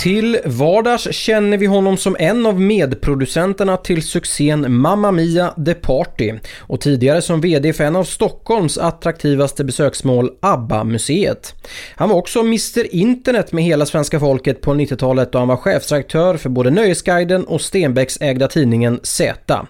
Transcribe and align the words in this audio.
Till 0.00 0.38
vardags 0.44 1.12
känner 1.12 1.58
vi 1.58 1.66
honom 1.66 1.96
som 1.96 2.16
en 2.18 2.46
av 2.46 2.60
medproducenterna 2.60 3.76
till 3.76 4.02
succén 4.02 4.72
Mamma 4.74 5.12
Mia 5.12 5.54
The 5.66 5.74
Party 5.74 6.32
och 6.58 6.80
tidigare 6.80 7.22
som 7.22 7.40
VD 7.40 7.72
för 7.72 7.84
en 7.84 7.96
av 7.96 8.04
Stockholms 8.04 8.78
attraktivaste 8.78 9.64
besöksmål 9.64 10.30
ABBA-museet. 10.40 11.54
Han 11.96 12.08
var 12.08 12.16
också 12.16 12.40
Mr 12.40 12.94
Internet 12.94 13.52
med 13.52 13.64
hela 13.64 13.86
svenska 13.86 14.20
folket 14.20 14.60
på 14.60 14.74
90-talet 14.74 15.32
då 15.32 15.38
han 15.38 15.48
var 15.48 15.56
chefsredaktör 15.56 16.36
för 16.36 16.48
både 16.48 16.70
Nöjesguiden 16.70 17.44
och 17.44 17.60
Stenbecks 17.60 18.18
ägda 18.20 18.48
tidningen 18.48 19.00
Z. 19.02 19.66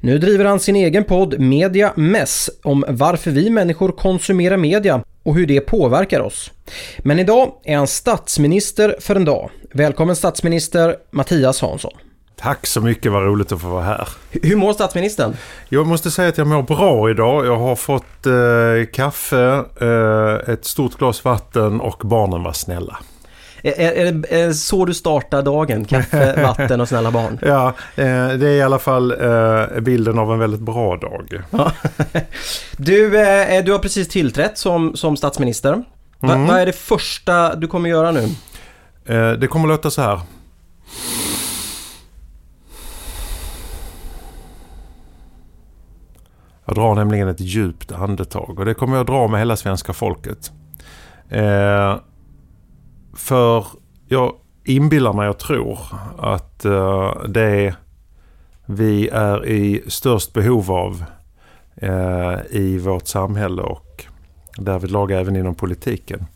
Nu 0.00 0.18
driver 0.18 0.44
han 0.44 0.60
sin 0.60 0.76
egen 0.76 1.04
podd 1.04 1.40
Media 1.40 1.92
Mess 1.96 2.50
om 2.62 2.84
varför 2.88 3.30
vi 3.30 3.50
människor 3.50 3.92
konsumerar 3.92 4.56
media 4.56 5.02
och 5.22 5.34
hur 5.34 5.46
det 5.46 5.60
påverkar 5.60 6.20
oss. 6.20 6.50
Men 6.98 7.18
idag 7.18 7.52
är 7.64 7.76
han 7.76 7.86
statsminister 7.86 8.96
för 9.00 9.16
en 9.16 9.24
dag. 9.24 9.50
Välkommen 9.76 10.16
statsminister 10.16 10.96
Mattias 11.10 11.60
Hansson. 11.60 11.92
Tack 12.36 12.66
så 12.66 12.80
mycket, 12.80 13.12
vad 13.12 13.22
roligt 13.22 13.52
att 13.52 13.60
få 13.60 13.68
vara 13.68 13.84
här. 13.84 14.08
Hur 14.30 14.56
mår 14.56 14.72
statsministern? 14.72 15.36
Jag 15.68 15.86
måste 15.86 16.10
säga 16.10 16.28
att 16.28 16.38
jag 16.38 16.46
mår 16.46 16.62
bra 16.62 17.10
idag. 17.10 17.46
Jag 17.46 17.56
har 17.56 17.76
fått 17.76 18.26
eh, 18.26 18.92
kaffe, 18.92 19.64
eh, 19.80 20.52
ett 20.54 20.64
stort 20.64 20.98
glas 20.98 21.24
vatten 21.24 21.80
och 21.80 22.00
barnen 22.04 22.42
var 22.42 22.52
snälla. 22.52 22.98
Är, 23.62 23.72
är, 23.72 24.06
är 24.06 24.46
det 24.46 24.54
så 24.54 24.84
du 24.84 24.94
startar 24.94 25.42
dagen? 25.42 25.84
Kaffe, 25.84 26.42
vatten 26.42 26.80
och 26.80 26.88
snälla 26.88 27.10
barn? 27.10 27.38
Ja, 27.42 27.66
eh, 27.96 28.28
det 28.28 28.48
är 28.48 28.56
i 28.56 28.62
alla 28.62 28.78
fall 28.78 29.10
eh, 29.10 29.80
bilden 29.80 30.18
av 30.18 30.32
en 30.32 30.38
väldigt 30.38 30.60
bra 30.60 30.96
dag. 30.96 31.42
du, 32.76 33.20
eh, 33.20 33.64
du 33.64 33.72
har 33.72 33.78
precis 33.78 34.08
tillträtt 34.08 34.58
som, 34.58 34.96
som 34.96 35.16
statsminister. 35.16 35.84
Mm. 36.22 36.46
Vad 36.46 36.58
är 36.58 36.66
det 36.66 36.72
första 36.72 37.54
du 37.54 37.66
kommer 37.66 37.88
göra 37.88 38.10
nu? 38.10 38.28
Eh, 39.06 39.32
det 39.32 39.46
kommer 39.46 39.68
låta 39.68 39.90
så 39.90 40.02
här. 40.02 40.20
Jag 46.64 46.74
drar 46.74 46.94
nämligen 46.94 47.28
ett 47.28 47.40
djupt 47.40 47.92
andetag 47.92 48.58
och 48.58 48.64
det 48.64 48.74
kommer 48.74 48.96
jag 48.96 49.06
dra 49.06 49.28
med 49.28 49.40
hela 49.40 49.56
svenska 49.56 49.92
folket. 49.92 50.52
Eh, 51.28 51.96
för 53.16 53.66
jag 54.08 54.34
inbillar 54.64 55.12
mig 55.12 55.28
och 55.28 55.38
tror 55.38 55.78
att 56.18 56.64
eh, 56.64 57.22
det 57.28 57.74
vi 58.66 59.08
är 59.08 59.46
i 59.46 59.82
störst 59.86 60.32
behov 60.32 60.72
av 60.72 61.04
eh, 61.76 62.38
i 62.50 62.78
vårt 62.78 63.06
samhälle 63.06 63.62
och 63.62 64.04
därvidlag 64.56 65.10
även 65.10 65.36
inom 65.36 65.54
politiken 65.54 66.26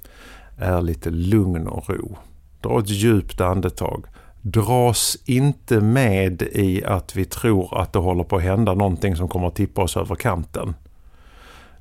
är 0.57 0.83
lite 0.83 1.11
lugn 1.11 1.69
och 1.69 1.91
ro. 1.91 2.17
Dra 2.61 2.79
ett 2.79 2.89
djupt 2.89 3.41
andetag. 3.41 4.07
Dras 4.43 5.17
inte 5.25 5.81
med 5.81 6.43
i 6.43 6.85
att 6.85 7.17
vi 7.17 7.25
tror 7.25 7.81
att 7.81 7.93
det 7.93 7.99
håller 7.99 8.25
på 8.25 8.37
att 8.37 8.43
hända 8.43 8.75
någonting 8.75 9.17
som 9.17 9.29
kommer 9.29 9.49
att 9.49 9.55
tippa 9.55 9.83
oss 9.83 9.97
över 9.97 10.15
kanten. 10.15 10.75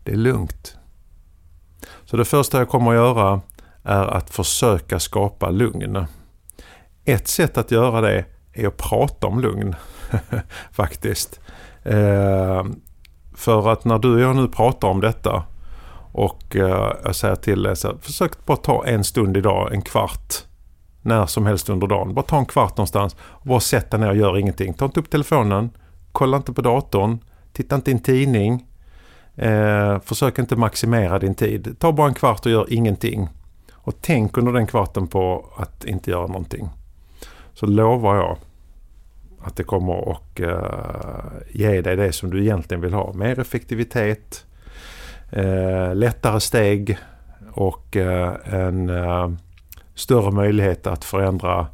Det 0.04 0.12
är 0.12 0.16
lugnt. 0.16 0.78
Så 2.06 2.18
det 2.18 2.26
första 2.26 2.58
jag 2.58 2.70
kommer 2.70 2.92
att 2.92 2.98
göra 2.98 3.42
är 3.84 4.08
att 4.08 4.30
försöka 4.30 5.00
skapa 5.00 5.50
lugn. 5.50 6.06
Ett 7.06 7.28
sätt 7.28 7.58
att 7.58 7.72
göra 7.72 8.02
det 8.02 8.26
är 8.54 8.68
att 8.68 8.78
prata 8.78 9.28
om 9.28 9.40
lugn. 9.40 9.76
Faktiskt. 10.72 11.40
Eh, 11.84 12.66
för 13.36 13.70
att 13.72 13.86
när 13.86 14.00
du 14.00 14.14
och 14.14 14.20
jag 14.20 14.36
nu 14.36 14.48
pratar 14.48 14.88
om 14.88 15.02
detta 15.02 15.44
och 16.12 16.56
eh, 16.56 16.94
jag 17.04 17.16
säger 17.16 17.36
till 17.36 17.64
dig 17.64 17.76
så 17.76 17.88
här, 17.88 17.98
försök 18.02 18.46
bara 18.46 18.58
ta 18.58 18.86
en 18.86 19.04
stund 19.04 19.38
idag, 19.38 19.74
en 19.74 19.82
kvart. 19.82 20.34
När 21.02 21.26
som 21.26 21.46
helst 21.46 21.70
under 21.70 21.88
dagen. 21.88 22.14
Bara 22.14 22.26
ta 22.26 22.38
en 22.38 22.46
kvart 22.46 22.78
någonstans 22.78 23.16
och 23.20 23.48
bara 23.48 23.60
sätt 23.60 23.92
dig 23.92 24.00
ner 24.00 24.10
och 24.10 24.16
gör 24.16 24.38
ingenting. 24.38 24.74
Ta 24.74 24.86
inte 24.86 25.00
upp 25.00 25.10
telefonen, 25.10 25.70
kolla 26.12 26.38
inte 26.38 26.54
på 26.54 26.62
datorn, 26.62 27.20
titta 27.54 27.76
inte 27.76 27.92
i 27.92 27.94
en 27.94 28.00
tidning. 28.00 28.66
Eh, 29.36 30.00
försök 30.00 30.40
inte 30.40 30.56
maximera 30.56 31.20
din 31.20 31.36
tid. 31.36 31.76
Ta 31.80 31.92
bara 31.92 32.08
en 32.08 32.14
kvart 32.14 32.46
och 32.46 32.52
gör 32.52 32.74
ingenting. 32.74 33.30
Och 33.74 33.96
tänk 34.02 34.38
under 34.38 34.54
den 34.54 34.68
kvarten 34.68 35.08
på 35.08 35.46
att 35.58 35.86
inte 35.86 36.12
göra 36.12 36.28
någonting. 36.28 36.70
Så 37.54 37.66
lovar 37.66 38.16
jag 38.16 38.38
att 39.42 39.56
det 39.56 39.64
kommer 39.64 40.12
att 40.12 40.40
eh, 40.40 41.50
ge 41.52 41.82
dig 41.82 41.96
det 41.96 42.12
som 42.12 42.30
du 42.30 42.42
egentligen 42.42 42.82
vill 42.82 42.94
ha. 42.94 43.14
Mer 43.14 43.40
effektivitet, 43.40 44.46
eh, 45.32 45.96
lättare 45.96 46.40
steg 46.40 46.98
och 47.54 47.98
eh, 47.98 48.34
en 48.46 48.90
eh, 48.90 49.32
större 49.98 50.32
möjlighet 50.32 50.88
att 50.88 51.04
förändra 51.04 51.68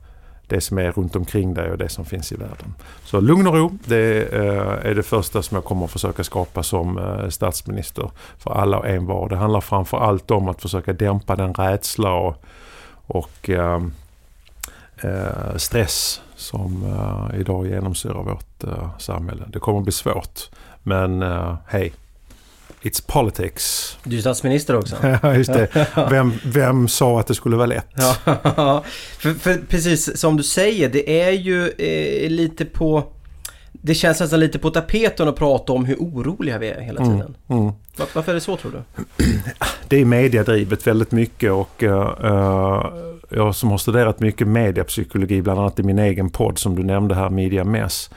det 0.48 0.62
som 0.62 0.78
är 0.78 0.92
runt 0.92 1.16
omkring 1.16 1.54
dig 1.54 1.72
och 1.72 1.78
det 1.78 1.90
som 1.90 2.06
finns 2.06 2.32
i 2.32 2.36
världen. 2.36 2.74
Så 3.04 3.20
lugn 3.20 3.48
och 3.48 3.54
ro, 3.54 3.78
det 3.86 4.34
eh, 4.34 4.90
är 4.90 4.96
det 4.96 5.04
första 5.04 5.42
som 5.42 5.56
jag 5.56 5.66
kommer 5.66 5.86
att 5.86 5.92
försöka 5.92 6.24
skapa 6.24 6.64
som 6.64 6.98
eh, 6.98 7.30
statsminister 7.30 8.12
för 8.38 8.52
alla 8.52 8.78
och 8.78 8.88
envar. 8.88 9.30
Det 9.30 9.36
handlar 9.36 9.62
framför 9.62 9.98
allt 9.98 10.32
om 10.32 10.48
att 10.50 10.62
försöka 10.62 10.94
dämpa 10.94 11.36
den 11.36 11.54
rädsla 11.54 12.14
och, 12.14 12.44
och 13.08 13.50
eh, 13.50 13.82
eh, 14.98 15.56
stress 15.56 16.22
som 16.36 16.84
eh, 16.86 17.40
idag 17.40 17.68
genomsyrar 17.68 18.24
vårt 18.24 18.64
eh, 18.64 18.98
samhälle. 18.98 19.44
Det 19.48 19.60
kommer 19.60 19.80
att 19.80 19.86
bli 19.86 19.94
svårt, 19.94 20.50
men 20.84 21.22
eh, 21.22 21.56
hej, 21.68 21.94
It's 22.84 23.04
politics. 23.08 23.98
Du 24.04 24.18
är 24.18 24.22
statsminister 24.22 24.76
också. 24.76 24.96
Ja, 25.22 25.36
just 25.36 25.54
det. 25.54 25.88
Vem, 26.10 26.34
vem 26.46 26.88
sa 26.88 27.20
att 27.20 27.28
det 27.28 27.36
skulle 27.36 27.56
vara 27.56 27.66
lätt? 27.66 27.88
Ja, 27.96 28.84
för, 29.18 29.34
för 29.34 29.58
precis 29.70 30.18
som 30.20 30.38
du 30.38 30.44
säger, 30.44 30.90
det 30.90 31.22
är 31.22 31.32
ju 31.32 31.70
eh, 31.70 32.30
lite 32.30 32.66
på... 32.66 33.04
Det 33.72 33.96
känns 33.96 34.20
nästan 34.20 34.40
lite 34.40 34.60
på 34.60 34.70
tapeten 34.70 35.28
att 35.28 35.36
prata 35.36 35.74
om 35.74 35.86
hur 35.86 35.96
oroliga 35.96 36.58
vi 36.58 36.70
är 36.70 36.82
hela 36.82 37.06
tiden. 37.06 37.36
Mm. 37.48 37.64
Var, 37.98 38.08
varför 38.14 38.32
är 38.32 38.36
det 38.36 38.42
så 38.42 38.58
tror 38.58 38.72
du? 38.72 39.04
Det 39.88 40.02
är 40.02 40.06
mediadrivet 40.06 40.88
väldigt 40.88 41.12
mycket 41.12 41.52
och 41.52 41.84
uh, 41.84 42.88
jag 43.30 43.56
som 43.56 43.72
har 43.72 43.78
studerat 43.78 44.20
mycket 44.20 44.48
mediapsykologi, 44.48 45.42
bland 45.42 45.60
annat 45.60 45.80
i 45.80 45.84
min 45.84 46.00
egen 46.00 46.30
podd 46.30 46.58
som 46.60 46.76
du 46.76 46.84
nämnde 46.84 47.16
här, 47.16 47.30
Media 47.30 47.64
Mess, 47.64 48.10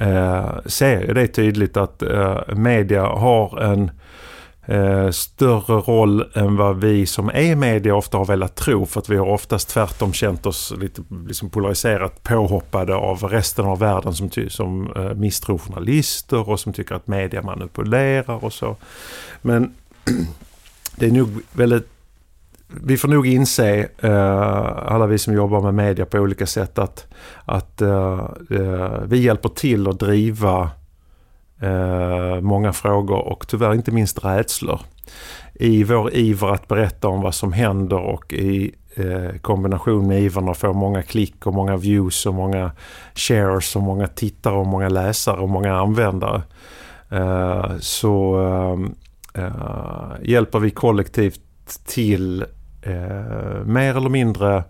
uh, 0.00 0.58
ser 0.66 1.14
det 1.14 1.26
tydligt 1.26 1.76
att 1.76 2.02
uh, 2.02 2.54
media 2.54 3.06
har 3.06 3.60
en 3.60 3.90
eh, 4.66 5.10
större 5.10 5.80
roll 5.80 6.24
än 6.34 6.56
vad 6.56 6.80
vi 6.80 7.06
som 7.06 7.30
är 7.34 7.56
media 7.56 7.94
ofta 7.94 8.18
har 8.18 8.24
velat 8.24 8.54
tro. 8.54 8.86
För 8.86 9.00
att 9.00 9.08
vi 9.08 9.16
har 9.16 9.26
oftast 9.26 9.68
tvärtom 9.68 10.12
känt 10.12 10.46
oss 10.46 10.74
lite 10.78 11.02
liksom 11.26 11.50
polariserat 11.50 12.22
påhoppade 12.22 12.94
av 12.94 13.22
resten 13.22 13.64
av 13.64 13.78
världen 13.78 14.14
som, 14.14 14.28
ty- 14.28 14.50
som 14.50 14.92
eh, 14.96 15.14
misstror 15.14 15.58
journalister 15.58 16.48
och 16.48 16.60
som 16.60 16.72
tycker 16.72 16.94
att 16.94 17.06
media 17.06 17.42
manipulerar 17.42 18.44
och 18.44 18.52
så. 18.52 18.76
Men 19.42 19.74
det 20.96 21.06
är 21.06 21.12
nog 21.12 21.28
väldigt 21.52 21.88
vi 22.68 22.96
får 22.96 23.08
nog 23.08 23.26
inse, 23.26 23.88
eh, 23.98 24.92
alla 24.92 25.06
vi 25.06 25.18
som 25.18 25.34
jobbar 25.34 25.60
med 25.60 25.74
media 25.74 26.06
på 26.06 26.18
olika 26.18 26.46
sätt, 26.46 26.78
att, 26.78 27.06
att 27.44 27.82
eh, 27.82 28.30
eh 28.50 29.00
vi 29.04 29.18
hjälper 29.18 29.48
till 29.48 29.88
att 29.88 30.00
driva 30.00 30.70
Eh, 31.60 32.40
många 32.40 32.72
frågor 32.72 33.18
och 33.18 33.48
tyvärr 33.48 33.74
inte 33.74 33.92
minst 33.92 34.24
rädslor. 34.24 34.80
I 35.54 35.84
vår 35.84 36.14
iver 36.14 36.52
att 36.52 36.68
berätta 36.68 37.08
om 37.08 37.20
vad 37.20 37.34
som 37.34 37.52
händer 37.52 37.98
och 37.98 38.32
i 38.32 38.74
eh, 38.96 39.38
kombination 39.40 40.06
med 40.06 40.22
ivern 40.22 40.48
att 40.48 40.56
få 40.56 40.72
många 40.72 41.02
klick 41.02 41.46
och 41.46 41.54
många 41.54 41.76
views 41.76 42.26
och 42.26 42.34
många 42.34 42.70
shares 43.14 43.76
och 43.76 43.82
många 43.82 44.06
tittare 44.06 44.54
och 44.54 44.66
många 44.66 44.88
läsare 44.88 45.40
och 45.40 45.48
många 45.48 45.76
användare. 45.76 46.42
Eh, 47.10 47.78
så 47.80 48.38
hjälper 50.22 50.58
vi 50.58 50.70
kollektivt 50.70 51.40
till 51.86 52.44
mer 53.64 53.96
eller 53.96 54.08
mindre 54.08 54.64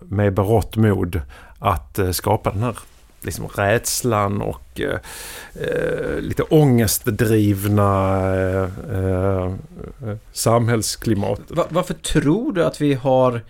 med 0.00 0.34
berått 0.34 0.76
mod 0.76 1.20
att 1.58 1.98
skapa 2.12 2.50
den 2.50 2.62
här 2.62 2.76
liksom 3.24 3.48
rädslan 3.48 4.42
och 4.42 4.80
eh, 4.80 4.98
eh 5.54 6.20
lite 6.20 6.42
ångestdrivna 6.42 8.20
eh, 8.34 8.68
eh, 8.92 9.52
samhällsklimatet. 10.32 11.50
Var, 11.50 11.66
varför 11.68 11.94
tror 11.94 12.52
du 12.52 12.64
att 12.64 12.80
vi 12.80 12.94
har 12.94 13.40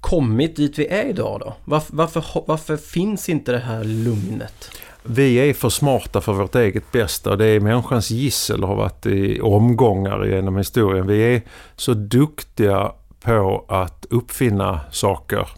kommit 0.00 0.56
dit 0.56 0.78
vi 0.78 0.86
är 0.86 1.04
idag 1.04 1.40
då? 1.40 1.54
Varför, 1.64 1.96
varför, 1.96 2.24
varför 2.46 2.76
finns 2.76 3.28
inte 3.28 3.52
det 3.52 3.58
här 3.58 3.84
lugnet? 3.84 4.70
Vi 5.02 5.36
är 5.36 5.54
för 5.54 5.68
smarta 5.68 6.20
för 6.20 6.32
vårt 6.32 6.54
eget 6.54 6.92
bästa. 6.92 7.36
Det 7.36 7.46
är 7.46 7.60
människans 7.60 8.10
gissel 8.10 8.64
har 8.64 8.74
varit 8.74 9.06
i 9.06 9.40
omgångar 9.40 10.24
genom 10.24 10.56
historien. 10.56 11.06
Vi 11.06 11.34
är 11.34 11.42
så 11.76 11.94
duktiga 11.94 12.92
på 13.20 13.64
att 13.68 14.06
uppfinna 14.10 14.80
saker. 14.90 15.48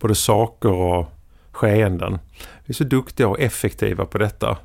Både 0.00 0.14
saker 0.14 0.72
och 0.72 1.06
skeenden. 1.52 2.18
Vi 2.68 2.72
är 2.72 2.74
så 2.74 2.84
duktiga 2.84 3.28
och 3.28 3.40
effektiva 3.40 4.04
på 4.04 4.18
detta. 4.18 4.58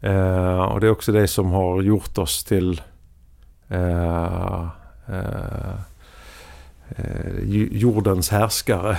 Eh, 0.00 0.62
och 0.62 0.80
det 0.80 0.86
är 0.86 0.90
också 0.90 1.12
det 1.12 1.28
som 1.28 1.50
har 1.50 1.82
gjort 1.82 2.18
oss 2.18 2.44
till 2.44 2.80
eh, 3.68 4.68
eh, 5.08 5.72
eh 6.96 7.44
jordens 7.70 8.30
härskare. 8.30 8.98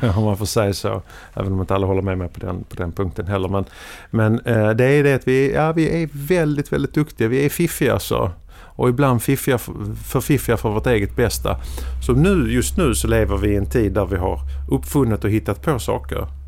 om 0.16 0.24
man 0.24 0.36
får 0.36 0.46
säga 0.46 0.72
så. 0.72 1.02
Även 1.34 1.52
om 1.52 1.60
inte 1.60 1.74
alla 1.74 1.86
håller 1.86 2.02
med 2.02 2.18
mig 2.18 2.28
på 2.28 2.40
den, 2.40 2.64
på 2.64 2.76
den 2.76 2.92
punkten 2.92 3.26
heller. 3.26 3.48
Men, 3.48 3.64
men 4.10 4.40
eh, 4.40 4.70
det 4.70 4.84
är 4.84 5.04
det 5.04 5.14
att 5.14 5.28
vi, 5.28 5.54
ja, 5.54 5.72
vi 5.72 6.02
är 6.02 6.08
väldigt, 6.12 6.72
väldigt 6.72 6.94
duktiga. 6.94 7.28
Vi 7.28 7.44
är 7.44 7.48
fiffiga 7.48 7.98
så. 7.98 8.30
Och 8.54 8.88
ibland 8.88 9.22
fiffiga, 9.22 9.58
för 10.04 10.20
fiffiga 10.20 10.56
för 10.56 10.68
vårt 10.68 10.86
eget 10.86 11.16
bästa. 11.16 11.60
Så 12.06 12.12
nu, 12.12 12.52
just 12.52 12.76
nu 12.76 12.94
så 12.94 13.08
lever 13.08 13.36
vi 13.36 13.48
i 13.48 13.56
en 13.56 13.66
tid 13.66 13.92
där 13.92 14.06
vi 14.06 14.16
har 14.16 14.40
uppfunnit 14.70 15.24
och 15.24 15.30
hittat 15.30 15.62
på 15.62 15.78
saker. 15.78 16.41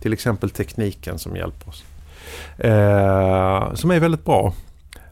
Till 0.00 0.12
exempel 0.12 0.50
tekniken 0.50 1.18
som 1.18 1.36
hjälper 1.36 1.68
oss. 1.68 1.84
Eh, 2.58 3.74
som 3.74 3.90
är 3.90 4.00
väldigt 4.00 4.24
bra. 4.24 4.54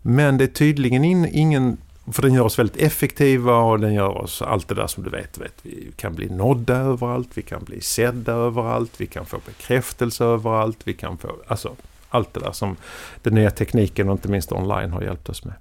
Men 0.03 0.39
det 0.39 0.45
är 0.45 0.49
tydligen 0.49 1.05
in, 1.05 1.29
ingen 1.33 1.77
för 2.13 2.23
den 2.23 2.35
gör 2.35 2.43
oss 2.43 2.59
väldigt 2.59 2.77
effektiva 2.77 3.57
och 3.57 3.81
den 3.81 3.95
gör 3.95 4.19
oss 4.19 4.43
allt 4.43 4.69
det 4.69 4.75
där 4.75 4.87
som 4.87 5.05
du 5.05 5.11
vet. 5.11 5.39
vet. 5.39 5.55
Vi 5.63 5.93
kan 5.97 6.15
bli 6.15 6.31
nådda 6.31 6.77
överallt, 6.77 7.29
vi 7.35 7.43
kan 7.43 7.65
bli 7.65 7.81
sedda 7.81 8.33
överallt, 8.33 8.93
vi 8.97 9.07
kan 9.07 9.27
få 9.27 9.41
bekräftelse 9.47 10.25
överallt, 10.25 10.79
vi 10.85 10.93
kan 10.93 11.19
få... 11.19 11.31
Alltså 11.47 11.77
allt 12.09 12.35
det 12.35 12.41
där 12.41 12.53
som 12.53 12.77
den 13.23 13.35
nya 13.35 13.51
tekniken 13.51 14.09
och 14.09 14.13
inte 14.13 14.29
minst 14.29 14.53
online 14.53 14.93
har 14.93 15.03
hjälpt 15.03 15.29
oss 15.29 15.45
med. 15.45 15.55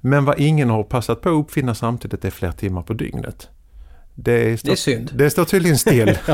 Men 0.00 0.24
vad 0.24 0.40
ingen 0.40 0.70
har 0.70 0.82
passat 0.82 1.20
på 1.20 1.28
att 1.28 1.44
uppfinna 1.44 1.74
samtidigt 1.74 2.24
är 2.24 2.30
fler 2.30 2.52
timmar 2.52 2.82
på 2.82 2.92
dygnet. 2.92 3.48
Det, 4.18 4.60
står, 4.60 4.68
det 4.68 4.74
är 4.74 4.76
synd. 4.76 5.10
Det 5.14 5.30
står 5.30 5.44
tydligen 5.44 5.78
still. 5.78 6.18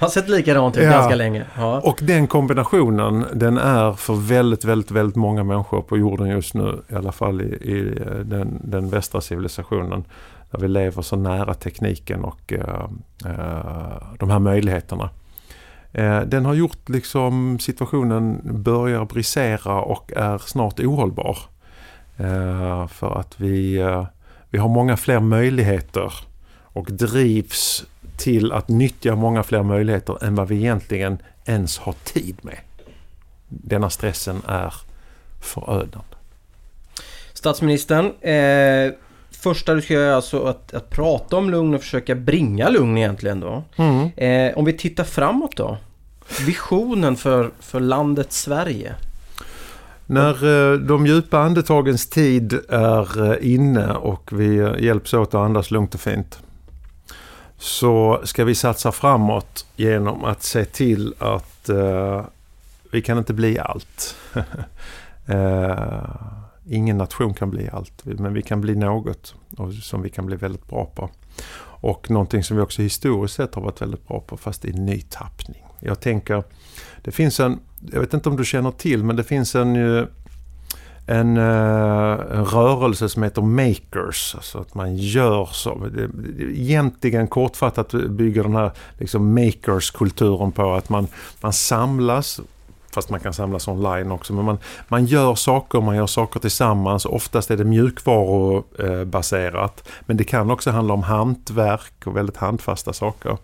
har 0.00 0.08
sett 0.08 0.28
likadant 0.28 0.76
ut 0.76 0.84
ja. 0.84 0.90
ganska 0.90 1.14
länge. 1.14 1.44
Ja. 1.56 1.80
Och 1.80 1.98
den 2.02 2.26
kombinationen 2.26 3.24
den 3.32 3.58
är 3.58 3.92
för 3.92 4.14
väldigt, 4.14 4.64
väldigt, 4.64 4.90
väldigt 4.90 5.16
många 5.16 5.44
människor 5.44 5.82
på 5.82 5.98
jorden 5.98 6.28
just 6.28 6.54
nu. 6.54 6.82
I 6.88 6.94
alla 6.94 7.12
fall 7.12 7.42
i, 7.42 7.44
i 7.44 7.98
den, 8.24 8.60
den 8.64 8.90
västra 8.90 9.20
civilisationen. 9.20 10.04
Där 10.50 10.58
vi 10.58 10.68
lever 10.68 11.02
så 11.02 11.16
nära 11.16 11.54
tekniken 11.54 12.24
och 12.24 12.52
uh, 12.52 12.88
uh, 13.26 14.14
de 14.18 14.30
här 14.30 14.38
möjligheterna. 14.38 15.10
Uh, 15.98 16.20
den 16.20 16.44
har 16.44 16.54
gjort 16.54 16.88
liksom 16.88 17.58
situationen 17.58 18.40
börjar 18.62 19.04
brisera 19.04 19.80
och 19.80 20.12
är 20.16 20.38
snart 20.38 20.80
ohållbar. 20.80 21.38
för 22.88 23.18
att 23.20 23.40
vi, 23.40 23.84
vi 24.50 24.58
har 24.58 24.68
många 24.68 24.96
fler 24.96 25.20
möjligheter 25.20 26.12
och 26.74 26.92
drivs 26.92 27.84
till 28.16 28.52
att 28.52 28.68
nyttja 28.68 29.16
många 29.16 29.42
fler 29.42 29.62
möjligheter 29.62 30.24
än 30.24 30.34
vad 30.34 30.48
vi 30.48 30.56
egentligen 30.56 31.18
ens 31.44 31.78
har 31.78 31.94
tid 32.04 32.36
med. 32.42 32.58
Denna 33.48 33.90
stressen 33.90 34.42
är 34.46 34.74
förödande. 35.40 36.14
Statsministern, 37.32 38.04
eh, 38.20 38.92
första 39.30 39.74
du 39.74 39.82
ska 39.82 39.94
göra 39.94 40.10
är 40.10 40.14
alltså 40.14 40.44
att, 40.44 40.74
att 40.74 40.90
prata 40.90 41.36
om 41.36 41.50
lugn 41.50 41.74
och 41.74 41.80
försöka 41.80 42.14
bringa 42.14 42.68
lugn 42.68 42.98
egentligen 42.98 43.40
då. 43.40 43.64
Mm. 43.76 44.10
Eh, 44.16 44.58
om 44.58 44.64
vi 44.64 44.72
tittar 44.72 45.04
framåt 45.04 45.56
då? 45.56 45.76
Visionen 46.46 47.16
för, 47.16 47.50
för 47.60 47.80
landet 47.80 48.32
Sverige? 48.32 48.94
När 50.06 50.72
eh, 50.72 50.78
de 50.78 51.06
djupa 51.06 51.38
andetagens 51.38 52.08
tid 52.10 52.60
är 52.68 53.32
eh, 53.32 53.54
inne 53.54 53.92
och 53.92 54.30
vi 54.32 54.56
hjälps 54.78 55.14
åt 55.14 55.28
att 55.28 55.34
andas 55.34 55.70
lugnt 55.70 55.94
och 55.94 56.00
fint 56.00 56.38
så 57.58 58.20
ska 58.24 58.44
vi 58.44 58.54
satsa 58.54 58.92
framåt 58.92 59.66
genom 59.76 60.24
att 60.24 60.42
se 60.42 60.64
till 60.64 61.14
att 61.18 61.68
eh, 61.68 62.24
vi 62.90 63.02
kan 63.02 63.18
inte 63.18 63.34
bli 63.34 63.58
allt. 63.58 64.16
eh, 65.26 66.04
ingen 66.68 66.98
nation 66.98 67.34
kan 67.34 67.50
bli 67.50 67.68
allt, 67.72 68.04
men 68.04 68.34
vi 68.34 68.42
kan 68.42 68.60
bli 68.60 68.74
något 68.76 69.34
och 69.56 69.72
som 69.72 70.02
vi 70.02 70.10
kan 70.10 70.26
bli 70.26 70.36
väldigt 70.36 70.68
bra 70.68 70.84
på. 70.94 71.10
Och 71.60 72.10
någonting 72.10 72.44
som 72.44 72.56
vi 72.56 72.62
också 72.62 72.82
historiskt 72.82 73.34
sett 73.34 73.54
har 73.54 73.62
varit 73.62 73.82
väldigt 73.82 74.08
bra 74.08 74.20
på, 74.20 74.36
fast 74.36 74.64
i 74.64 74.72
ny 74.72 75.00
tappning. 75.00 75.64
Jag 75.80 76.00
tänker, 76.00 76.44
det 77.02 77.10
finns 77.10 77.40
en, 77.40 77.60
jag 77.92 78.00
vet 78.00 78.14
inte 78.14 78.28
om 78.28 78.36
du 78.36 78.44
känner 78.44 78.70
till, 78.70 79.04
men 79.04 79.16
det 79.16 79.24
finns 79.24 79.54
en 79.54 79.76
en, 81.06 81.36
eh, 81.36 82.36
en 82.38 82.44
rörelse 82.44 83.08
som 83.08 83.22
heter 83.22 83.42
Makers. 83.42 84.34
Alltså 84.34 84.58
att 84.58 84.74
man 84.74 84.96
gör 84.96 85.48
så. 85.52 85.86
Egentligen 86.38 87.28
kortfattat 87.28 87.92
bygger 87.92 88.42
den 88.42 88.56
här 88.56 88.72
liksom 88.98 89.34
Makers-kulturen 89.34 90.52
på 90.52 90.74
att 90.74 90.88
man, 90.88 91.06
man 91.40 91.52
samlas 91.52 92.40
fast 92.94 93.10
man 93.10 93.20
kan 93.20 93.32
samlas 93.32 93.68
online 93.68 94.12
också. 94.12 94.32
Men 94.32 94.44
man, 94.44 94.58
man 94.88 95.06
gör 95.06 95.34
saker, 95.34 95.80
man 95.80 95.96
gör 95.96 96.06
saker 96.06 96.40
tillsammans. 96.40 97.06
Oftast 97.06 97.50
är 97.50 97.56
det 97.56 97.64
mjukvarubaserat. 97.64 99.88
Men 100.00 100.16
det 100.16 100.24
kan 100.24 100.50
också 100.50 100.70
handla 100.70 100.94
om 100.94 101.02
hantverk 101.02 102.06
och 102.06 102.16
väldigt 102.16 102.36
handfasta 102.36 102.92
saker. 102.92 103.38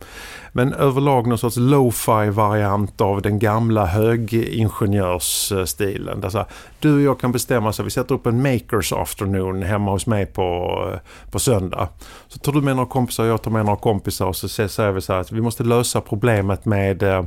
Men 0.52 0.74
överlag 0.74 1.26
någon 1.26 1.38
sorts 1.38 1.56
lo-fi 1.56 2.30
variant 2.30 3.00
av 3.00 3.22
den 3.22 3.38
gamla 3.38 3.86
högingenjörsstilen. 3.86 6.20
Där 6.20 6.28
så 6.28 6.38
här, 6.38 6.46
du 6.78 6.94
och 6.94 7.00
jag 7.00 7.20
kan 7.20 7.32
bestämma 7.32 7.72
så 7.72 7.82
vi 7.82 7.90
sätter 7.90 8.14
upp 8.14 8.26
en 8.26 8.42
makers 8.42 8.92
afternoon 8.92 9.62
hemma 9.62 9.90
hos 9.90 10.06
mig 10.06 10.26
på, 10.26 11.00
på 11.30 11.38
söndag. 11.38 11.88
Så 12.28 12.38
tar 12.38 12.52
du 12.52 12.60
med 12.60 12.76
några 12.76 12.88
kompisar 12.88 13.24
och 13.24 13.30
jag 13.30 13.42
tar 13.42 13.50
med 13.50 13.64
några 13.64 13.78
kompisar 13.78 14.26
och 14.26 14.36
så 14.36 14.48
säger 14.48 14.92
vi 14.92 15.00
så 15.00 15.12
här 15.12 15.20
att 15.20 15.32
vi 15.32 15.40
måste 15.40 15.64
lösa 15.64 16.00
problemet 16.00 16.64
med 16.64 17.02
eh, 17.02 17.24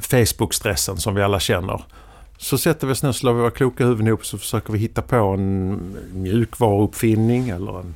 Facebook-stressen 0.00 0.96
som 0.96 1.14
vi 1.14 1.22
alla 1.22 1.40
känner. 1.40 1.82
Så 2.42 2.58
sätter 2.58 2.86
vi 2.86 2.92
oss 2.92 3.02
ner, 3.02 3.12
slår 3.12 3.32
våra 3.32 3.50
kloka 3.50 3.84
huvuden 3.84 4.06
ihop 4.06 4.26
så 4.26 4.38
försöker 4.38 4.72
vi 4.72 4.78
hitta 4.78 5.02
på 5.02 5.16
en 5.16 5.78
mjukvaruuppfinning 6.12 7.48
eller 7.48 7.80
en, 7.80 7.94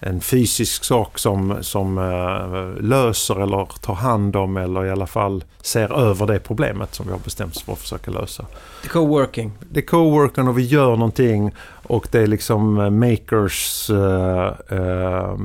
en 0.00 0.20
fysisk 0.20 0.84
sak 0.84 1.18
som, 1.18 1.56
som 1.60 1.98
uh, 1.98 2.80
löser 2.80 3.42
eller 3.42 3.68
tar 3.80 3.94
hand 3.94 4.36
om 4.36 4.56
eller 4.56 4.84
i 4.84 4.90
alla 4.90 5.06
fall 5.06 5.44
ser 5.60 5.98
över 5.98 6.26
det 6.26 6.38
problemet 6.38 6.94
som 6.94 7.06
vi 7.06 7.12
har 7.12 7.18
bestämt 7.18 7.56
oss 7.56 7.62
för 7.62 7.72
att 7.72 7.78
försöka 7.78 8.10
lösa. 8.10 8.46
Det 8.82 8.88
är 8.88 8.90
co-working. 8.90 9.50
Det 9.70 9.80
är 9.80 9.86
co-working 9.86 10.48
och 10.48 10.58
vi 10.58 10.62
gör 10.62 10.96
någonting 10.96 11.54
och 11.82 12.08
det 12.10 12.18
är 12.18 12.26
liksom 12.26 12.74
makers 12.98 13.90
uh, 13.90 14.52
uh, 14.72 15.38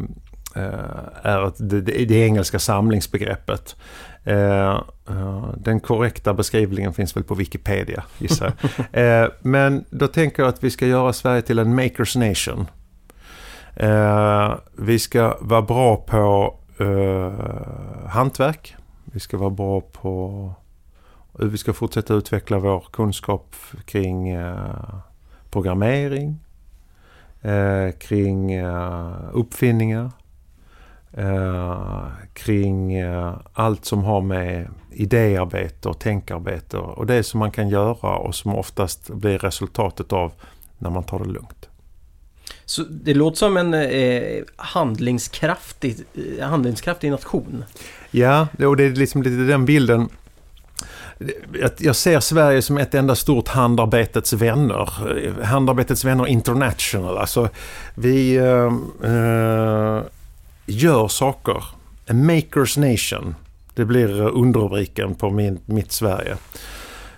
Eh, 0.56 0.64
är 1.24 1.54
det, 1.58 1.82
det 1.82 2.16
engelska 2.16 2.60
samlingsbegreppet. 2.60 3.76
Eh, 4.24 4.82
eh, 5.10 5.50
den 5.58 5.80
korrekta 5.80 6.34
beskrivningen 6.34 6.94
finns 6.94 7.16
väl 7.16 7.24
på 7.24 7.36
Wikipedia 7.36 8.04
gissar 8.18 8.54
jag. 8.92 9.32
Men 9.42 9.86
då 9.90 10.08
tänker 10.08 10.44
jag 10.44 10.50
att 10.50 10.64
vi 10.64 10.72
ska 10.72 10.88
göra 10.88 11.14
Sverige 11.14 11.42
till 11.42 11.60
en 11.60 11.76
makers 11.76 12.16
nation. 12.16 12.68
Vi 14.78 15.00
ska 15.00 15.38
vara 15.42 15.62
bra 15.62 15.96
på 15.96 16.56
hantverk. 18.08 18.76
Vi 19.06 19.20
ska 19.20 19.38
vara 19.38 19.50
bra 19.50 19.82
på 19.82 20.54
vi 21.34 21.58
ska 21.58 21.74
fortsätta 21.74 22.14
utveckla 22.14 22.60
vår 22.60 22.86
kunskap 22.92 23.56
kring 23.86 24.38
programmering, 25.52 26.40
kring 28.00 28.62
uppfinningar, 29.34 30.12
kring 32.34 33.02
allt 33.54 33.86
som 33.86 34.04
har 34.04 34.22
med 34.22 34.68
idéarbete 34.92 35.90
och 35.90 36.00
tänkarbete 36.00 36.78
och 36.78 37.06
det 37.06 37.24
som 37.24 37.40
man 37.40 37.52
kan 37.52 37.70
göra 37.70 38.18
och 38.18 38.36
som 38.36 38.56
oftast 38.56 39.10
blir 39.10 39.38
resultatet 39.38 40.14
av 40.14 40.32
när 40.78 40.90
man 40.90 41.04
tar 41.04 41.20
det 41.20 41.30
lugnt. 41.30 41.70
Så 42.66 42.84
det 42.90 43.14
låter 43.14 43.38
som 43.38 43.58
en 43.58 43.74
eh, 43.74 44.44
handlingskraftig, 44.56 45.98
eh, 46.40 46.48
handlingskraftig 46.48 47.12
nation. 47.12 47.64
Ja, 48.12 48.48
och 48.66 48.78
det 48.78 48.84
är 48.84 48.90
liksom 48.90 49.24
lite 49.24 49.36
den 49.36 49.66
bilden. 49.66 50.10
Jag 51.78 51.96
ser 51.96 52.20
Sverige 52.20 52.62
som 52.62 52.78
ett 52.78 52.94
enda 52.94 53.16
stort 53.16 53.48
handarbetets 53.48 54.34
vänner. 54.34 54.90
Handarbetets 55.44 56.06
vänner 56.06 56.28
international. 56.28 57.18
Alltså 57.18 57.50
vi 57.96 58.36
eh, 58.36 58.74
eh, 59.12 60.04
gör 60.70 61.08
saker. 61.08 61.64
A 62.10 62.14
makers 62.14 62.78
nation. 62.78 63.36
Det 63.74 63.86
blir 63.86 64.22
eh, 64.22 64.30
underrubriken 64.34 65.16
på 65.16 65.30
min, 65.30 65.60
mitt 65.66 65.92
Sverige. 65.92 66.38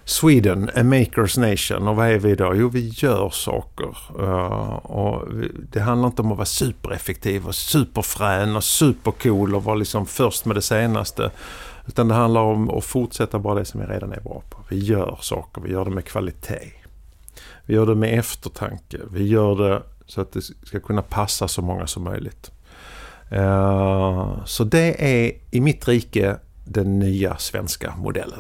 Sweden, 0.06 0.70
a 0.76 0.84
makers 0.84 1.38
nation. 1.38 1.88
Och 1.88 1.96
vad 1.96 2.08
är 2.08 2.18
vi 2.18 2.36
då? 2.36 2.56
Jo, 2.56 2.70
vi 2.70 2.90
gör 2.96 3.30
saker. 3.30 3.98
Uh, 4.20 4.76
och 4.76 5.28
det 5.72 5.80
handlar 5.80 6.08
inte 6.08 6.22
om 6.22 6.32
att 6.32 6.38
vara 6.38 6.46
supereffektiv 6.46 7.48
och 7.48 7.56
superfrän 7.56 8.56
och 8.56 8.64
supercool 8.64 9.56
och 9.56 9.64
vara 9.64 9.76
liksom 9.76 10.06
först 10.06 10.46
med 10.46 10.56
det 10.56 10.62
senaste. 10.62 11.32
Utan 11.88 12.08
det 12.08 12.14
handlar 12.14 12.42
om 12.42 12.70
att 12.70 12.86
fortsätta 12.86 13.40
bara 13.40 13.56
det 13.56 13.66
som 13.66 13.80
vi 13.80 13.86
redan 13.86 14.12
är 14.12 14.20
bra 14.20 14.44
på. 14.50 14.58
Vi 14.70 14.80
gör 14.80 15.18
saker, 15.22 15.62
vi 15.62 15.72
gör 15.72 15.86
det 15.86 15.92
med 15.92 16.06
kvalitet. 16.06 16.72
Vi 17.66 17.74
gör 17.74 17.86
det 17.86 17.96
med 17.96 18.20
eftertanke. 18.20 18.98
Vi 19.12 19.28
gör 19.28 19.56
det 19.56 19.84
så 20.06 20.22
att 20.22 20.32
det 20.32 20.42
ska 20.42 20.80
kunna 20.80 21.02
passa 21.02 21.48
så 21.48 21.62
många 21.62 21.88
som 21.88 22.04
möjligt. 22.04 22.52
Uh, 23.34 24.46
så 24.46 24.64
det 24.64 25.04
är 25.04 25.32
i 25.52 25.62
mitt 25.62 25.88
rike 25.88 26.36
den 26.66 27.00
nya 27.00 27.38
svenska 27.38 27.94
modellen. 27.98 28.40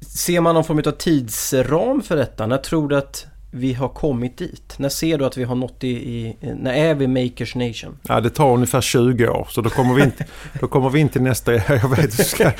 Ser 0.00 0.40
man 0.40 0.54
någon 0.54 0.64
form 0.64 0.82
av 0.86 0.90
tidsram 0.90 2.02
för 2.02 2.16
detta? 2.16 2.46
När 2.46 2.58
tror 2.58 2.88
du 2.88 2.96
att 2.96 3.26
vi 3.50 3.72
har 3.72 3.88
kommit 3.88 4.38
dit? 4.38 4.74
När 4.78 4.88
ser 4.88 5.18
du 5.18 5.24
att 5.24 5.36
vi 5.36 5.44
har 5.44 5.54
nått 5.54 5.84
i, 5.84 5.88
i 5.88 6.36
när 6.40 6.74
är 6.74 6.94
vi 6.94 7.06
Makers 7.06 7.54
Nation? 7.54 7.98
Ja, 8.02 8.20
det 8.20 8.30
tar 8.30 8.54
ungefär 8.54 8.80
20 8.80 9.28
år. 9.28 9.48
Så 9.50 9.60
då 9.60 9.70
kommer 9.70 9.94
vi 9.94 10.02
in, 10.02 10.12
då 10.60 10.66
kommer 10.66 10.90
vi 10.90 11.00
in 11.00 11.08
till 11.08 11.22
nästa... 11.22 11.52
Jag 11.68 11.96
vet, 11.96 12.16
du 12.16 12.24
ska, 12.24 12.44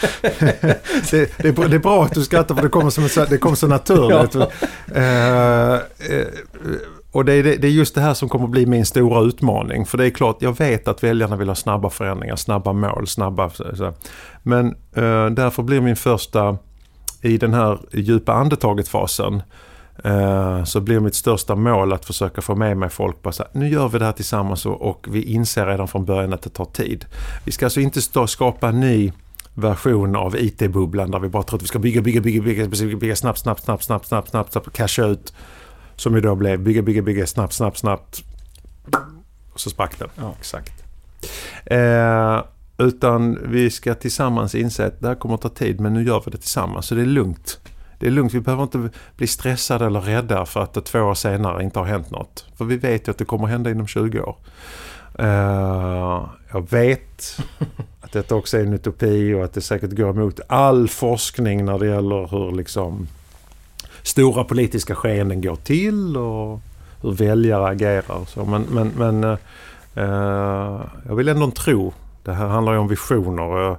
det, 1.11 1.41
det 1.41 1.49
är 1.49 1.79
bra 1.79 2.05
att 2.05 2.15
du 2.15 2.23
skrattar 2.23 2.55
för 2.55 2.63
det 2.63 2.69
kommer, 2.69 2.91
som, 2.91 3.27
det 3.31 3.39
kommer 3.39 3.57
så 3.57 3.67
naturligt. 3.67 4.35
Ja. 4.35 4.51
Uh, 4.97 5.81
uh, 6.11 6.27
och 7.13 7.25
det 7.25 7.33
är, 7.33 7.43
det 7.43 7.67
är 7.67 7.71
just 7.71 7.95
det 7.95 8.01
här 8.01 8.15
som 8.15 8.29
kommer 8.29 8.47
bli 8.47 8.67
min 8.67 8.87
stora 8.87 9.21
utmaning. 9.21 9.87
För 9.87 9.99
det 9.99 10.07
är 10.07 10.11
klart, 10.11 10.37
jag 10.41 10.59
vet 10.59 10.89
att 10.89 11.05
väljarna 11.05 11.37
vill 11.37 11.49
ha 11.49 11.55
snabba 11.55 11.91
förändringar, 11.91 12.37
snabba 12.37 12.73
mål, 12.73 13.07
snabba... 13.07 13.51
Så. 13.51 13.95
Men 14.43 14.67
eh, 14.93 15.27
därför 15.27 15.63
blir 15.63 15.81
min 15.81 15.97
första 15.97 16.59
i 17.23 17.39
den 17.39 17.55
här 17.55 17.79
djupa 17.93 18.33
andetaget-fasen 18.33 19.43
eh, 20.05 20.65
så 20.65 20.81
blir 20.81 21.01
mitt 21.01 21.15
största 21.15 21.55
mål 21.55 21.93
att 21.93 22.05
försöka 22.05 22.41
få 22.41 22.55
med 22.55 22.77
mig 22.77 22.89
folk 22.89 23.23
på 23.23 23.29
att 23.29 23.55
nu 23.55 23.69
gör 23.69 23.89
vi 23.89 23.99
det 23.99 24.05
här 24.05 24.13
tillsammans 24.13 24.67
och, 24.67 25.07
vi 25.09 25.23
inser 25.23 25.67
redan 25.67 25.89
från 25.89 26.05
början 26.05 26.33
att 26.33 26.43
det 26.43 26.51
tar 26.51 26.65
tid. 26.65 27.05
Vi 27.45 27.53
ska 27.53 27.67
alltså 27.67 27.81
inte 27.81 28.03
stå, 28.03 28.27
skapa 28.27 28.69
en 28.69 28.81
ny 28.81 29.13
version 29.55 30.17
av 30.17 30.37
IT-bubblan 30.37 31.11
där 31.11 31.19
vi 31.19 31.29
bara 31.29 31.43
tror 31.43 31.59
att 31.59 31.63
vi 31.63 31.67
ska 31.67 31.79
bygga, 31.79 32.01
bygga, 32.01 32.21
bygga, 32.21 32.43
bygga, 32.43 32.69
bygga, 32.69 32.97
bygga 32.97 33.17
snabbt, 33.17 33.39
snabbt, 33.39 33.65
snabbt, 33.65 33.85
snabbt, 33.85 34.07
snabbt, 34.07 34.31
snabbt, 34.31 34.53
snabbt, 34.53 34.73
casha 34.73 35.07
ut. 35.07 35.33
Som 36.01 36.15
ju 36.15 36.21
då 36.21 36.35
blev 36.35 36.61
bygga, 36.61 36.83
bygga, 36.83 37.03
bygga, 37.03 37.27
snabbt, 37.27 37.53
snabbt, 37.53 37.79
snabbt. 37.79 38.25
Och 39.53 39.61
så 39.61 39.71
sprack 39.71 39.99
den. 39.99 40.09
Ja. 40.17 40.35
Exakt. 40.39 40.85
Eh, 41.65 42.43
utan 42.79 43.39
vi 43.51 43.71
ska 43.71 43.95
tillsammans 43.95 44.55
inse 44.55 44.87
att 44.87 45.01
det 45.01 45.09
här 45.09 45.15
kommer 45.15 45.35
att 45.35 45.41
ta 45.41 45.49
tid 45.49 45.81
men 45.81 45.95
nu 45.95 46.05
gör 46.05 46.23
vi 46.25 46.31
det 46.31 46.39
tillsammans. 46.39 46.87
Så 46.87 46.95
det 46.95 47.01
är 47.01 47.07
lugnt. 47.07 47.61
Det 47.99 48.07
är 48.07 48.11
lugnt, 48.11 48.35
vi 48.35 48.41
behöver 48.41 48.63
inte 48.63 48.91
bli 49.17 49.27
stressade 49.27 49.87
eller 49.87 50.01
rädda 50.01 50.47
för 50.47 50.61
att 50.61 50.73
det 50.73 50.81
två 50.81 51.01
år 51.01 51.15
senare 51.15 51.63
inte 51.63 51.79
har 51.79 51.87
hänt 51.87 52.11
något. 52.11 52.47
För 52.57 52.65
vi 52.65 52.77
vet 52.77 53.09
ju 53.09 53.11
att 53.11 53.19
det 53.19 53.25
kommer 53.25 53.45
att 53.45 53.51
hända 53.51 53.71
inom 53.71 53.87
20 53.87 54.21
år. 54.21 54.37
Uh, 55.21 56.29
jag 56.53 56.71
vet 56.71 57.39
att 58.01 58.13
detta 58.13 58.35
också 58.35 58.59
är 58.59 58.63
en 58.63 58.73
utopi 58.73 59.35
och 59.35 59.45
att 59.45 59.53
det 59.53 59.61
säkert 59.61 59.91
går 59.91 60.11
emot 60.11 60.41
all 60.49 60.89
forskning 60.89 61.65
när 61.65 61.79
det 61.79 61.87
gäller 61.87 62.29
hur 62.31 62.53
liksom 62.53 63.09
stora 64.03 64.45
politiska 64.45 64.95
skeenden 64.95 65.41
går 65.41 65.57
till 65.57 66.17
och 66.17 66.61
hur 67.03 67.13
väljare 67.13 67.67
agerar. 67.67 68.25
Så. 68.27 68.45
Men, 68.45 68.63
men, 68.71 68.93
men 68.97 69.25
eh, 69.25 69.39
eh, 69.95 70.81
jag 71.09 71.15
vill 71.17 71.29
ändå 71.29 71.51
tro 71.51 71.93
det 72.23 72.33
här 72.33 72.47
handlar 72.47 72.73
ju 72.73 72.79
om 72.79 72.89
visioner. 72.89 73.59
Jag 73.59 73.77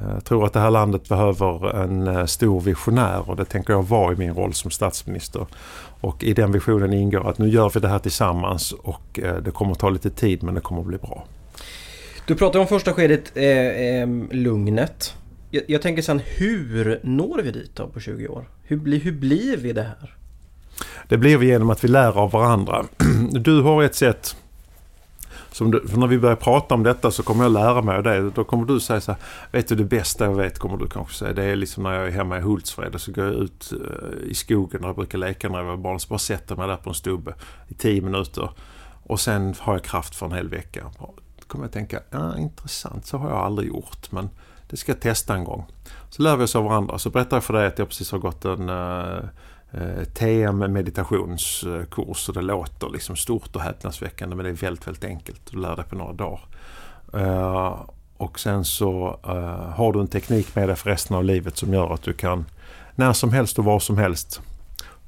eh, 0.00 0.20
tror 0.20 0.46
att 0.46 0.52
det 0.52 0.60
här 0.60 0.70
landet 0.70 1.08
behöver 1.08 1.76
en 1.82 2.06
eh, 2.06 2.24
stor 2.24 2.60
visionär 2.60 3.30
och 3.30 3.36
det 3.36 3.44
tänker 3.44 3.72
jag 3.72 3.82
vara 3.82 4.12
i 4.12 4.16
min 4.16 4.34
roll 4.34 4.54
som 4.54 4.70
statsminister. 4.70 5.46
Och 6.00 6.24
i 6.24 6.34
den 6.34 6.52
visionen 6.52 6.92
ingår 6.92 7.30
att 7.30 7.38
nu 7.38 7.48
gör 7.48 7.70
vi 7.74 7.80
det 7.80 7.88
här 7.88 7.98
tillsammans 7.98 8.72
och 8.72 9.20
det 9.42 9.50
kommer 9.54 9.72
att 9.72 9.78
ta 9.78 9.90
lite 9.90 10.10
tid 10.10 10.42
men 10.42 10.54
det 10.54 10.60
kommer 10.60 10.80
att 10.80 10.86
bli 10.86 10.98
bra. 10.98 11.24
Du 12.28 12.34
pratar 12.34 12.60
om 12.60 12.66
första 12.66 12.92
skedet, 12.92 13.32
eh, 13.34 13.44
eh, 13.44 14.08
lugnet. 14.30 15.14
Jag, 15.50 15.62
jag, 15.68 15.82
tänker 15.82 16.02
sen 16.02 16.20
hur 16.24 17.00
når 17.02 17.42
vi 17.42 17.50
dit 17.50 17.76
då 17.76 17.88
på 17.88 18.00
20 18.00 18.28
år? 18.28 18.48
Hur, 18.62 18.76
bli, 18.76 18.98
hur 18.98 19.12
blir 19.12 19.56
vi 19.56 19.72
det 19.72 19.82
här? 19.82 20.14
Det 21.08 21.18
blir 21.18 21.36
vi 21.36 21.46
genom 21.46 21.70
att 21.70 21.84
vi 21.84 21.88
lär 21.88 22.18
av 22.18 22.30
varandra. 22.30 22.84
Du 23.32 23.62
har 23.62 23.82
ett 23.82 23.94
sätt 23.94 24.36
som 25.52 25.70
du, 25.70 25.84
när 25.96 26.06
vi 26.06 26.18
börjar 26.18 26.36
prata 26.36 26.74
om 26.74 26.82
detta 26.82 27.10
så 27.10 27.22
kommer 27.22 27.44
jag 27.44 27.52
lära 27.52 27.82
mig 27.82 27.96
av 27.96 28.02
det. 28.02 28.30
Då 28.30 28.44
kommer 28.44 28.64
du 28.64 28.80
säga 28.80 29.00
så 29.00 29.12
här, 29.12 29.20
vet 29.52 29.68
du 29.68 29.74
det 29.74 29.84
bästa 29.84 30.24
jag 30.24 30.34
vet 30.34 30.58
kommer 30.58 30.76
du 30.76 30.88
kanske 30.88 31.14
säga. 31.14 31.32
Det 31.32 31.44
är 31.44 31.56
liksom 31.56 31.82
när 31.82 31.92
jag 31.92 32.06
är 32.06 32.10
hemma 32.10 32.38
i 32.38 32.40
Hultsfred 32.40 32.94
och 32.94 33.00
så 33.00 33.12
går 33.12 33.24
jag 33.24 33.34
ut 33.34 33.72
eh, 33.72 34.30
i 34.30 34.34
skogen 34.34 34.80
där 34.80 34.88
jag 34.88 34.96
brukar 34.96 35.18
leka 35.18 35.48
när 35.48 35.58
jag 35.58 35.64
var 35.64 35.76
barn. 35.76 36.00
Så 36.00 36.08
bara 36.08 36.18
sätter 36.18 36.56
mig 36.56 36.68
där 36.68 36.76
på 36.76 36.90
en 36.90 36.94
stubbe 36.94 37.34
i 37.68 37.74
tio 37.74 38.00
minuter. 38.02 38.50
Och 39.02 39.20
sen 39.20 39.54
har 39.58 39.72
jag 39.72 39.84
kraft 39.84 40.14
för 40.14 40.26
en 40.26 40.32
hel 40.32 40.48
vecka. 40.48 40.84
Då 40.98 41.14
kommer 41.46 41.64
jag 41.64 41.72
tänka, 41.72 42.00
ja 42.10 42.38
intressant, 42.38 43.06
så 43.06 43.18
har 43.18 43.28
jag 43.28 43.38
aldrig 43.38 43.68
gjort. 43.68 44.12
Men 44.12 44.28
det 44.70 44.76
ska 44.76 44.92
jag 44.92 45.00
testa 45.00 45.34
en 45.34 45.44
gång. 45.44 45.66
Så 46.10 46.22
lär 46.22 46.36
vi 46.36 46.44
oss 46.44 46.56
av 46.56 46.64
varandra. 46.64 46.98
Så 46.98 47.10
berättar 47.10 47.36
jag 47.36 47.44
för 47.44 47.54
dig 47.54 47.66
att 47.66 47.78
jag 47.78 47.88
precis 47.88 48.12
har 48.12 48.18
gått 48.18 48.44
en 48.44 48.68
uh, 48.68 49.24
Eh, 49.70 49.98
eh 49.98 50.04
TM 50.04 50.72
meditationskurs 50.72 52.28
och 52.28 52.34
det 52.34 52.42
låter 52.42 52.88
liksom 52.88 53.16
stort 53.16 53.56
och 53.56 53.62
häpnadsväckande 53.62 54.36
men 54.36 54.44
det 54.44 54.50
är 54.50 54.54
väldigt, 54.54 54.86
väldigt 54.86 55.04
enkelt. 55.04 55.40
Du 55.50 55.58
lär 55.58 55.76
dig 55.76 55.84
på 55.84 55.96
några 55.96 56.12
dagar. 56.12 56.40
Eh, 57.14 57.80
och 58.16 58.40
sen 58.40 58.64
så 58.64 59.20
eh, 59.24 59.70
har 59.74 59.92
du 59.92 60.00
en 60.00 60.08
teknik 60.08 60.54
med 60.56 60.68
dig 60.68 60.76
för 60.76 60.90
resten 60.90 61.16
av 61.16 61.24
livet 61.24 61.56
som 61.56 61.74
gör 61.74 61.94
att 61.94 62.02
du 62.02 62.12
kan 62.12 62.44
när 62.94 63.12
som 63.12 63.32
helst 63.32 63.58
och 63.58 63.64
var 63.64 63.80
som 63.80 63.98
helst. 63.98 64.40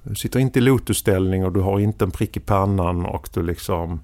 Du 0.02 0.14
sitter 0.14 0.40
inte 0.40 0.58
i 0.58 0.62
lotusställning 0.62 1.44
och 1.44 1.52
du 1.52 1.60
har 1.60 1.80
inte 1.80 2.04
en 2.04 2.10
prick 2.10 2.36
i 2.36 2.40
pannan 2.40 3.06
och 3.06 3.28
du 3.32 3.42
liksom 3.42 4.00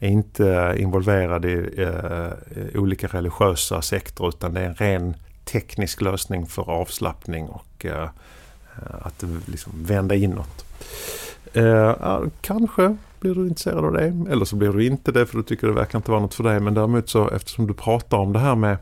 är 0.00 0.08
inte 0.08 0.74
involverad 0.78 1.44
i 1.44 1.70
eh, 1.76 2.80
olika 2.80 3.06
religiösa 3.06 3.82
sektorer 3.82 4.28
utan 4.28 4.54
det 4.54 4.60
är 4.60 4.64
en 4.64 4.74
ren 4.74 5.14
teknisk 5.44 6.00
lösning 6.00 6.46
för 6.46 6.70
avslappning 6.70 7.48
och 7.48 7.66
Eh, 7.84 8.02
eh 8.02 8.08
att 9.02 9.24
liksom 9.46 9.72
vända 9.76 10.14
inåt. 10.14 10.64
Eh, 11.52 12.22
kanske 12.40 12.96
blir 13.20 13.34
du 13.34 13.48
intresserad 13.48 13.84
av 13.84 13.92
det. 13.92 14.26
Eller 14.30 14.44
så 14.44 14.56
blir 14.56 14.72
du 14.72 14.86
inte 14.86 15.12
det 15.12 15.26
för 15.26 15.36
du 15.36 15.42
tycker 15.42 15.66
det 15.66 15.72
verkar 15.72 15.98
inte 15.98 16.10
vara 16.10 16.20
något 16.20 16.34
för 16.34 16.44
dig. 16.44 16.60
Men 16.60 16.74
däremot 16.74 17.08
så 17.08 17.28
eftersom 17.28 17.66
du 17.66 17.74
pratar 17.74 18.18
om 18.18 18.32
det 18.32 18.38
här 18.38 18.54
med 18.54 18.76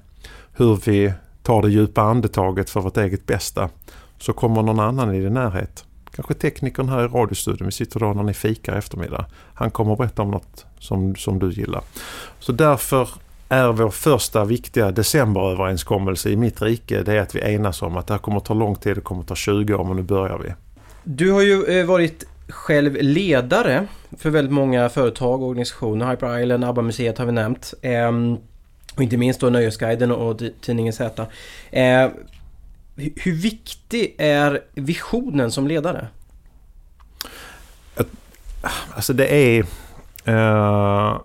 hur 0.53 0.81
vi 0.85 1.13
tar 1.43 1.63
det 1.63 1.71
djupa 1.71 2.03
andetaget 2.03 2.71
för 2.71 2.81
vårt 2.81 2.97
eget 2.97 3.27
bästa. 3.27 3.71
Så 4.19 4.33
kommer 4.33 4.63
någon 4.63 4.81
annan 4.81 5.15
i 5.15 5.21
din 5.21 5.35
närhet. 5.35 5.85
Kanske 6.11 6.35
teknikern 6.35 6.89
här 6.89 7.05
i 7.05 7.09
radiostudion. 7.09 7.67
Vi 7.67 7.73
sitter 7.73 8.01
då 8.01 8.13
när 8.13 8.23
ni 8.23 8.35
fikar 8.35 8.77
eftermiddag. 8.77 9.27
Han 9.55 9.71
kommer 9.71 9.93
att 9.93 9.99
berätta 9.99 10.23
om 10.23 10.31
något 10.31 10.67
som, 10.79 11.17
som 11.17 11.39
du 11.39 11.51
gillar. 11.51 11.83
Så 12.39 12.53
därför 12.53 13.09
är 13.49 13.73
vår 13.73 13.91
första 13.91 14.45
viktiga 14.45 14.91
decemberöverenskommelse 14.91 16.31
i 16.31 16.37
mitt 16.37 16.63
rike 16.63 17.03
det 17.03 17.13
är 17.13 17.21
att 17.21 17.35
vi 17.35 17.41
enas 17.41 17.83
om 17.83 17.97
att 17.97 18.07
det 18.07 18.15
här 18.15 18.19
kommer 18.19 18.37
att 18.37 18.45
ta 18.45 18.55
lång 18.55 18.77
tid, 18.77 18.97
det 18.97 19.01
kommer 19.01 19.21
att 19.21 19.29
ta 19.29 19.35
20 19.35 19.75
år 19.75 19.85
men 19.85 19.97
nu 19.97 20.03
börjar 20.03 20.39
vi. 20.39 20.53
Du 21.05 21.33
har 21.33 21.43
ju 21.43 21.65
eh, 21.65 21.87
varit 21.87 22.25
själv 22.49 22.97
ledare 23.01 23.87
för 24.19 24.31
väldigt 24.31 24.53
många 24.53 24.89
företag 24.89 25.43
och 25.43 25.49
organisationer. 25.49 26.11
Hyper 26.11 26.39
Island, 26.39 26.65
ABBA-museet 26.65 27.19
har 27.19 27.27
vi 27.27 27.33
nämnt. 27.33 27.75
Ehm, 27.83 28.37
och 28.97 29.03
inte 29.03 29.17
minst 29.17 29.41
då 29.41 29.51
Nöjesguiden 29.51 30.13
och 30.13 30.43
tidningen 30.61 30.93
Z. 30.93 31.27
Ehm, 31.71 32.11
hur 32.99 33.33
viktig 33.33 34.15
är 34.19 34.61
visionen 34.75 35.51
som 35.51 35.67
ledare? 35.67 36.09
Alltså 38.95 39.13
det 39.13 39.35
är... 39.35 39.65
Uh 40.29 41.21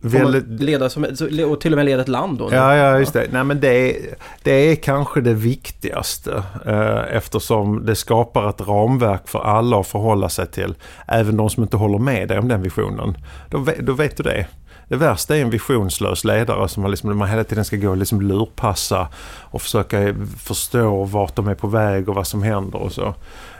väldigt... 0.00 0.60
Leda 0.60 0.90
som, 0.90 1.04
och 1.50 1.60
till 1.60 1.72
och 1.72 1.76
med 1.76 1.86
leda 1.86 2.02
ett 2.02 2.08
land 2.08 2.38
då? 2.38 2.48
Ja, 2.52 2.76
ja 2.76 2.98
just 2.98 3.12
det. 3.12 3.26
Nej, 3.30 3.44
men 3.44 3.60
det, 3.60 3.68
är, 3.68 4.14
det 4.42 4.52
är 4.52 4.76
kanske 4.76 5.20
det 5.20 5.34
viktigaste 5.34 6.42
eh, 6.66 7.16
eftersom 7.16 7.86
det 7.86 7.94
skapar 7.94 8.50
ett 8.50 8.60
ramverk 8.60 9.28
för 9.28 9.38
alla 9.38 9.80
att 9.80 9.86
förhålla 9.86 10.28
sig 10.28 10.46
till. 10.46 10.74
Även 11.08 11.36
de 11.36 11.50
som 11.50 11.62
inte 11.62 11.76
håller 11.76 11.98
med 11.98 12.28
dig 12.28 12.38
om 12.38 12.48
den 12.48 12.62
visionen. 12.62 13.16
Då, 13.50 13.66
då 13.80 13.92
vet 13.92 14.16
du 14.16 14.22
det. 14.22 14.46
Det 14.88 14.96
värsta 14.96 15.36
är 15.36 15.42
en 15.42 15.50
visionslös 15.50 16.24
ledare 16.24 16.68
som 16.68 16.82
man, 16.82 16.90
liksom, 16.90 17.18
man 17.18 17.28
hela 17.28 17.44
tiden 17.44 17.64
ska 17.64 17.76
gå 17.76 17.90
och 17.90 17.96
liksom 17.96 18.20
lurpassa 18.20 19.08
och 19.40 19.62
försöka 19.62 20.14
förstå 20.38 21.04
vart 21.04 21.36
de 21.36 21.48
är 21.48 21.54
på 21.54 21.66
väg 21.66 22.08
och 22.08 22.14
vad 22.14 22.26
som 22.26 22.42
händer 22.42 22.78
och 22.78 22.92
så. 22.92 23.14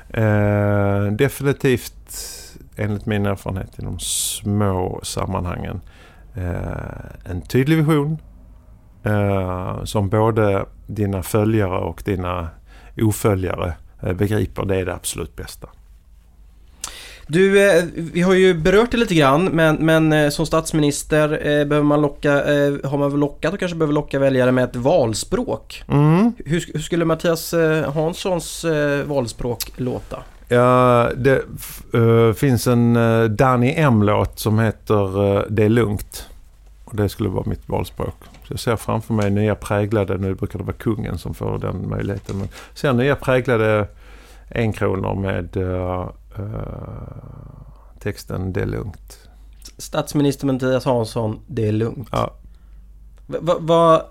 Eh, 0.09 1.05
definitivt 1.13 1.93
enligt 2.77 3.07
min 3.07 3.27
erfarenhet 3.27 3.79
i 3.79 3.83
de 3.83 3.99
små 3.99 5.01
sammanhangen 5.03 5.81
eh, 6.35 7.31
en 7.31 7.43
tydlig 7.43 7.77
vision 7.77 8.19
eh, 9.05 9.85
som 9.85 10.09
både 10.09 10.67
dina 10.87 11.23
följare 11.23 11.79
och 11.79 12.03
dina 12.05 12.49
oföljare 12.97 13.75
eh, 14.03 14.13
begriper. 14.13 14.65
Det 14.65 14.77
är 14.77 14.87
det 14.87 14.95
absolut 14.95 15.37
bästa. 15.37 15.69
Du, 17.29 17.71
eh, 17.71 17.85
vi 17.95 18.23
har 18.23 18.35
ju 18.35 18.55
berört 18.55 18.91
det 18.91 18.97
lite 18.97 19.15
grann 19.15 19.45
men, 19.45 19.77
men 19.77 20.13
eh, 20.13 20.29
som 20.29 20.47
statsminister 20.47 21.33
eh, 21.33 21.65
behöver 21.65 21.83
man 21.83 22.01
locka, 22.01 22.33
har 22.85 22.99
man 22.99 23.21
lockat 23.21 23.53
och 23.53 23.59
kanske 23.59 23.77
behöver 23.77 23.95
locka 23.95 24.19
väljare 24.19 24.53
med 24.53 24.65
ett 24.65 24.77
valspråk. 24.77 25.85
Mm. 25.89 26.33
Hur, 26.45 26.65
hur, 26.73 26.81
skulle 26.81 27.05
Mattias 27.05 27.55
Hanssons 27.95 28.65
valspråk 29.07 29.73
låta? 29.77 30.23
Ja, 30.49 31.11
det 31.17 31.43
uh, 31.95 32.33
finns 32.33 32.67
en 32.67 32.97
uh, 32.97 33.31
Danny 33.31 33.75
M-låt 33.77 34.39
som 34.39 34.59
heter 34.59 35.21
uh, 35.21 35.43
Det 35.49 35.65
är 35.65 35.69
lugnt. 35.69 36.29
Och 36.85 36.97
det 36.97 37.09
skulle 37.09 37.29
vara 37.29 37.45
mitt 37.47 37.69
valspråk. 37.69 38.15
Så 38.45 38.53
jag 38.53 38.61
ser 38.61 38.77
framför 38.77 39.15
mig 39.15 39.31
nya 39.31 39.55
präglade, 39.55 40.19
nu 40.19 40.35
brukar 40.35 40.59
det 40.59 40.65
vara 40.65 40.77
kungen 40.77 41.19
som 41.19 41.35
får 41.35 41.59
den 41.59 41.89
möjligheten. 41.89 42.39
Men 42.39 42.49
ser 42.75 42.93
nya 42.93 43.17
präglade 43.17 43.87
enkronor 44.55 45.15
med 45.15 45.57
texten 47.99 48.53
Det 48.53 48.63
är 48.63 48.67
lugnt. 48.67 49.29
Statsminister 49.79 50.47
Mattias 50.47 50.85
Hansson, 50.85 51.41
Det 51.47 51.69
är 51.69 51.73
lugnt. 51.73 52.09
Ja. 52.13 52.35
Vad 53.27 53.63
va, 53.63 54.03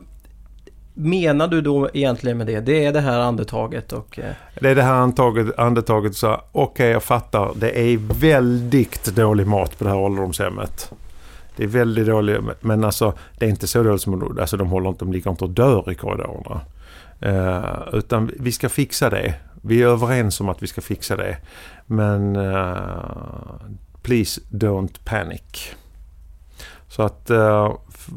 menar 0.94 1.48
du 1.48 1.62
då 1.62 1.90
egentligen 1.94 2.38
med 2.38 2.48
det? 2.48 2.60
Det 2.60 2.86
är 2.86 2.94
det 2.94 3.02
här 3.02 3.20
andetaget 3.20 3.94
och... 3.94 4.20
Eh... 4.20 4.32
Det 4.62 4.70
är 4.70 4.76
det 4.76 4.84
här 4.84 4.94
andetaget, 4.94 5.60
andetaget 5.60 6.16
så 6.16 6.34
okej 6.34 6.44
okay, 6.52 6.88
jag 6.88 7.04
fattar. 7.04 7.52
Det 7.56 7.80
är 7.80 7.98
väldigt 8.20 9.06
dålig 9.06 9.48
mat 9.48 9.78
på 9.78 9.84
det 9.84 9.90
här 9.90 9.98
ålderdomshemmet. 9.98 10.92
Det 11.56 11.64
är 11.64 11.68
väldigt 11.68 12.08
dåligt, 12.08 12.42
men 12.60 12.84
alltså 12.84 13.14
det 13.38 13.46
är 13.46 13.50
inte 13.50 13.68
så 13.68 13.84
dåligt 13.84 14.02
som 14.02 14.38
alltså, 14.40 14.58
de 14.58 14.68
håller 14.68 14.90
inte, 14.90 15.06
de 15.06 15.14
ligger 15.14 15.32
inte 15.32 15.44
och 15.44 15.50
dör 15.50 15.92
i 15.92 15.96
korridorerna. 15.96 16.62
Uh, 17.26 17.98
utan 17.98 18.32
vi 18.40 18.52
ska 18.52 18.70
fixa 18.70 19.10
det. 19.10 19.34
Vi 19.62 19.82
är 19.82 19.88
överens 19.88 20.42
om 20.42 20.50
att 20.50 20.64
vi 20.64 20.68
ska 20.68 20.82
fixa 20.82 21.16
det. 21.16 21.38
Men 21.86 22.36
uh, 22.36 23.62
please 24.02 24.42
don't 24.50 25.00
panic. 25.04 25.76
Så 26.88 27.04
att 27.04 27.32
uh, 27.32 27.74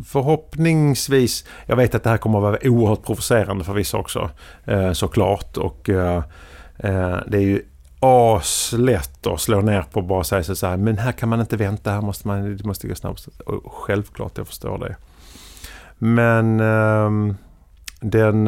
förhoppningsvis, 0.06 1.44
jag 1.66 1.76
vet 1.76 1.94
att 1.94 2.02
det 2.02 2.10
här 2.10 2.18
kommer 2.18 2.38
att 2.38 2.42
vara 2.42 2.58
oerhört 2.62 3.02
provocerande 3.02 3.64
för 3.64 3.72
vissa 3.72 3.98
också 3.98 4.30
uh, 4.68 4.92
såklart. 4.92 5.56
Och 5.56 5.88
uh, 5.88 6.22
det 7.26 7.36
är 7.36 7.40
ju 7.40 7.62
aslätt 8.00 9.26
att 9.26 9.40
slå 9.40 9.60
ner 9.60 9.82
på 9.82 10.00
och 10.00 10.06
bara 10.06 10.24
säga 10.24 10.42
så 10.42 10.66
här, 10.66 10.76
men 10.76 10.98
här 10.98 11.12
kan 11.12 11.28
man 11.28 11.40
inte 11.40 11.56
vänta, 11.56 11.90
här 11.90 12.00
måste 12.00 12.28
man, 12.28 12.56
det 12.56 12.64
måste 12.64 12.88
gå 12.88 12.94
snabbt. 12.94 13.28
Och 13.46 13.72
självklart, 13.72 14.38
jag 14.38 14.46
förstår 14.46 14.78
det. 14.78 14.96
Men 15.98 16.60
ehm, 16.60 17.36
den, 18.00 18.44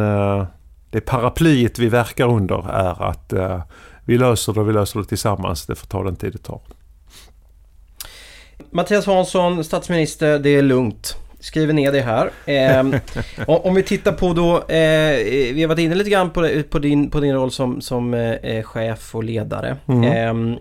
det 0.91 1.01
paraplyet 1.01 1.79
vi 1.79 1.89
verkar 1.89 2.29
under 2.29 2.71
är 2.71 3.03
att 3.03 3.33
vi 4.11 4.19
löser 4.19 4.53
det 4.53 4.61
och 4.61 4.69
vi 4.69 4.73
löser 4.73 5.01
det 5.01 5.07
tillsammans. 5.07 5.67
Det 5.67 5.75
får 5.75 5.87
ta 5.87 6.05
den 6.05 6.17
tid 6.17 6.33
det 6.33 6.39
tar. 6.39 6.61
Mattias 8.71 9.07
Hansson, 9.07 9.65
statsminister, 9.65 10.39
det 10.39 10.51
är 10.51 10.63
lugnt. 10.63 11.17
Skriver 11.41 11.73
ner 11.73 11.93
det 11.93 12.01
här. 12.01 12.31
Eh, 12.47 13.01
om 13.67 13.75
vi 13.75 13.83
tittar 13.83 14.13
på 14.13 14.33
då, 14.33 14.57
eh, 14.57 15.55
vi 15.55 15.63
har 15.63 15.69
varit 15.69 15.79
inne 15.79 15.95
lite 15.95 16.11
grann 16.11 16.31
på, 16.31 16.63
på, 16.71 16.79
din, 16.79 17.11
på 17.11 17.21
din 17.21 17.35
roll 17.35 17.51
som, 17.51 17.81
som 17.81 18.15
eh, 18.15 18.63
chef 18.63 19.15
och 19.15 19.25
ledare. 19.25 19.77
Mm. 19.87 20.05
Ehm, 20.05 20.59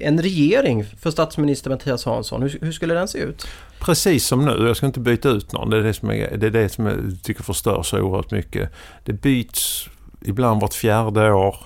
en 0.00 0.22
regering 0.22 0.84
för 0.84 1.10
statsminister 1.10 1.70
Mattias 1.70 2.04
Hansson, 2.04 2.42
hur, 2.42 2.58
hur, 2.60 2.72
skulle 2.72 2.94
den 2.94 3.08
se 3.08 3.18
ut? 3.18 3.46
Precis 3.80 4.26
som 4.26 4.44
nu, 4.44 4.66
jag 4.66 4.76
ska 4.76 4.86
inte 4.86 5.00
byta 5.00 5.28
ut 5.28 5.52
någon. 5.52 5.70
Det 5.70 5.76
är 5.76 5.82
det 5.82 5.94
som, 5.94 6.10
är, 6.10 6.36
det 6.36 6.46
är 6.46 6.50
det 6.50 6.68
som 6.68 6.86
jag 6.86 6.96
tycker 7.22 7.42
förstör 7.42 7.82
så 7.82 8.00
oerhört 8.00 8.30
mycket. 8.30 8.70
Det 9.04 9.12
byts 9.12 9.88
ibland 10.22 10.60
vart 10.60 10.74
fjärde 10.74 11.32
år. 11.32 11.56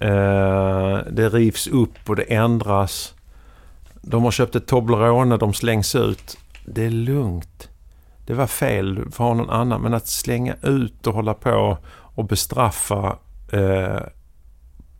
Eh, 0.00 0.98
det 1.10 1.28
rivs 1.28 1.66
upp 1.66 2.08
och 2.08 2.16
det 2.16 2.22
ändras. 2.22 3.14
De 4.02 4.24
har 4.24 4.30
köpt 4.30 4.56
ett 4.56 4.66
Toblerone, 4.66 5.36
de 5.36 5.54
slängs 5.54 5.94
ut. 5.94 6.38
Det 6.66 6.84
är 6.84 6.90
lugnt. 6.90 7.68
Det 8.26 8.34
var 8.34 8.46
fel 8.46 9.10
för 9.10 9.34
någon 9.34 9.50
annan. 9.50 9.80
Men 9.80 9.94
att 9.94 10.08
slänga 10.08 10.54
ut 10.62 11.06
och 11.06 11.14
hålla 11.14 11.34
på 11.34 11.78
och 11.92 12.24
bestraffa 12.24 13.18
eh, 13.52 14.00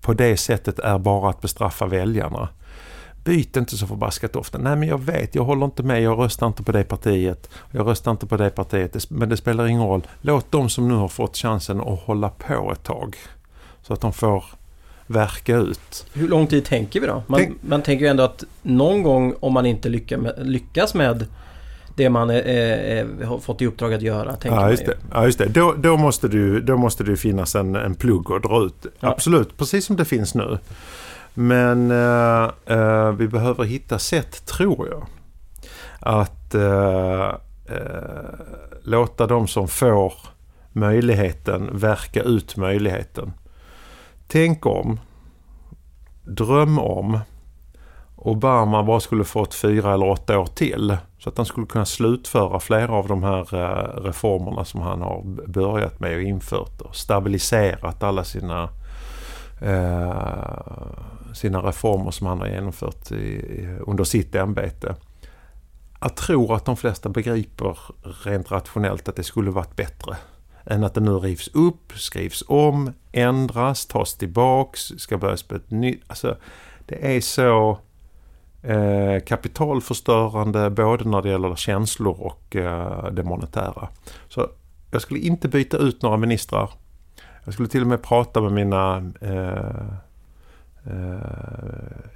på 0.01 0.13
det 0.13 0.37
sättet 0.37 0.79
är 0.79 0.99
bara 0.99 1.31
att 1.31 1.41
bestraffa 1.41 1.87
väljarna. 1.87 2.49
Byt 3.25 3.57
inte 3.57 3.77
så 3.77 3.87
förbaskat 3.87 4.37
ofta. 4.37 4.59
Nej 4.59 4.77
men 4.77 4.89
jag 4.89 4.99
vet, 4.99 5.35
jag 5.35 5.45
håller 5.45 5.65
inte 5.65 5.83
med, 5.83 6.03
jag 6.03 6.19
röstar 6.19 6.47
inte 6.47 6.63
på 6.63 6.73
det 6.73 6.85
partiet. 6.85 7.51
Jag 7.71 7.87
röstar 7.87 8.11
inte 8.11 8.27
på 8.27 8.37
det 8.37 8.51
partiet, 8.51 9.11
men 9.11 9.29
det 9.29 9.37
spelar 9.37 9.67
ingen 9.67 9.83
roll. 9.83 10.07
Låt 10.21 10.53
de 10.53 10.69
som 10.69 10.89
nu 10.89 10.95
har 10.95 11.09
fått 11.09 11.37
chansen 11.37 11.81
att 11.81 12.01
hålla 12.01 12.29
på 12.29 12.73
ett 12.73 12.83
tag. 12.83 13.17
Så 13.83 13.93
att 13.93 14.01
de 14.01 14.13
får 14.13 14.45
verka 15.11 15.57
ut. 15.57 16.07
Hur 16.12 16.29
lång 16.29 16.46
tid 16.46 16.64
tänker 16.64 17.01
vi 17.01 17.07
då? 17.07 17.23
Man, 17.27 17.40
Tänk... 17.40 17.57
man 17.62 17.83
tänker 17.83 18.05
ju 18.05 18.11
ändå 18.11 18.23
att 18.23 18.44
någon 18.62 19.03
gång 19.03 19.35
om 19.40 19.53
man 19.53 19.66
inte 19.66 19.88
lyckas 20.38 20.94
med 20.94 21.27
det 21.96 22.11
man 22.11 22.31
eh, 22.31 23.07
har 23.25 23.38
fått 23.38 23.62
i 23.62 23.66
uppdrag 23.66 23.94
att 23.94 24.03
göra. 24.03 24.37
Ja 24.42 24.70
just, 24.70 24.87
det. 24.87 24.96
ja, 25.12 25.25
just 25.25 25.38
det. 25.38 25.46
Då, 25.46 25.75
då, 25.79 25.96
måste 25.96 26.29
det 26.29 26.61
då 26.61 26.77
måste 26.77 27.05
det 27.05 27.16
finnas 27.16 27.55
en, 27.55 27.77
en 27.77 27.94
plugg 27.94 28.33
att 28.33 28.42
dra 28.42 28.64
ut. 28.64 28.87
Ja. 29.01 29.09
Absolut, 29.09 29.57
precis 29.57 29.85
som 29.85 29.96
det 29.96 30.05
finns 30.05 30.35
nu. 30.35 30.59
Men 31.35 31.90
eh, 31.90 32.51
eh, 32.66 33.12
vi 33.12 33.29
behöver 33.29 33.64
hitta 33.64 33.99
sätt, 33.99 34.46
tror 34.46 34.88
jag, 34.88 35.07
att 36.01 36.55
eh, 36.55 37.29
eh, 37.77 38.31
låta 38.83 39.27
de 39.27 39.49
som 39.49 39.68
får 39.68 40.12
möjligheten 40.73 41.79
verka 41.79 42.23
ut 42.23 42.57
möjligheten. 42.57 43.33
Tänk 44.33 44.66
om. 44.66 45.01
Dröm 46.25 46.79
om. 46.79 47.19
Obama 48.16 48.83
bara 48.83 49.01
skulle 49.01 49.25
fått 49.25 49.55
fyra 49.55 49.95
eller 49.95 50.09
åtta 50.09 50.38
år 50.38 50.47
till. 50.47 50.97
Så 51.19 51.29
att 51.29 51.37
han 51.37 51.47
skulle 51.47 51.66
kunna 51.66 51.85
slutföra 51.85 52.61
flera 52.61 52.93
av 52.93 53.09
de 53.09 53.23
här 53.23 53.55
eh, 53.55 54.03
reformerna 54.03 54.64
som 54.64 54.81
han 54.81 55.03
har 55.03 55.23
börjat 55.49 56.01
med 56.01 56.16
och 56.16 56.23
infört 56.23 56.81
och 56.81 56.97
stabiliserat 56.97 58.03
alla 58.03 58.25
sina, 58.25 58.69
eh, 59.61 61.35
sina 61.35 61.59
reformer 61.62 62.11
som 62.11 62.27
han 62.27 62.38
har 62.38 62.47
genomfört 62.47 63.12
i, 63.12 63.66
under 63.87 64.05
sitt 64.05 64.35
ämbete. 64.35 64.95
Jag 66.01 66.16
tror 66.16 66.55
att 66.57 66.64
de 66.64 66.77
flesta 66.77 67.09
begriper 67.09 67.79
rent 68.25 68.51
rationellt 68.51 69.09
att 69.09 69.16
det 69.16 69.25
skulle 69.25 69.51
varit 69.51 69.77
bättre 69.77 70.16
än 70.70 70.85
att 70.85 70.94
det 70.94 71.00
nu 71.00 71.11
rivs 71.11 71.48
upp, 71.48 71.92
skrivs 71.92 72.44
om, 72.48 72.92
ändras, 73.12 73.87
tas 73.87 74.14
tillbaks, 74.14 74.80
ska 74.80 75.18
börjas 75.18 75.42
på 75.42 75.54
ett 75.54 75.70
nytt. 75.70 76.02
Alltså, 76.06 76.37
det 76.87 77.16
är 77.16 77.20
så 77.20 77.78
eh, 78.62 79.24
kapitalförstörande 79.26 80.70
både 80.70 81.04
när 81.04 81.22
det 81.22 81.28
gäller 81.28 81.54
känslor 81.56 82.20
och 82.20 82.56
eh, 82.56 83.12
det 83.12 83.22
monetära. 83.22 83.88
Så 84.28 84.48
jag 84.90 85.02
skulle 85.02 85.20
inte 85.20 85.48
byta 85.48 85.76
ut 85.76 86.02
några 86.02 86.16
ministrar. 86.16 86.70
Jag 87.44 87.54
skulle 87.54 87.68
till 87.68 87.83
och 87.83 87.88
med 87.88 88.02
prata 88.02 88.40
med 88.40 88.52
mina 88.52 89.12
eh, 89.20 89.87
eh 90.87 91.20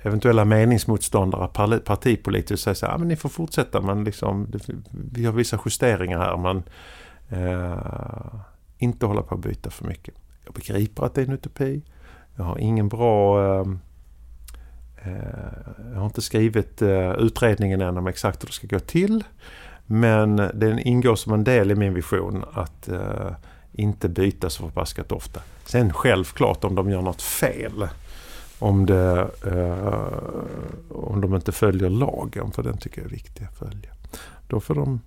eventuella 0.02 0.44
meningsmotståndare 0.44 1.80
partipolitiskt 1.80 2.52
och 2.52 2.58
säga 2.58 2.74
så 2.74 2.86
här, 2.86 2.98
men 2.98 3.08
ni 3.08 3.16
får 3.16 3.28
fortsätta 3.28 3.80
men 3.80 4.04
liksom, 4.04 4.46
det, 4.50 4.68
vi 5.12 5.24
har 5.24 5.32
vissa 5.32 5.58
justeringar 5.64 6.18
här 6.18 6.36
men 6.36 6.62
Eh, 7.34 8.40
inte 8.78 9.06
hålla 9.06 9.22
på 9.22 9.34
att 9.34 9.40
byta 9.40 9.70
för 9.70 9.84
mycket. 9.84 10.14
Jag 10.44 10.54
begriper 10.54 11.04
att 11.04 11.14
det 11.14 11.20
är 11.20 11.26
en 11.26 11.32
utopi. 11.32 11.82
Jag 12.36 12.44
har 12.44 12.58
ingen 12.58 12.88
bra... 12.88 13.44
Ehm, 13.60 13.78
eh, 15.04 15.12
jag 15.92 15.98
har 15.98 16.06
inte 16.06 16.22
skrivit 16.22 16.82
eh, 16.82 17.12
utredningen 17.12 17.80
än 17.80 17.98
om 17.98 18.06
exakt 18.06 18.42
hur 18.42 18.46
det 18.46 18.52
ska 18.52 18.66
gå 18.66 18.78
till. 18.78 19.24
Men 19.86 20.36
den 20.36 20.78
ingår 20.78 21.16
som 21.16 21.32
en 21.32 21.44
del 21.44 21.70
i 21.70 21.74
min 21.74 21.94
vision 21.94 22.44
att 22.52 22.88
eh, 22.88 23.32
inte 23.72 24.08
byta 24.08 24.50
så 24.50 24.62
förbaskat 24.68 25.12
ofta. 25.12 25.40
Sen 25.64 25.92
självklart 25.92 26.64
om 26.64 26.74
de 26.74 26.90
gör 26.90 27.02
något 27.02 27.22
fel. 27.22 27.88
Om, 28.58 28.86
det, 28.86 29.30
eh, 29.46 30.08
om 30.90 31.20
de 31.20 31.34
inte 31.34 31.52
följer 31.52 31.90
lagen, 31.90 32.52
för 32.52 32.62
den 32.62 32.78
tycker 32.78 33.00
jag 33.00 33.06
är 33.06 33.14
viktig 33.14 33.44
att 33.44 33.58
följa. 33.58 33.90
då 34.48 34.60
får 34.60 34.74
de, 34.74 35.00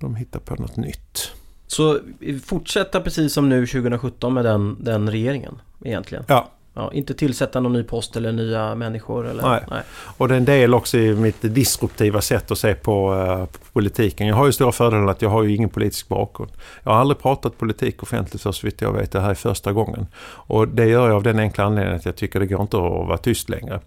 får 0.00 0.08
de 0.08 0.16
hitta 0.16 0.38
på 0.38 0.54
något 0.54 0.76
nytt. 0.76 1.32
Så 1.66 2.00
fortsätta 2.44 3.00
precis 3.00 3.32
som 3.32 3.48
nu 3.48 3.66
2017 3.66 4.34
med 4.34 4.44
den, 4.44 4.84
den 4.84 5.10
regeringen 5.10 5.60
egentligen? 5.84 6.24
Ja, 6.28 6.50
Ja, 6.78 6.92
inte 6.92 7.14
tillsätta 7.14 7.60
någon 7.60 7.72
ny 7.72 7.82
post 7.82 8.16
eller 8.16 8.32
nya 8.32 8.74
människor? 8.74 9.26
Eller? 9.26 9.42
Nej. 9.70 9.82
Och 10.16 10.28
det 10.28 10.34
är 10.34 10.38
en 10.38 10.44
del 10.44 10.74
också 10.74 10.98
i 10.98 11.14
mitt 11.14 11.42
disruptiva 11.42 12.20
sätt 12.20 12.50
att 12.50 12.58
se 12.58 12.74
på, 12.74 13.14
eh, 13.14 13.46
på 13.46 13.72
politiken. 13.72 14.26
Jag 14.26 14.36
har 14.36 14.46
ju 14.46 14.52
stora 14.52 14.72
fördelen 14.72 15.08
att 15.08 15.22
jag 15.22 15.30
har 15.30 15.42
ju 15.42 15.54
ingen 15.54 15.68
politisk 15.68 16.08
bakgrund. 16.08 16.50
Jag 16.82 16.92
har 16.92 16.98
aldrig 17.00 17.18
pratat 17.18 17.58
politik 17.58 18.02
offentligt 18.02 18.42
för 18.42 18.52
så 18.52 18.66
vitt 18.66 18.80
jag 18.80 18.92
vet. 18.92 19.12
Det 19.12 19.20
här 19.20 19.30
är 19.30 19.34
första 19.34 19.72
gången. 19.72 20.06
Och 20.24 20.68
det 20.68 20.86
gör 20.86 21.06
jag 21.06 21.16
av 21.16 21.22
den 21.22 21.38
enkla 21.38 21.64
anledningen 21.64 21.96
att 21.96 22.04
jag 22.04 22.16
tycker 22.16 22.40
det 22.40 22.46
går 22.46 22.62
inte 22.62 22.76
att 22.76 22.82
vara 22.82 23.18
tyst 23.18 23.48
längre. 23.48 23.80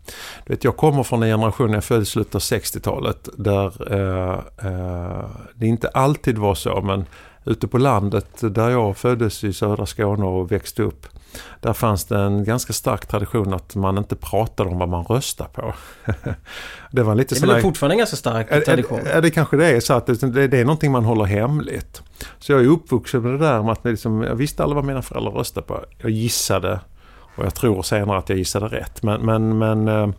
Du 0.46 0.54
vet, 0.54 0.64
jag 0.64 0.78
kommer 0.78 1.04
från 1.04 1.24
en 1.24 1.30
generation, 1.30 1.74
jag 1.74 1.84
föddes 1.84 2.08
i 2.08 2.12
slutet 2.12 2.36
av 2.36 2.42
60-talet, 2.42 3.30
där 3.38 3.94
eh, 3.94 4.40
eh, 4.72 5.26
det 5.56 5.68
inte 5.68 5.88
alltid 5.88 6.38
var 6.38 6.56
så 6.56 6.82
men 6.82 7.06
ute 7.46 7.68
på 7.68 7.78
landet 7.78 8.28
där 8.42 8.70
jag 8.70 8.98
föddes 8.98 9.44
i 9.44 9.54
södra 9.54 9.86
Skåne 9.86 10.26
och 10.26 10.52
växte 10.52 10.84
upp 10.84 11.08
där 11.60 11.74
fanns 11.74 12.06
det 12.06 12.20
en 12.20 12.44
ganska 12.44 12.74
stark 12.74 13.06
tradition 13.06 13.54
att 13.54 13.76
man 13.76 13.98
inte 13.98 14.16
pratade 14.16 14.70
om 14.70 14.78
vad 14.78 14.90
man 14.90 15.06
röstar 15.06 15.46
på. 15.46 15.74
det 16.92 17.04
var 17.04 17.16
lite 17.16 17.36
Det 17.36 17.44
är 17.44 17.54
väl 17.54 17.62
fortfarande 17.62 17.94
en 17.94 17.98
ganska 17.98 18.16
stark 18.16 18.66
tradition? 18.66 19.00
Ja, 19.06 19.16
det, 19.16 19.22
det 19.22 19.32
kanske 19.32 19.58
det 19.58 19.66
är 19.66 19.80
så 19.80 19.94
att 19.94 20.06
det, 20.06 20.48
det, 20.48 20.58
är 20.58 20.66
någonting 20.66 20.92
man 20.92 21.06
håller 21.06 21.26
hemligt. 21.26 22.02
Så 22.40 22.52
jag 22.52 22.62
är 22.62 22.68
uppvuxen 22.68 23.22
med 23.22 23.32
det 23.32 23.38
där 23.38 23.64
med 23.64 23.72
att 23.72 23.86
liksom, 23.86 24.22
jag 24.22 24.36
visste 24.36 24.64
aldrig 24.64 24.76
vad 24.76 24.86
mina 24.86 25.02
föräldrar 25.02 25.32
röstade 25.32 25.68
på. 25.68 25.86
Jag 25.98 26.12
gissade 26.12 26.80
och 27.36 27.46
jag 27.46 27.56
tror 27.56 27.82
senare 27.82 28.18
att 28.18 28.30
jag 28.30 28.38
gissade 28.38 28.68
rätt. 28.68 29.04
Men, 29.04 29.26
men, 29.26 29.58
men 29.58 29.88
eh 29.88 30.10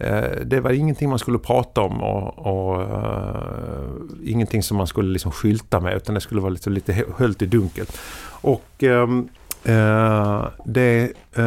Eh, 0.00 0.40
det 0.44 0.60
var 0.60 0.70
ingenting 0.70 1.08
man 1.08 1.18
skulle 1.18 1.38
prata 1.38 1.80
om 1.80 2.02
och, 2.02 2.38
och 2.38 2.80
uh, 2.80 4.30
ingenting 4.30 4.62
som 4.62 4.76
man 4.76 4.86
skulle 4.86 5.12
liksom 5.12 5.32
skylta 5.32 5.80
med 5.80 5.96
utan 5.96 6.14
det 6.14 6.20
skulle 6.20 6.40
vara 6.40 6.50
liksom 6.50 6.72
lite, 6.72 6.92
lite 6.92 7.12
höljt 7.16 7.42
i 7.42 7.46
dunkelt. 7.46 7.98
Och 8.42 8.82
um, 8.82 9.28
Uh, 9.68 10.46
det 10.64 11.12
uh, 11.38 11.44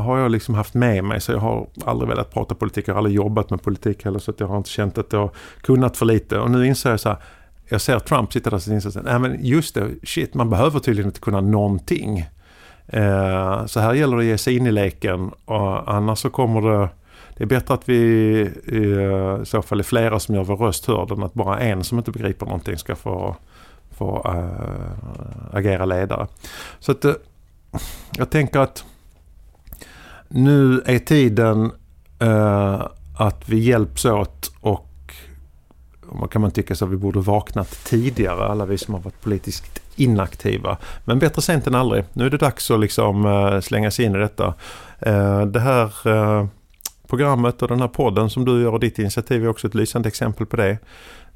har 0.00 0.18
jag 0.18 0.30
liksom 0.30 0.54
haft 0.54 0.74
med 0.74 1.04
mig 1.04 1.20
så 1.20 1.32
jag 1.32 1.38
har 1.38 1.66
aldrig 1.84 2.08
velat 2.08 2.34
prata 2.34 2.54
politik. 2.54 2.88
Jag 2.88 2.94
har 2.94 2.98
aldrig 2.98 3.16
jobbat 3.16 3.50
med 3.50 3.62
politik 3.62 4.04
heller 4.04 4.18
så 4.18 4.30
att 4.30 4.40
jag 4.40 4.46
har 4.46 4.56
inte 4.56 4.70
känt 4.70 4.98
att 4.98 5.12
jag 5.12 5.20
har 5.20 5.30
kunnat 5.60 5.96
för 5.96 6.06
lite. 6.06 6.38
Och 6.38 6.50
nu 6.50 6.66
inser 6.66 6.90
jag 6.90 7.00
så 7.00 7.08
här, 7.08 7.18
jag 7.68 7.80
ser 7.80 7.98
Trump 7.98 8.32
sitta 8.32 8.50
där 8.50 8.56
och 8.56 8.68
inser 8.68 9.02
nej 9.02 9.18
men 9.18 9.44
just 9.44 9.74
det, 9.74 9.88
shit 10.02 10.34
man 10.34 10.50
behöver 10.50 10.80
tydligen 10.80 11.08
inte 11.08 11.20
kunna 11.20 11.40
någonting. 11.40 12.26
Uh, 12.94 13.66
så 13.66 13.80
här 13.80 13.94
gäller 13.94 14.16
det 14.16 14.22
att 14.22 14.26
ge 14.26 14.38
sig 14.38 14.56
in 14.56 14.66
i 14.66 14.72
leken 14.72 15.30
och 15.44 15.94
annars 15.94 16.18
så 16.18 16.30
kommer 16.30 16.60
det 16.60 16.88
det 17.38 17.44
är 17.44 17.46
bättre 17.46 17.74
att 17.74 17.88
vi 17.88 18.40
eh, 18.66 19.42
i 19.42 19.46
så 19.46 19.62
fall 19.62 19.78
är 19.78 19.84
flera 19.84 20.20
som 20.20 20.34
gör 20.34 20.44
vår 20.44 20.56
röst 20.56 20.86
hörd 20.86 21.10
än 21.10 21.22
att 21.22 21.34
bara 21.34 21.58
en 21.58 21.84
som 21.84 21.98
inte 21.98 22.10
begriper 22.10 22.46
någonting 22.46 22.78
ska 22.78 22.96
få 22.96 23.36
få 23.98 24.22
äh, 24.24 25.56
agera 25.56 25.84
ledare. 25.84 26.26
Så 26.78 26.92
att 26.92 27.04
eh, 27.04 27.12
jag 28.16 28.30
tänker 28.30 28.58
att 28.60 28.84
nu 30.28 30.82
är 30.86 30.98
tiden 30.98 31.72
äh, 32.18 32.86
att 33.18 33.48
vi 33.48 33.58
hjälps 33.58 34.04
åt 34.04 34.52
och 34.60 34.84
man 36.12 36.28
kan 36.28 36.42
man 36.42 36.50
tycka 36.50 36.74
så 36.74 36.84
att 36.84 36.90
vi 36.90 36.96
borde 36.96 37.20
vaknat 37.20 37.84
tidigare, 37.84 38.44
alla 38.44 38.66
vi 38.66 38.78
som 38.78 38.94
har 38.94 39.00
varit 39.00 39.20
politiskt 39.20 39.80
inaktiva. 39.96 40.76
Men 41.04 41.18
bättre 41.18 41.42
sent 41.42 41.66
än 41.66 41.74
aldrig. 41.74 42.04
Nu 42.12 42.26
är 42.26 42.30
det 42.30 42.36
dags 42.36 42.70
att 42.70 42.80
liksom 42.80 43.60
slänga 43.64 43.90
sig 43.90 44.04
in 44.04 44.14
i 44.14 44.18
detta. 44.18 44.54
Det 45.46 45.60
här 45.60 45.92
programmet 47.08 47.62
och 47.62 47.68
den 47.68 47.80
här 47.80 47.88
podden 47.88 48.30
som 48.30 48.44
du 48.44 48.62
gör 48.62 48.72
och 48.72 48.80
ditt 48.80 48.98
initiativ 48.98 49.44
är 49.44 49.48
också 49.48 49.66
ett 49.66 49.74
lysande 49.74 50.08
exempel 50.08 50.46
på 50.46 50.56
det. 50.56 50.78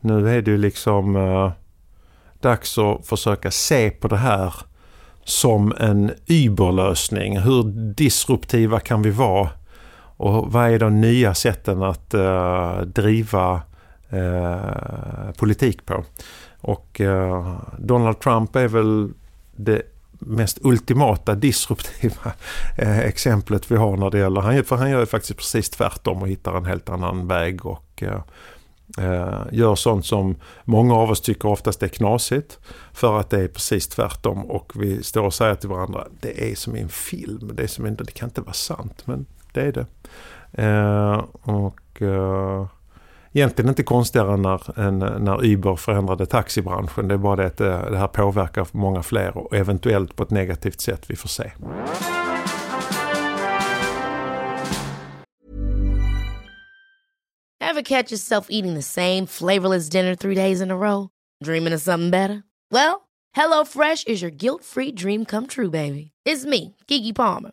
Nu 0.00 0.36
är 0.36 0.42
det 0.42 0.50
ju 0.50 0.58
liksom 0.58 1.16
eh, 1.16 1.52
dags 2.40 2.78
att 2.78 3.06
försöka 3.06 3.50
se 3.50 3.90
på 3.90 4.08
det 4.08 4.16
här 4.16 4.54
som 5.24 5.74
en 5.78 6.12
überlösning. 6.26 7.38
Hur 7.38 7.62
disruptiva 7.94 8.80
kan 8.80 9.02
vi 9.02 9.10
vara? 9.10 9.50
Och 10.16 10.52
vad 10.52 10.70
är 10.70 10.78
de 10.78 11.00
nya 11.00 11.34
sätten 11.34 11.82
att 11.82 12.14
eh, 12.14 12.80
driva 12.80 13.60
eh, 14.10 15.32
politik 15.38 15.86
på? 15.86 16.04
Och 16.60 17.00
eh, 17.00 17.56
Donald 17.78 18.20
Trump 18.20 18.56
är 18.56 18.68
väl 18.68 19.12
det 19.56 19.82
mest 20.26 20.58
ultimata 20.62 21.34
disruptiva 21.34 22.32
eh, 22.78 22.98
exemplet 22.98 23.70
vi 23.70 23.76
har 23.76 23.96
när 23.96 24.10
det 24.10 24.18
gäller, 24.18 24.40
han, 24.40 24.64
för 24.64 24.76
han 24.76 24.90
gör 24.90 25.00
ju 25.00 25.06
faktiskt 25.06 25.36
precis 25.36 25.70
tvärtom 25.70 26.22
och 26.22 26.28
hittar 26.28 26.56
en 26.56 26.64
helt 26.64 26.88
annan 26.88 27.28
väg 27.28 27.66
och 27.66 28.02
eh, 28.02 28.20
eh, 28.98 29.40
gör 29.52 29.74
sånt 29.74 30.06
som 30.06 30.36
många 30.64 30.94
av 30.94 31.10
oss 31.10 31.20
tycker 31.20 31.48
oftast 31.48 31.82
är 31.82 31.88
knasigt 31.88 32.58
för 32.92 33.20
att 33.20 33.30
det 33.30 33.40
är 33.40 33.48
precis 33.48 33.88
tvärtom 33.88 34.50
och 34.50 34.72
vi 34.74 35.02
står 35.02 35.22
och 35.22 35.34
säger 35.34 35.54
till 35.54 35.68
varandra 35.68 36.06
det 36.20 36.50
är 36.50 36.54
som 36.54 36.76
i 36.76 36.80
en 36.80 36.88
film, 36.88 37.50
det, 37.54 37.62
är 37.62 37.66
som 37.66 37.86
en, 37.86 37.94
det 37.94 38.14
kan 38.14 38.28
inte 38.28 38.40
vara 38.40 38.52
sant 38.52 39.02
men 39.04 39.26
det 39.52 39.60
är 39.60 39.72
det. 39.72 39.86
Eh, 40.52 41.24
och 41.42 42.02
eh, 42.02 42.66
Egentligen 43.34 43.68
inte 43.68 43.82
konstigare 43.82 44.36
när, 44.36 44.80
än 44.80 44.98
när 44.98 45.44
Uber 45.44 45.76
förändrade 45.76 46.26
taxibranschen. 46.26 47.08
Det 47.08 47.14
är 47.14 47.18
bara 47.18 47.36
det 47.36 47.46
att 47.46 47.60
eh, 47.60 47.90
det, 47.90 47.98
här 47.98 48.08
påverkar 48.08 48.66
många 48.72 49.02
fler 49.02 49.36
och 49.38 49.56
eventuellt 49.56 50.16
på 50.16 50.22
ett 50.22 50.30
negativt 50.30 50.80
sätt. 50.80 51.04
Vi 51.10 51.16
får 51.16 51.28
se. 51.28 51.52
Ever 57.60 57.82
catch 57.82 58.12
yourself 58.12 58.46
eating 58.50 58.74
the 58.74 58.82
same 58.82 59.26
flavorless 59.26 59.88
dinner 59.88 60.14
three 60.14 60.34
days 60.34 60.60
in 60.60 60.70
a 60.70 60.76
row? 60.76 61.08
Dreaming 61.44 61.74
of 61.74 61.80
something 61.80 62.10
better? 62.10 62.42
Well, 62.70 62.94
Hello 63.32 63.64
Fresh 63.64 64.06
is 64.06 64.22
your 64.22 64.30
guilt-free 64.30 64.92
dream 64.92 65.24
come 65.24 65.46
true, 65.46 65.70
baby. 65.70 66.12
It's 66.26 66.44
me, 66.44 66.76
Gigi 66.88 67.12
Palmer. 67.12 67.52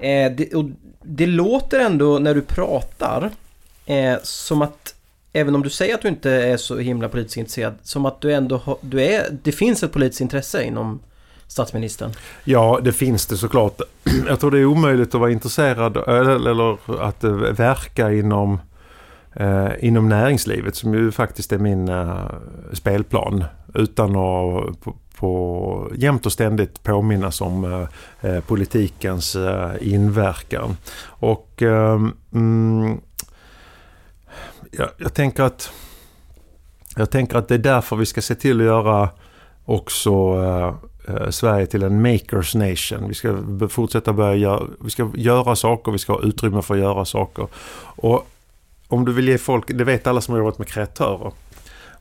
Eh, 0.00 0.32
det, 0.32 0.54
och 0.54 0.64
det 1.02 1.26
låter 1.26 1.80
ändå 1.80 2.18
när 2.18 2.34
du 2.34 2.42
pratar 2.42 3.30
eh, 3.86 4.16
som 4.22 4.62
att 4.62 4.94
Även 5.32 5.54
om 5.54 5.62
du 5.62 5.70
säger 5.70 5.94
att 5.94 6.02
du 6.02 6.08
inte 6.08 6.30
är 6.30 6.56
så 6.56 6.78
himla 6.78 7.08
politiskt 7.08 7.36
intresserad 7.36 7.74
Som 7.82 8.06
att 8.06 8.20
du 8.20 8.32
ändå 8.32 8.56
har, 8.56 8.76
du 8.80 9.02
är, 9.02 9.38
det 9.42 9.52
finns 9.52 9.82
ett 9.82 9.92
politiskt 9.92 10.20
intresse 10.20 10.64
inom 10.64 11.00
statsministern? 11.46 12.10
Ja, 12.44 12.80
det 12.82 12.92
finns 12.92 13.26
det 13.26 13.36
såklart. 13.36 13.80
Jag 14.26 14.40
tror 14.40 14.50
det 14.50 14.58
är 14.58 14.64
omöjligt 14.64 15.14
att 15.14 15.20
vara 15.20 15.30
intresserad 15.30 15.96
eller, 15.96 16.50
eller 16.50 17.02
att 17.02 17.24
eh, 17.24 17.32
verka 17.32 18.12
inom, 18.12 18.60
eh, 19.32 19.68
inom 19.80 20.08
näringslivet 20.08 20.76
som 20.76 20.94
ju 20.94 21.12
faktiskt 21.12 21.52
är 21.52 21.58
min 21.58 21.88
eh, 21.88 22.24
spelplan. 22.72 23.44
utan 23.74 24.10
att 24.10 24.80
på, 24.80 24.94
på, 25.20 25.92
jämt 25.96 26.26
och 26.26 26.32
ständigt 26.32 26.82
påminnas 26.82 27.40
om 27.40 27.64
eh, 27.64 28.30
eh 28.30 28.40
politikens 28.40 29.36
eh, 29.36 29.70
inverkan. 29.80 30.76
Och 31.04 31.62
eh, 31.62 32.00
mm, 32.32 33.00
jag, 34.70 34.88
jag, 34.96 35.14
tänker 35.14 35.42
att 35.42 35.72
jag 36.96 37.10
tänker 37.10 37.38
att 37.38 37.48
det 37.48 37.54
är 37.54 37.58
därför 37.58 37.96
vi 37.96 38.06
ska 38.06 38.22
se 38.22 38.34
till 38.34 38.60
att 38.60 38.66
göra 38.66 39.08
också 39.64 40.10
eh, 40.44 40.74
eh 41.14 41.30
Sverige 41.30 41.66
till 41.66 41.82
en 41.82 42.02
makers 42.02 42.54
nation. 42.54 43.08
Vi 43.08 43.14
ska 43.14 43.38
fortsätta 43.68 44.12
börja 44.12 44.34
göra, 44.34 44.62
vi 44.80 44.90
ska 44.90 45.10
göra 45.14 45.56
saker, 45.56 45.92
vi 45.92 45.98
ska 45.98 46.12
ha 46.12 46.22
utrymme 46.22 46.62
för 46.62 46.74
att 46.74 46.80
göra 46.80 47.04
saker. 47.04 47.46
Och 47.96 48.26
om 48.88 49.04
du 49.04 49.12
vill 49.12 49.28
ge 49.28 49.38
folk, 49.38 49.64
det 49.68 49.84
vet 49.84 50.06
alla 50.06 50.20
som 50.20 50.34
har 50.34 50.38
jobbat 50.38 50.58
med 50.58 50.68
kreatörer. 50.68 51.32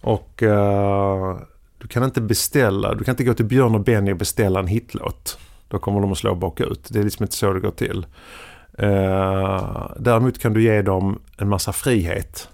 Och 0.01 0.43
eh, 0.43 1.37
du 1.79 1.87
kan 1.87 2.03
inte 2.03 2.21
beställa, 2.21 2.93
du 2.93 3.03
kan 3.03 3.13
inte 3.13 3.23
gå 3.23 3.33
till 3.33 3.45
Björn 3.45 3.75
och 3.75 3.81
Benny 3.81 4.11
och 4.11 4.17
beställa 4.17 4.59
en 4.59 4.67
hitlåt. 4.67 5.37
Då 5.67 5.79
kommer 5.79 6.01
de 6.01 6.11
att 6.11 6.17
slå 6.17 6.35
bakut. 6.35 6.87
Det 6.89 6.99
är 6.99 7.03
liksom 7.03 7.23
inte 7.23 7.35
så 7.35 7.53
det 7.53 7.59
går 7.59 7.71
till. 7.71 8.05
Uh, 8.83 9.91
däremot 9.97 10.39
kan 10.39 10.53
du 10.53 10.63
ge 10.63 10.81
dem 10.81 11.19
en 11.37 11.49
massa 11.49 11.73
frihet. 11.73 12.49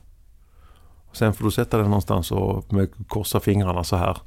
Sen 1.11 1.33
får 1.33 1.45
du 1.45 1.51
sätta 1.51 1.77
den 1.77 1.85
någonstans 1.85 2.31
och 2.31 2.65
korsa 3.07 3.39
fingrarna 3.39 3.83
så 3.83 3.95
här 3.95 4.17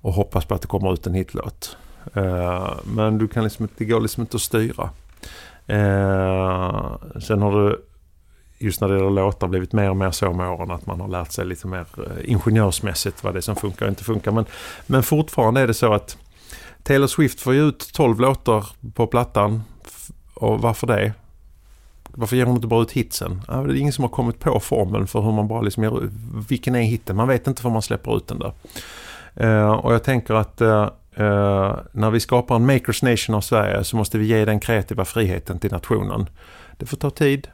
och 0.00 0.12
hoppas 0.12 0.44
på 0.44 0.54
att 0.54 0.62
det 0.62 0.68
kommer 0.68 0.92
ut 0.92 1.06
en 1.06 1.14
hitlåt. 1.14 1.76
Uh, 2.16 2.70
men 2.84 3.18
du 3.18 3.28
kan 3.28 3.44
liksom, 3.44 3.68
det 3.76 3.84
går 3.84 4.00
liksom 4.00 4.20
inte 4.20 4.36
att 4.36 4.42
styra. 4.42 4.90
Uh, 5.70 6.96
sen 7.20 7.42
har 7.42 7.52
du 7.52 7.82
just 8.58 8.80
när 8.80 8.88
det 8.88 8.94
gäller 8.94 9.10
låtar 9.10 9.48
blivit 9.48 9.72
mer 9.72 9.90
och 9.90 9.96
mer 9.96 10.10
så 10.10 10.32
med 10.32 10.48
åren 10.48 10.70
att 10.70 10.86
man 10.86 11.00
har 11.00 11.08
lärt 11.08 11.32
sig 11.32 11.46
lite 11.46 11.66
mer 11.66 11.86
eh, 11.98 12.30
ingenjörsmässigt 12.30 13.24
vad 13.24 13.34
det 13.34 13.38
är 13.38 13.40
som 13.40 13.56
funkar 13.56 13.86
och 13.86 13.90
inte 13.90 14.04
funkar. 14.04 14.32
Men, 14.32 14.44
men 14.86 15.02
fortfarande 15.02 15.60
är 15.60 15.66
det 15.66 15.74
så 15.74 15.92
att 15.92 16.18
Taylor 16.82 17.06
Swift 17.06 17.40
får 17.40 17.54
ju 17.54 17.68
ut 17.68 17.90
12 17.92 18.20
låtar 18.20 18.66
på 18.94 19.06
plattan. 19.06 19.62
Och 20.34 20.60
varför 20.60 20.86
det? 20.86 21.12
Varför 22.08 22.36
ger 22.36 22.46
hon 22.46 22.54
inte 22.54 22.66
bara 22.66 22.82
ut 22.82 22.92
hitsen? 22.92 23.42
Det 23.46 23.54
är 23.54 23.74
ingen 23.74 23.92
som 23.92 24.04
har 24.04 24.08
kommit 24.08 24.40
på 24.40 24.60
formeln 24.60 25.06
för 25.06 25.20
hur 25.20 25.32
man 25.32 25.48
bara 25.48 25.60
liksom 25.60 25.84
gör, 25.84 26.08
vilken 26.48 26.74
är 26.74 26.82
hitten? 26.82 27.16
Man 27.16 27.28
vet 27.28 27.46
inte 27.46 27.62
för 27.62 27.70
man 27.70 27.82
släpper 27.82 28.16
ut 28.16 28.26
den 28.26 28.38
där. 28.38 28.52
Uh, 29.40 29.70
och 29.70 29.94
jag 29.94 30.04
tänker 30.04 30.34
att 30.34 30.62
uh, 30.62 30.88
Uh, 31.20 31.76
när 31.92 32.10
vi 32.10 32.20
skapar 32.20 32.56
en 32.56 32.66
Makers 32.66 33.02
Nation 33.02 33.34
av 33.34 33.40
Sverige 33.40 33.84
så 33.84 33.96
måste 33.96 34.18
vi 34.18 34.26
ge 34.26 34.44
den 34.44 34.60
kreativa 34.60 35.04
friheten 35.04 35.58
till 35.58 35.72
nationen. 35.72 36.26
Det 36.76 36.86
får 36.86 36.96
ta 36.96 37.10
tid. 37.10 37.48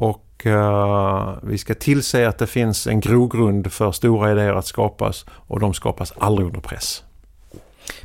Och 0.00 0.46
uh, 0.46 1.38
vi 1.42 1.58
ska 1.58 1.74
tillse 1.74 2.28
att 2.28 2.38
det 2.38 2.46
finns 2.46 2.86
en 2.86 3.00
grogrund 3.00 3.72
för 3.72 3.92
stora 3.92 4.32
idéer 4.32 4.52
att 4.52 4.66
skapas 4.66 5.26
och 5.30 5.60
de 5.60 5.74
skapas 5.74 6.12
aldrig 6.18 6.46
under 6.46 6.60
press. 6.60 7.02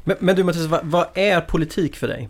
Men, 0.04 0.18
men 0.20 0.36
du 0.36 0.44
Mattias, 0.44 0.66
vad, 0.66 0.82
vad 0.84 1.08
är 1.14 1.42
politik 1.42 1.96
för 1.96 2.08
dig? 2.08 2.30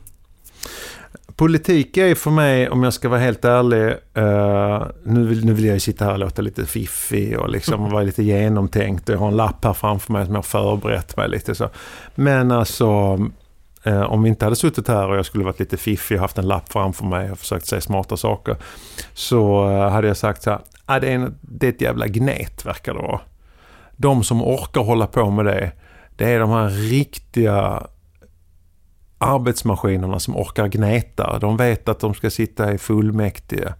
Politik 1.36 1.98
är 1.98 2.16
för 2.16 2.32
mig, 2.32 2.70
om 2.70 2.84
jag 2.84 2.94
ska 2.94 3.10
vara 3.10 3.20
helt 3.20 3.46
ärlig, 3.46 3.94
uh, 4.18 4.88
nu, 5.04 5.26
vill, 5.28 5.46
nu 5.46 5.54
vill 5.54 5.66
jag 5.66 5.74
ju 5.74 5.80
sitta 5.80 6.06
här 6.06 6.14
och 6.14 6.20
låta 6.20 6.42
lite 6.42 6.66
fiffig 6.66 7.40
och 7.40 7.50
liksom 7.50 7.90
vara 7.92 8.04
lite 8.04 8.24
genomtänkt. 8.24 9.10
Jag 9.10 9.18
har 9.18 9.28
en 9.28 9.38
lapp 9.38 9.66
här 9.66 9.74
framför 9.74 10.14
mig 10.14 10.26
som 10.26 10.34
jag 10.34 10.38
har 10.38 10.44
förberett 10.44 11.18
mig 11.18 11.30
lite 11.30 11.56
så. 11.56 11.70
Men 12.16 12.52
alltså, 12.52 13.20
Eh, 13.84 14.02
om 14.02 14.24
vi 14.24 14.30
inte 14.30 14.46
hade 14.46 14.56
suttit 14.56 14.88
här 14.88 15.10
och 15.10 15.18
jag 15.18 15.26
skulle 15.26 15.44
varit 15.44 15.60
lite 15.60 15.78
fiffig 15.78 16.18
och 16.18 16.22
haft 16.22 16.38
en 16.38 16.48
lapp 16.48 16.72
framför 16.72 17.06
mig 17.06 17.32
och 17.32 17.40
försökt 17.40 17.66
säga 17.66 17.82
smarta 17.82 18.18
saker. 18.18 18.56
Så 19.14 19.70
eh, 19.70 19.90
hade 19.90 20.08
jag 20.08 20.18
sagt 20.18 20.44
så 20.44 20.50
här, 20.50 20.60
ah, 20.86 21.00
det, 21.00 21.08
är 21.08 21.16
en, 21.16 21.38
det 21.42 21.68
är 21.68 21.72
ett 21.72 21.82
jävla 21.82 22.08
gnet 22.08 22.66
verkar 22.66 22.94
det 22.94 23.00
vara. 23.00 23.22
De 23.96 24.24
som 24.24 24.44
orkar 24.44 24.82
hålla 24.82 25.08
på 25.08 25.32
med 25.32 25.46
det, 25.46 25.72
det 26.16 26.30
är 26.30 26.40
de 26.40 26.50
här 26.50 26.70
riktiga 26.70 27.88
arbetsmaskinerna 29.18 30.20
som 30.20 30.38
orkar 30.38 30.68
gneta. 30.68 31.40
De 31.40 31.58
vet 31.58 31.90
att 31.90 32.00
de 32.00 32.14
ska 32.14 32.30
sitta 32.30 32.74
i 32.74 32.78
fullmäktige 32.78 33.74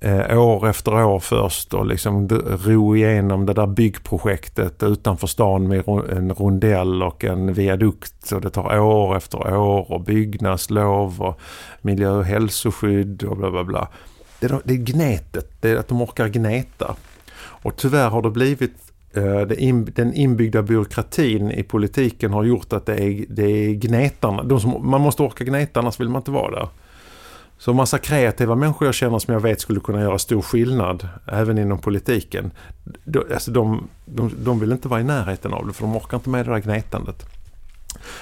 eh, 0.00 0.38
år 0.38 0.68
efter 0.68 1.04
år 1.04 1.18
först 1.18 1.74
och 1.74 1.86
liksom 1.86 2.28
ro 2.64 2.96
igenom 2.96 3.46
det 3.46 3.52
där 3.52 3.66
byggprojektet 3.66 4.82
utanför 4.82 5.26
stan 5.26 5.68
med 5.68 5.88
en 5.88 6.34
rondell 6.34 7.02
och 7.02 7.24
en 7.24 7.52
viadukt. 7.52 8.32
Och 8.32 8.40
det 8.40 8.50
tar 8.50 8.78
år 8.78 9.16
efter 9.16 9.56
år 9.56 9.92
och 9.92 10.00
byggnadslov 10.00 11.22
och 11.22 11.40
miljö 11.80 12.10
och 12.10 12.24
hälsoskydd 12.24 13.22
och 13.22 13.36
bla 13.36 13.50
bla 13.50 13.64
bla. 13.64 13.88
Det 14.40 14.46
är, 14.46 14.60
det 14.64 14.74
är 14.74 14.78
gnetet, 14.78 15.50
det 15.60 15.70
är 15.70 15.76
att 15.76 15.88
de 15.88 16.02
orkar 16.02 16.28
gneta. 16.28 16.94
Och 17.38 17.76
tyvärr 17.76 18.10
har 18.10 18.22
det 18.22 18.30
blivit 18.30 18.92
eh, 19.14 19.40
den 19.94 20.14
inbyggda 20.14 20.62
byråkratin 20.62 21.50
i 21.50 21.62
politiken 21.62 22.32
har 22.32 22.44
gjort 22.44 22.72
att 22.72 22.86
det 22.86 22.94
är, 22.94 23.24
det 23.28 23.44
är 23.44 23.74
gnetarna. 23.74 24.42
De 24.42 24.60
som, 24.60 24.90
man 24.90 25.00
måste 25.00 25.22
orka 25.22 25.44
gneta 25.44 25.80
annars 25.80 26.00
vill 26.00 26.08
man 26.08 26.20
inte 26.20 26.30
vara 26.30 26.50
där. 26.50 26.68
Så 27.60 27.72
massa 27.72 27.98
kreativa 27.98 28.54
människor 28.54 28.86
jag 28.88 28.94
känner 28.94 29.18
som 29.18 29.34
jag 29.34 29.40
vet 29.40 29.60
skulle 29.60 29.80
kunna 29.80 30.00
göra 30.00 30.18
stor 30.18 30.42
skillnad 30.42 31.08
även 31.26 31.58
inom 31.58 31.78
politiken. 31.78 32.50
De, 33.04 33.24
alltså 33.34 33.50
de, 33.50 33.88
de, 34.04 34.32
de 34.44 34.60
vill 34.60 34.72
inte 34.72 34.88
vara 34.88 35.00
i 35.00 35.04
närheten 35.04 35.52
av 35.52 35.66
det 35.66 35.72
för 35.72 35.82
de 35.82 35.96
orkar 35.96 36.16
inte 36.16 36.28
med 36.30 36.46
det 36.46 36.52
där 36.52 36.58
gnetandet. 36.58 37.26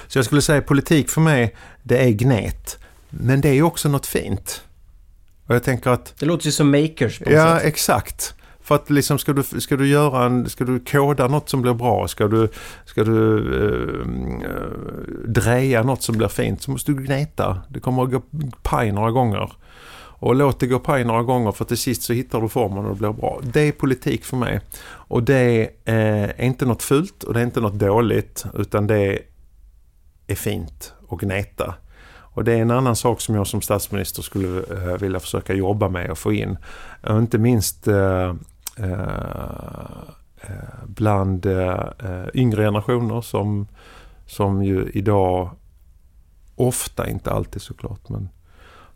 Så 0.07 0.17
jag 0.17 0.25
skulle 0.25 0.41
säga 0.41 0.61
politik 0.61 1.09
för 1.09 1.21
mig 1.21 1.55
det 1.83 1.97
är 1.97 2.09
gnet. 2.09 2.77
Men 3.09 3.41
det 3.41 3.49
är 3.49 3.61
också 3.61 3.89
något 3.89 4.05
fint. 4.05 4.61
Och 5.47 5.55
jag 5.55 5.63
tänker 5.63 5.89
att... 5.89 6.13
Det 6.19 6.25
låter 6.25 6.45
ju 6.45 6.51
som 6.51 6.71
makers 6.71 7.19
på 7.19 7.31
Ja, 7.31 7.57
sätt. 7.57 7.65
exakt. 7.67 8.33
För 8.69 8.75
att 8.75 8.89
liksom 8.89 9.19
ska 9.19 9.33
du, 9.33 9.43
ska 9.43 9.77
du 9.77 9.87
göra 9.87 10.25
en, 10.25 10.49
ska 10.49 10.65
du 10.65 10.79
koda 10.79 11.27
något 11.27 11.49
som 11.49 11.61
blir 11.61 11.73
bra, 11.73 12.07
ska 12.07 12.27
du, 12.27 12.49
ska 12.85 13.03
du 13.03 13.37
eh, 13.55 14.49
eh, 14.49 15.27
dreja 15.27 15.83
något 15.83 16.03
som 16.03 16.17
blir 16.17 16.27
fint 16.27 16.61
så 16.61 16.71
måste 16.71 16.91
du 16.91 17.03
gneta. 17.03 17.61
Det 17.69 17.79
kommer 17.79 18.03
att 18.03 18.11
gå 18.11 18.21
paj 18.63 18.91
några 18.91 19.11
gånger. 19.11 19.51
Och 20.19 20.35
låt 20.35 20.59
det 20.59 20.67
gå 20.67 20.79
paj 20.79 21.03
några 21.03 21.23
gånger 21.23 21.51
för 21.51 21.65
till 21.65 21.77
sist 21.77 22.01
så 22.01 22.13
hittar 22.13 22.41
du 22.41 22.49
formen 22.49 22.85
och 22.85 22.91
det 22.93 22.99
blir 22.99 23.13
bra. 23.13 23.39
Det 23.43 23.61
är 23.61 23.71
politik 23.71 24.25
för 24.25 24.37
mig. 24.37 24.59
Och 24.87 25.23
det 25.23 25.69
är 25.85 26.33
eh, 26.39 26.45
inte 26.45 26.65
något 26.65 26.83
fult 26.83 27.23
och 27.23 27.33
det 27.33 27.39
är 27.39 27.43
inte 27.43 27.61
något 27.61 27.79
dåligt 27.79 28.45
utan 28.53 28.87
det 28.87 29.19
är 30.27 30.35
fint 30.35 30.93
att 31.09 31.19
gneta. 31.19 31.73
Och 32.39 32.43
det 32.43 32.53
är 32.53 32.61
en 32.61 32.71
annan 32.71 32.95
sak 32.95 33.21
som 33.21 33.35
jag 33.35 33.47
som 33.47 33.61
statsminister 33.61 34.21
skulle 34.21 34.59
eh, 34.59 34.97
vilja 34.97 35.19
försöka 35.19 35.53
jobba 35.53 35.89
med 35.89 36.11
och 36.11 36.17
få 36.17 36.33
in. 36.33 36.57
Och 37.03 37.17
inte 37.17 37.37
minst 37.37 37.87
Eh, 38.79 40.01
eh, 40.41 40.85
bland 40.87 41.45
eh, 41.45 42.27
yngre 42.33 42.63
generationer 42.63 43.21
som, 43.21 43.67
som 44.25 44.63
ju 44.63 44.89
idag 44.93 45.49
ofta, 46.55 47.09
inte 47.09 47.31
alltid 47.31 47.61
såklart, 47.61 48.09
men 48.09 48.29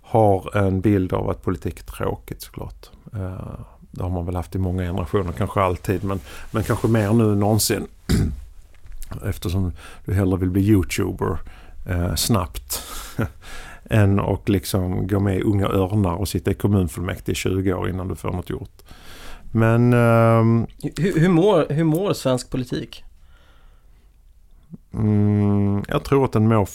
har 0.02 0.58
en 0.58 0.82
bild 0.82 1.14
av 1.14 1.30
att 1.30 1.42
politik 1.42 1.80
är 1.80 1.84
tråkigt 1.84 2.42
såklart. 2.42 2.90
Eh, 3.14 3.60
det 3.92 4.04
har 4.04 4.10
man 4.10 4.26
väl 4.26 4.36
haft 4.36 4.56
i 4.56 4.60
många 4.60 4.84
generationer, 4.84 5.32
kanske 5.32 5.62
alltid, 5.62 6.04
men, 6.04 6.20
men 6.52 6.64
kanske 6.64 6.88
mer 6.88 7.14
nu 7.14 7.32
än 7.32 7.40
någonsin. 7.40 7.88
Eftersom 9.26 9.72
du 10.06 10.14
hellre 10.14 10.38
vill 10.38 10.50
bli 10.50 10.62
YouTuber 10.62 11.38
eh, 11.86 12.16
snabbt 12.16 12.82
än 13.84 14.20
att 14.20 14.50
liksom 14.50 15.08
gå 15.08 15.20
med 15.20 15.38
i 15.38 15.42
Unga 15.42 15.68
Örnar 15.68 16.16
och 16.16 16.30
sitta 16.30 16.52
i 16.52 16.54
kommunfullmäktige 16.54 17.32
i 17.32 17.36
20 17.36 17.74
år 17.74 17.90
innan 17.90 18.08
du 18.08 18.16
får 18.16 18.32
något 18.32 18.50
gjort. 18.50 18.84
Men... 19.56 19.94
Um, 19.94 20.68
hur, 20.98 21.20
hur, 21.20 21.30
mår, 21.30 21.66
hur 21.70 21.84
mår 21.84 22.14
svensk 22.14 22.50
politik? 22.50 23.04
Mm, 24.94 25.84
jag 25.88 26.04
tror 26.04 26.26
att 26.26 26.32
den 26.32 26.48
mår... 26.48 26.70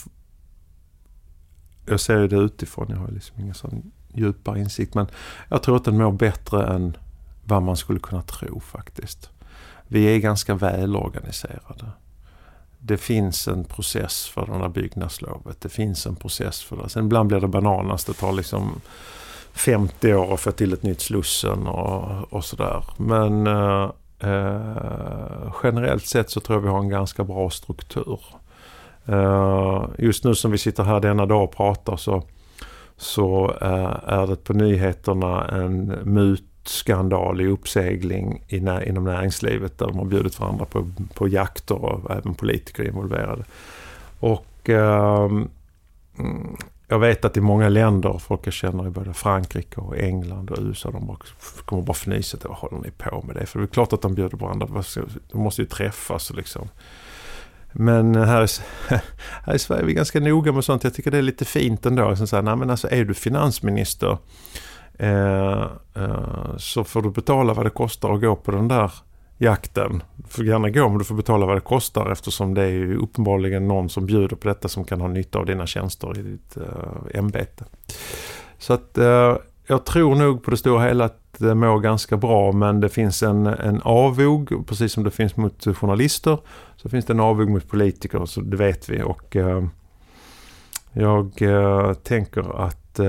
Jag 1.87 2.01
ser 2.01 2.29
det 2.29 2.37
utifrån, 2.37 2.87
jag 2.91 2.97
har 2.97 3.09
liksom 3.09 3.41
ingen 3.41 3.55
sån 3.55 3.93
djupare 4.15 4.61
insikt. 4.61 4.95
Men 4.95 5.07
jag 5.49 5.63
tror 5.63 5.77
att 5.77 5.85
den 5.85 5.99
mår 5.99 6.13
bättre 6.13 6.67
än 6.67 6.97
vad 7.45 7.63
man 7.63 7.77
skulle 7.77 8.01
kunna 8.01 8.23
tro 8.23 8.61
faktiskt. 8.61 9.31
Vi 9.89 10.05
är 10.05 10.19
ganska 10.19 10.55
välorganiserade. 10.55 11.91
Det 12.79 12.97
finns 12.97 13.49
en 13.49 13.65
process 13.65 14.29
för 14.29 14.47
det 14.47 14.53
här 14.53 14.69
byggnadslovet. 14.69 15.61
Det 15.61 15.69
finns 15.69 16.07
en 16.07 16.17
process 16.17 16.63
för 16.63 16.77
det. 16.77 16.89
Sen 16.89 17.05
ibland 17.05 17.29
blir 17.29 17.41
det 17.41 17.49
bananas. 17.49 18.05
Det 18.05 18.13
tar 18.13 18.33
liksom 18.33 18.81
50 19.59 20.15
år 20.15 20.33
och 20.33 20.41
få 20.41 20.51
till 20.51 20.73
ett 20.73 20.83
nytt 20.83 21.01
Slussen 21.01 21.67
och, 21.67 22.33
och 22.33 22.45
sådär. 22.45 22.85
Men 22.97 23.47
eh, 23.47 23.91
eh, 24.21 25.53
generellt 25.63 26.07
sett 26.07 26.31
så 26.31 26.41
tror 26.41 26.57
jag 26.57 26.63
vi 26.63 26.69
har 26.69 26.79
en 26.79 26.89
ganska 26.89 27.25
bra 27.25 27.51
struktur. 27.51 28.21
Eh, 29.07 29.85
just 29.99 30.25
nu 30.25 30.35
som 30.35 30.51
vi 30.51 30.59
sitter 30.59 30.85
här 30.85 31.01
denna 31.01 31.27
dag 31.27 31.45
och 31.45 31.57
pratar 31.57 31.97
så, 31.97 32.23
så 32.97 33.57
eh, 33.61 33.97
är 34.07 34.27
det 34.27 34.37
på 34.37 34.53
nyheterna 34.53 35.49
en 35.49 35.87
mutskandal 36.05 37.41
i 37.41 37.47
uppsegling 37.47 38.45
i, 38.49 38.57
inom 38.87 39.05
näringslivet 39.05 39.79
där 39.79 39.87
de 39.87 39.99
har 39.99 40.05
bjudit 40.05 40.41
varandra 40.41 40.65
på, 40.65 40.91
på 41.15 41.29
jakter 41.29 41.85
och 41.85 42.11
även 42.11 42.35
politiker 42.35 42.83
är 42.83 42.89
involverade. 42.89 43.45
Och 44.21 44.69
mm, 44.69 45.49
jag 46.89 46.99
vet 46.99 47.25
att 47.25 47.37
i 47.37 47.41
många 47.41 47.69
länder, 47.69 48.19
folk 48.19 48.47
jag 48.47 48.55
känner 48.55 48.87
i 48.87 48.91
både 48.91 49.15
Frankrike 49.15 49.81
och 49.81 49.97
England 49.97 50.51
och 50.51 50.59
USA, 50.61 50.91
de 50.91 51.07
bara, 51.07 51.19
kommer 51.65 51.83
bara 51.83 51.93
fnysa 51.93 52.39
vad 52.43 52.57
håller 52.57 52.79
ni 52.79 52.91
på 52.91 53.23
med 53.27 53.37
det? 53.37 53.47
För 53.47 53.59
det 53.59 53.65
är 53.65 53.67
klart 53.67 53.93
att 53.93 54.03
de 54.03 54.15
bjuder 54.15 54.39
varandra, 54.39 54.83
de 55.33 55.43
måste 55.43 55.63
ju 55.63 55.69
träffas 55.69 56.31
liksom. 56.31 56.69
Men 57.73 58.15
eh, 58.15 58.25
här 58.25 58.45
i, 58.45 58.49
här 59.45 59.55
i 59.55 59.59
Sverige 59.59 59.83
är 59.83 59.87
vi 59.87 59.95
ganska 59.95 60.21
noga 60.21 60.53
med 60.53 60.65
sånt. 60.65 60.85
Jag 60.85 60.95
tycker 60.95 61.11
det 61.11 61.19
är 61.19 61.23
lite 61.23 61.45
fint 61.45 61.87
ändå. 61.87 62.09
Liksom 62.09 62.27
så 62.27 62.37
här, 62.37 62.43
nej 62.43 62.57
men 62.57 62.71
alltså 62.71 62.91
är 62.91 63.05
du 63.05 63.15
finansminister 63.15 64.19
eh, 64.99 65.67
eh, 65.95 66.57
så 66.57 66.85
får 66.85 67.03
du 67.03 67.11
betala 67.11 67.55
vad 67.55 67.67
det 67.67 67.71
kostar 67.71 68.15
att 68.15 68.21
gå 68.21 68.37
på 68.37 68.51
den 68.51 68.69
där 68.69 68.93
jakten. 69.39 70.03
Du 70.17 70.29
får 70.29 70.45
gärna 70.45 70.71
gå 70.71 70.89
men 70.89 70.99
du 70.99 71.05
får 71.05 71.15
betala 71.15 71.47
vad 71.47 71.57
det 71.57 71.61
kostar 71.61 72.11
eftersom 72.11 72.55
det 72.55 72.63
är 72.63 72.71
ju 72.71 72.97
uppenbarligen 72.97 73.69
någon 73.69 73.89
som 73.89 74.07
bjuder 74.07 74.37
på 74.37 74.49
detta 74.49 74.69
som 74.69 74.85
kan 74.85 75.01
ha 75.01 75.09
nytta 75.09 75.39
av 75.39 75.47
dina 75.47 75.67
tjänster 75.67 76.19
i 76.19 76.23
ditt 76.23 76.57
uh, 76.57 76.65
ämbete. 77.15 77.65
Så 78.59 78.73
att 78.73 78.99
uh, 78.99 79.37
jag 79.67 79.85
tror 79.85 80.15
nog 80.15 80.43
på 80.43 80.51
det 80.51 80.57
stora 80.57 80.85
hela 80.85 81.05
att 81.05 81.23
det 81.39 81.55
mår 81.55 81.81
ganska 81.81 82.17
bra 82.17 82.53
men 82.53 82.81
det 82.81 82.89
finns 82.89 83.23
en, 83.23 83.47
en 83.47 83.83
avog, 83.83 84.67
precis 84.67 84.93
som 84.93 85.05
det 85.05 85.11
finns 85.11 85.37
mot 85.37 85.65
journalister, 85.77 86.39
så 86.77 86.89
finns 86.89 87.05
det 87.05 87.13
en 87.13 87.21
avog 87.21 87.51
mot 87.51 87.69
politiker, 87.69 88.27
så 88.27 88.41
det 88.41 88.57
vet 88.57 88.89
vi. 88.89 89.03
Och 89.03 89.37
uh, 89.37 89.67
jag 90.93 91.33
tänker 92.03 92.65
att 92.65 93.01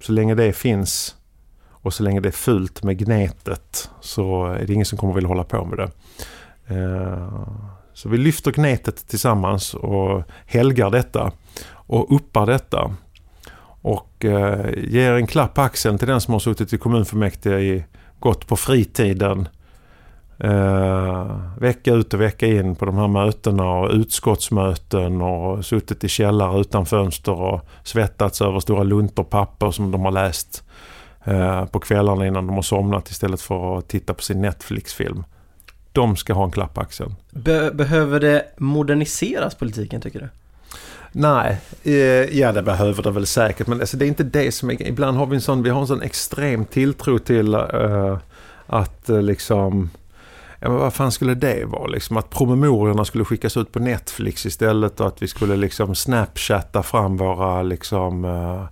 så 0.00 0.12
länge 0.12 0.34
det 0.34 0.52
finns 0.52 1.17
och 1.82 1.94
så 1.94 2.02
länge 2.02 2.20
det 2.20 2.28
är 2.28 2.32
fult 2.32 2.82
med 2.82 2.98
gnetet 2.98 3.90
så 4.00 4.46
är 4.46 4.66
det 4.66 4.72
ingen 4.72 4.86
som 4.86 4.98
kommer 4.98 5.14
vilja 5.14 5.28
hålla 5.28 5.44
på 5.44 5.64
med 5.64 5.78
det. 5.78 5.90
Eh, 6.74 7.48
så 7.94 8.08
vi 8.08 8.18
lyfter 8.18 8.52
gnetet 8.52 9.08
tillsammans 9.08 9.74
och 9.74 10.22
helgar 10.46 10.90
detta 10.90 11.32
och 11.72 12.16
uppar 12.16 12.46
detta. 12.46 12.90
Och 13.82 14.24
eh, 14.24 14.70
ger 14.76 15.12
en 15.12 15.26
klapp 15.26 15.54
på 15.54 15.60
axeln 15.60 15.98
till 15.98 16.08
den 16.08 16.20
som 16.20 16.32
har 16.32 16.38
suttit 16.38 16.72
i 16.72 16.78
kommunfullmäktige 16.78 17.58
i, 17.58 17.84
gått 18.20 18.46
på 18.46 18.56
fritiden. 18.56 19.48
Uh, 20.44 21.58
vecka 21.58 21.94
ut 21.94 22.14
och 22.14 22.20
vecka 22.20 22.46
in 22.46 22.76
på 22.76 22.84
de 22.84 22.98
här 22.98 23.08
mötena 23.08 23.70
och 23.70 23.90
utskottsmöten 23.90 25.22
och 25.22 25.66
suttit 25.66 26.04
i 26.04 26.08
källare 26.08 26.60
utan 26.60 26.86
fönster 26.86 27.32
och 27.32 27.68
svettats 27.84 28.42
över 28.42 28.60
stora 28.60 28.82
luntor 28.82 29.24
papper 29.24 29.70
som 29.70 29.90
de 29.90 30.04
har 30.04 30.12
läst 30.12 30.64
på 31.70 31.80
kvällarna 31.80 32.26
innan 32.26 32.46
de 32.46 32.54
har 32.54 32.62
somnat 32.62 33.10
istället 33.10 33.40
för 33.40 33.78
att 33.78 33.88
titta 33.88 34.14
på 34.14 34.22
sin 34.22 34.42
Netflix-film. 34.42 35.24
De 35.92 36.16
ska 36.16 36.32
ha 36.32 36.44
en 36.44 36.50
klapp 36.50 36.74
på 36.74 36.80
axeln. 36.80 37.14
Be 37.30 37.70
behöver 37.70 38.20
det 38.20 38.46
moderniseras 38.56 39.54
politiken 39.54 40.00
tycker 40.00 40.20
du? 40.20 40.28
Nej, 41.12 41.60
eh, 41.82 42.38
ja 42.38 42.52
det 42.52 42.62
behöver 42.62 43.02
det 43.02 43.10
väl 43.10 43.26
säkert 43.26 43.66
men 43.66 43.80
alltså, 43.80 43.96
det 43.96 44.04
är 44.04 44.08
inte 44.08 44.24
det 44.24 44.52
som 44.52 44.70
är 44.70 44.82
Ibland 44.82 45.16
har 45.16 45.26
vi 45.26 45.34
en 45.34 45.40
sån, 45.40 45.62
vi 45.62 45.70
har 45.70 45.80
en 45.80 45.86
sån 45.86 46.02
extrem 46.02 46.64
tilltro 46.64 47.18
till 47.18 47.54
uh, 47.54 48.18
att 48.66 49.10
uh, 49.10 49.22
liksom 49.22 49.90
Ja, 50.60 50.68
men 50.68 50.78
vad 50.78 50.94
fan 50.94 51.12
skulle 51.12 51.34
det 51.34 51.64
vara? 51.64 51.86
Liksom 51.86 52.16
att 52.16 52.30
promemoriorna 52.30 53.04
skulle 53.04 53.24
skickas 53.24 53.56
ut 53.56 53.72
på 53.72 53.78
Netflix 53.78 54.46
istället 54.46 55.00
och 55.00 55.06
att 55.06 55.22
vi 55.22 55.28
skulle 55.28 55.56
liksom 55.56 55.94
snapchatta 55.94 56.82
fram 56.82 57.16
våra 57.16 57.62
liksom 57.62 58.24
uh, 58.24 58.64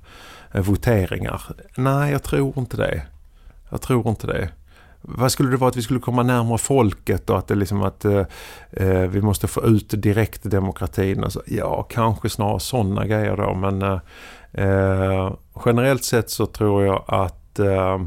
Eh, 0.53 0.63
voteringar. 0.63 1.43
Nej, 1.77 2.13
jag 2.13 2.23
tror 2.23 2.59
inte 2.59 2.77
det. 2.77 3.03
Jag 3.71 3.81
tror 3.81 4.09
inte 4.09 4.27
det. 4.27 4.49
Vad 5.09 5.33
skulle 5.33 5.51
det 5.51 5.57
vara 5.57 5.71
att 5.71 5.77
vi 5.77 5.83
skulle 5.83 6.01
komma 6.01 6.23
närmare 6.23 6.59
folket 6.59 7.31
och 7.31 7.39
att 7.39 7.49
det 7.49 7.55
liksom 7.55 7.83
att 7.83 8.05
eh, 8.05 8.25
eh, 8.71 9.01
vi 9.01 9.21
måste 9.21 9.47
få 9.47 9.67
ut 9.67 10.03
direktdemokratin? 10.03 11.25
Alltså, 11.25 11.43
ja, 11.47 11.83
kanske 11.83 12.29
snarare 12.29 12.61
sådana 12.61 13.07
grejer 13.07 13.37
då 13.37 13.55
men 13.55 13.83
eh, 13.83 14.01
eh 14.53 15.33
generellt 15.65 16.05
sett 16.05 16.31
så 16.31 16.47
tror 16.47 16.85
jag 16.85 17.05
att 17.07 17.59
eh, 17.59 17.99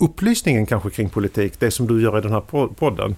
upplysningen 0.00 0.66
kanske 0.66 0.90
kring 0.90 1.08
politik, 1.08 1.60
det 1.60 1.70
som 1.70 1.86
du 1.86 2.02
gör 2.02 2.18
i 2.18 2.20
den 2.20 2.32
här 2.32 2.74
podden. 2.74 3.16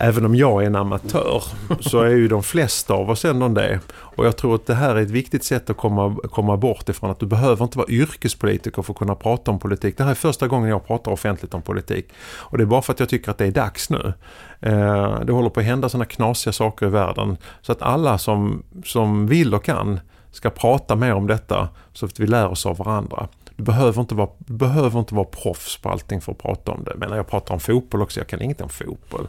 Även 0.00 0.24
om 0.24 0.34
jag 0.34 0.62
är 0.62 0.66
en 0.66 0.76
amatör 0.76 1.42
så 1.80 2.00
är 2.00 2.10
ju 2.10 2.28
de 2.28 2.42
flesta 2.42 2.94
av 2.94 3.10
oss 3.10 3.24
ändå 3.24 3.48
det. 3.48 3.80
Och 3.90 4.26
jag 4.26 4.36
tror 4.36 4.54
att 4.54 4.66
det 4.66 4.74
här 4.74 4.96
är 4.96 5.00
ett 5.00 5.10
viktigt 5.10 5.44
sätt 5.44 5.70
att 5.70 5.76
komma, 5.76 6.16
komma 6.22 6.56
bort 6.56 6.88
ifrån 6.88 7.10
att 7.10 7.18
du 7.18 7.26
behöver 7.26 7.64
inte 7.64 7.78
vara 7.78 7.88
yrkespolitiker 7.88 8.82
för 8.82 8.92
att 8.92 8.98
kunna 8.98 9.14
prata 9.14 9.50
om 9.50 9.58
politik. 9.58 9.96
Det 9.96 10.04
här 10.04 10.10
är 10.10 10.14
första 10.14 10.48
gången 10.48 10.68
jag 10.68 10.86
pratar 10.86 11.12
offentligt 11.12 11.54
om 11.54 11.62
politik. 11.62 12.08
Och 12.20 12.58
det 12.58 12.64
är 12.64 12.66
bara 12.66 12.82
för 12.82 12.92
att 12.92 13.00
jag 13.00 13.08
tycker 13.08 13.30
att 13.30 13.38
det 13.38 13.46
är 13.46 13.50
dags 13.50 13.90
nu. 13.90 14.12
Eh, 14.60 15.20
det 15.20 15.32
håller 15.32 15.50
på 15.50 15.60
att 15.60 15.66
hända 15.66 15.88
sådana 15.88 16.04
knasiga 16.04 16.52
saker 16.52 16.86
i 16.86 16.90
världen. 16.90 17.36
Så 17.60 17.72
att 17.72 17.82
alla 17.82 18.18
som, 18.18 18.62
som 18.84 19.26
vill 19.26 19.54
och 19.54 19.64
kan 19.64 20.00
ska 20.30 20.50
prata 20.50 20.96
mer 20.96 21.14
om 21.14 21.26
detta 21.26 21.68
så 21.92 22.06
att 22.06 22.20
vi 22.20 22.26
lär 22.26 22.48
oss 22.48 22.66
av 22.66 22.76
varandra. 22.76 23.28
Du 23.58 23.64
behöver 23.64 24.00
inte 24.00 24.14
vara, 24.14 24.28
behöver 24.38 24.98
inte 24.98 25.14
vara 25.14 25.24
proffs 25.24 25.76
på 25.76 25.88
allting 25.88 26.20
för 26.20 26.32
att 26.32 26.38
prata 26.38 26.72
om 26.72 26.84
det. 26.84 26.94
Men 26.96 27.12
jag 27.12 27.26
pratar 27.26 27.54
om 27.54 27.60
fotboll 27.60 28.02
också, 28.02 28.20
jag 28.20 28.26
kan 28.26 28.42
inget 28.42 28.60
om 28.60 28.68
fotboll. 28.68 29.28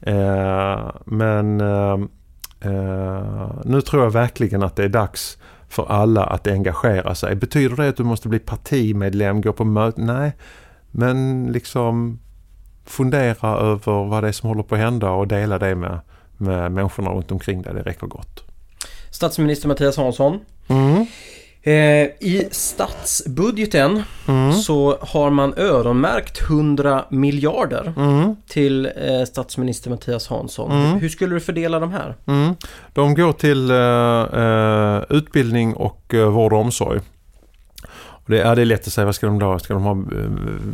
Eh, 0.00 0.90
men 1.04 1.60
eh, 1.60 1.98
eh, 2.60 3.50
nu 3.64 3.80
tror 3.80 4.02
jag 4.02 4.10
verkligen 4.10 4.62
att 4.62 4.76
det 4.76 4.84
är 4.84 4.88
dags 4.88 5.38
för 5.68 5.86
alla 5.86 6.24
att 6.24 6.46
engagera 6.46 7.14
sig. 7.14 7.34
Betyder 7.34 7.76
det 7.76 7.88
att 7.88 7.96
du 7.96 8.04
måste 8.04 8.28
bli 8.28 8.38
partimedlem, 8.38 9.40
gå 9.40 9.52
på 9.52 9.64
möten? 9.64 10.06
Nej, 10.06 10.32
men 10.90 11.46
liksom 11.52 12.18
fundera 12.84 13.48
över 13.48 14.04
vad 14.04 14.24
det 14.24 14.28
är 14.28 14.32
som 14.32 14.48
håller 14.48 14.62
på 14.62 14.74
att 14.74 14.80
hända 14.80 15.10
och 15.10 15.28
dela 15.28 15.58
det 15.58 15.74
med, 15.74 16.00
med 16.36 16.72
människorna 16.72 17.10
runt 17.10 17.32
omkring 17.32 17.62
dig. 17.62 17.74
Det 17.74 17.82
räcker 17.82 18.06
gott. 18.06 18.44
Statsminister 19.10 19.68
Mattias 19.68 19.96
Hansson. 19.96 20.40
Mm. 20.68 21.06
Eh, 21.68 22.06
I 22.20 22.48
statsbudgeten 22.50 24.02
mm. 24.28 24.52
så 24.52 24.98
har 25.00 25.30
man 25.30 25.54
öronmärkt 25.56 26.40
100 26.42 27.04
miljarder 27.08 27.92
mm. 27.96 28.36
till 28.48 28.86
eh, 28.86 29.24
statsminister 29.26 29.90
Mattias 29.90 30.28
Hansson. 30.28 30.72
Mm. 30.72 30.98
Hur 30.98 31.08
skulle 31.08 31.34
du 31.34 31.40
fördela 31.40 31.80
de 31.80 31.92
här? 31.92 32.14
Mm. 32.26 32.54
De 32.92 33.14
går 33.14 33.32
till 33.32 33.70
uh, 33.70 35.18
utbildning 35.18 35.74
och 35.74 36.14
uh, 36.14 36.28
vård 36.28 36.52
och 36.52 36.58
omsorg. 36.58 37.00
Det, 38.26 38.36
ja, 38.36 38.54
det 38.54 38.60
är 38.60 38.66
lätt 38.66 38.86
att 38.86 38.92
säga, 38.92 39.04
vad 39.04 39.14
ska 39.14 39.26
de 39.26 39.38
då? 39.38 39.58
Ska 39.58 39.74
de 39.74 39.82
ha 39.82 39.94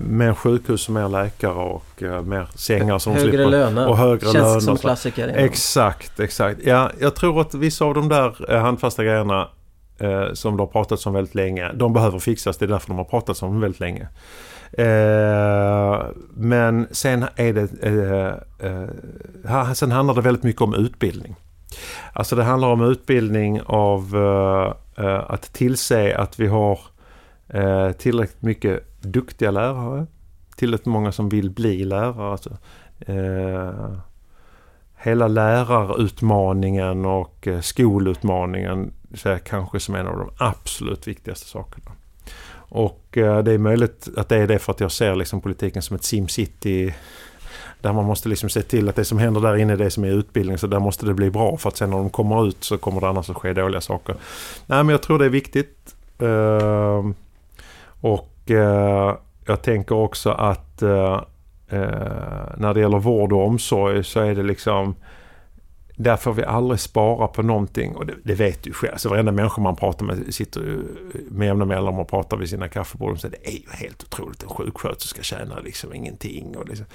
mer 0.09 0.35
sjukhus 0.35 0.89
och 0.89 0.95
mer 0.95 1.09
läkare 1.09 1.53
och 1.53 2.03
uh, 2.03 2.23
mer 2.23 2.49
sängar 2.55 2.99
som 2.99 3.13
högre 3.13 3.29
slipper? 3.29 3.47
Löner. 3.47 3.89
Och 3.89 3.99
högre 3.99 4.21
Känns 4.21 4.35
löner. 4.35 4.61
som 4.61 4.77
klassiker. 4.77 5.29
Exakt, 5.29 6.21
exakt. 6.21 6.61
Ja, 6.65 6.91
jag 7.01 7.15
tror 7.15 7.41
att 7.41 7.55
vissa 7.55 7.85
av 7.85 7.95
de 7.95 8.09
där 8.09 8.57
handfasta 8.59 9.05
grejerna 9.05 9.49
eh, 10.05 10.33
som 10.33 10.57
det 10.57 10.63
har 10.63 10.67
pratats 10.67 11.07
om 11.07 11.13
väldigt 11.13 11.35
länge. 11.35 11.73
De 11.73 11.93
behöver 11.93 12.19
fixas, 12.19 12.57
det 12.57 12.65
är 12.65 12.69
därför 12.69 12.89
de 12.89 12.99
har 12.99 13.05
pratats 13.05 13.43
om 13.43 13.61
väldigt 13.61 13.81
länge. 13.81 14.09
Eh, 14.79 16.07
men 16.35 16.87
sen 16.91 17.25
är 17.37 17.53
det... 17.53 17.83
Eh, 17.83 18.71
eh, 19.51 19.73
sen 19.73 19.93
handlar 19.93 20.15
det 20.15 20.21
väldigt 20.21 20.43
mycket 20.43 20.63
om 20.63 20.75
utbildning. 20.75 21.37
Alltså 22.13 22.37
det 22.37 22.45
handlar 22.45 22.69
om 22.69 22.81
utbildning 22.83 23.61
av 23.67 24.17
eh, 24.17 25.05
eh 25.05 25.31
att 25.31 25.53
tillse 25.53 26.17
att 26.17 26.41
vi 26.41 26.47
har 26.47 26.79
eh, 27.49 27.93
tillräckligt 27.93 28.43
mycket 28.43 29.03
duktiga 29.03 29.51
lärare. 29.51 30.07
Tillräckligt 30.57 30.87
många 30.87 31.13
som 31.13 31.29
vill 31.29 31.51
bli 31.51 31.85
lärare. 31.85 32.33
Alltså, 32.33 32.51
eh, 32.99 33.97
hela 34.97 35.29
lärarutmaningen 35.29 37.05
och 37.05 37.49
skolutmaningen 37.63 38.93
ser 39.17 39.39
kanske 39.39 39.81
som 39.81 39.95
en 39.95 40.07
av 40.07 40.19
de 40.19 40.31
absolut 40.39 41.09
viktigaste 41.09 41.47
sakerna. 41.47 41.91
Och 42.57 43.19
eh, 43.19 43.43
det 43.43 43.53
är 43.53 43.59
möjligt 43.59 44.09
att 44.17 44.29
det 44.29 44.37
är 44.37 44.47
det 44.47 44.59
för 44.59 44.73
att 44.73 44.81
jag 44.81 44.93
ser 44.93 45.17
liksom 45.17 45.41
politiken 45.41 45.83
som 45.83 45.97
ett 45.97 46.05
SimCity 46.05 46.93
där 47.81 47.93
man 47.93 48.05
måste 48.05 48.29
liksom 48.29 48.49
se 48.49 48.63
till 48.63 48.89
att 48.89 48.97
det 48.97 49.05
som 49.05 49.19
händer 49.19 49.41
där 49.41 49.57
inne 49.57 49.73
är 49.73 49.77
det 49.77 49.91
som 49.91 50.05
är 50.05 50.09
utbildning. 50.09 50.59
Så 50.59 50.67
där 50.67 50.81
måste 50.81 51.07
det 51.07 51.15
bli 51.15 51.31
bra 51.31 51.57
för 51.57 51.69
att 51.69 51.77
sen 51.77 51.91
när 51.91 51.97
de 51.97 52.11
kommer 52.11 52.49
ut 52.49 52.65
så 52.65 52.79
kommer 52.79 53.01
det 53.01 53.09
annars 53.09 53.31
att 53.31 53.37
ske 53.37 53.53
dåliga 53.53 53.81
saker. 53.81 54.15
Nej 54.67 54.85
men 54.85 54.89
jag 54.89 55.03
tror 55.03 55.19
det 55.19 55.25
är 55.25 55.29
viktigt. 55.29 55.95
Ehm, 56.19 57.15
och 58.01 58.51
eh, 58.51 59.17
jag 59.47 59.63
tänker 59.63 59.95
också 59.95 60.31
att 60.31 60.83
eh, 60.83 61.21
när 62.57 62.75
det 62.75 62.81
gäller 62.81 62.99
vård 62.99 63.33
och 63.33 63.47
omsorg 63.47 64.05
så 64.05 64.21
är 64.21 64.35
det 64.35 64.43
liksom 64.43 64.95
där 65.97 66.17
får 66.17 66.33
vi 66.33 66.45
aldrig 66.45 66.81
spara 66.81 67.29
på 67.29 67.43
någonting 67.43 67.97
och 67.97 68.07
det, 68.07 68.15
det 68.25 68.35
vet 68.35 68.63
du 68.63 68.73
själv. 68.73 68.93
Alltså 68.93 69.09
varenda 69.09 69.33
människa 69.33 69.63
man 69.63 69.77
pratar 69.77 70.07
med 70.07 70.35
sitter 70.35 70.61
ju 70.61 70.75
eh, 71.15 71.21
med 71.31 71.47
jämna 71.47 71.65
mellanrum 71.65 71.99
och 71.99 72.09
pratar 72.09 72.37
vid 72.37 72.49
sina 72.49 72.69
kaffebord 72.69 73.13
och 73.13 73.21
säger 73.21 73.37
det 73.43 73.49
är 73.49 73.53
ju 73.53 73.71
helt 73.71 74.03
otroligt. 74.03 74.43
En 74.43 74.49
sjuksköterska 74.49 75.23
tjänar 75.23 75.63
liksom 75.65 75.95
ingenting. 75.95 76.57
Och, 76.57 76.69
liksom. 76.69 76.87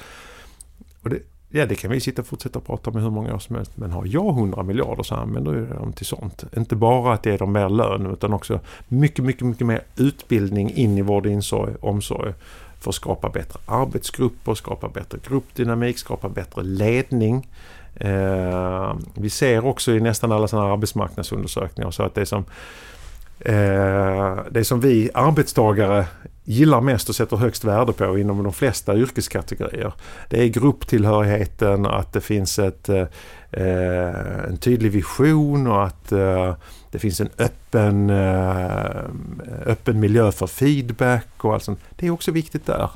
och 1.03 1.09
det, 1.09 1.19
ja, 1.49 1.65
det 1.65 1.75
kan 1.75 1.91
vi 1.91 1.99
sitta 1.99 2.21
och 2.21 2.27
fortsätta 2.27 2.59
prata 2.59 2.91
med 2.91 3.03
hur 3.03 3.09
många 3.09 3.35
år 3.35 3.39
som 3.39 3.55
helst. 3.55 3.71
Men 3.77 3.91
har 3.91 4.05
jag 4.05 4.29
100 4.29 4.63
miljarder 4.63 5.03
så 5.03 5.15
använder 5.15 5.55
jag 5.55 5.67
dem 5.67 5.93
till 5.93 6.05
sånt. 6.05 6.43
Inte 6.57 6.75
bara 6.75 7.13
att 7.13 7.25
ge 7.25 7.37
dem 7.37 7.51
mer 7.51 7.69
lön 7.69 8.05
utan 8.13 8.33
också 8.33 8.59
mycket, 8.87 9.25
mycket, 9.25 9.47
mycket 9.47 9.67
mer 9.67 9.81
utbildning 9.97 10.71
in 10.71 10.97
i 10.97 11.01
vård 11.01 11.25
och 11.51 11.83
omsorg 11.83 12.33
för 12.79 12.89
att 12.89 12.95
skapa 12.95 13.29
bättre 13.29 13.59
arbetsgrupper, 13.65 14.55
skapa 14.55 14.89
bättre 14.89 15.17
gruppdynamik, 15.27 15.97
skapa 15.97 16.29
bättre 16.29 16.63
ledning. 16.63 17.47
Eh, 17.95 18.95
vi 19.13 19.29
ser 19.29 19.65
också 19.65 19.91
i 19.91 19.99
nästan 19.99 20.31
alla 20.31 20.47
sådana 20.47 20.73
arbetsmarknadsundersökningar 20.73 21.91
så 21.91 22.03
att 22.03 22.15
det 22.15 22.25
som 22.25 22.45
eh, 23.39 24.37
det 24.51 24.63
som 24.63 24.79
vi 24.79 25.09
arbetstagare 25.13 26.05
gillar 26.43 26.81
mest 26.81 27.09
och 27.09 27.15
sätter 27.15 27.37
högst 27.37 27.63
värde 27.63 27.93
på 27.93 28.17
inom 28.19 28.43
de 28.43 28.53
flesta 28.53 28.95
yrkeskategorier. 28.95 29.93
Det 30.29 30.43
är 30.43 30.47
grupptillhörigheten, 30.47 31.85
att 31.85 32.13
det 32.13 32.21
finns 32.21 32.59
ett, 32.59 32.89
eh, 32.89 33.07
en 34.47 34.57
tydlig 34.57 34.91
vision 34.91 35.67
och 35.67 35.83
att 35.83 36.11
eh, 36.11 36.53
det 36.91 36.99
finns 36.99 37.21
en 37.21 37.29
öppen, 37.37 38.09
eh, 38.09 39.03
öppen 39.65 39.99
miljö 39.99 40.31
för 40.31 40.47
feedback 40.47 41.27
och 41.37 41.53
allt 41.53 41.63
sånt. 41.63 41.79
Det 41.95 42.07
är 42.07 42.11
också 42.11 42.31
viktigt 42.31 42.65
där. 42.65 42.89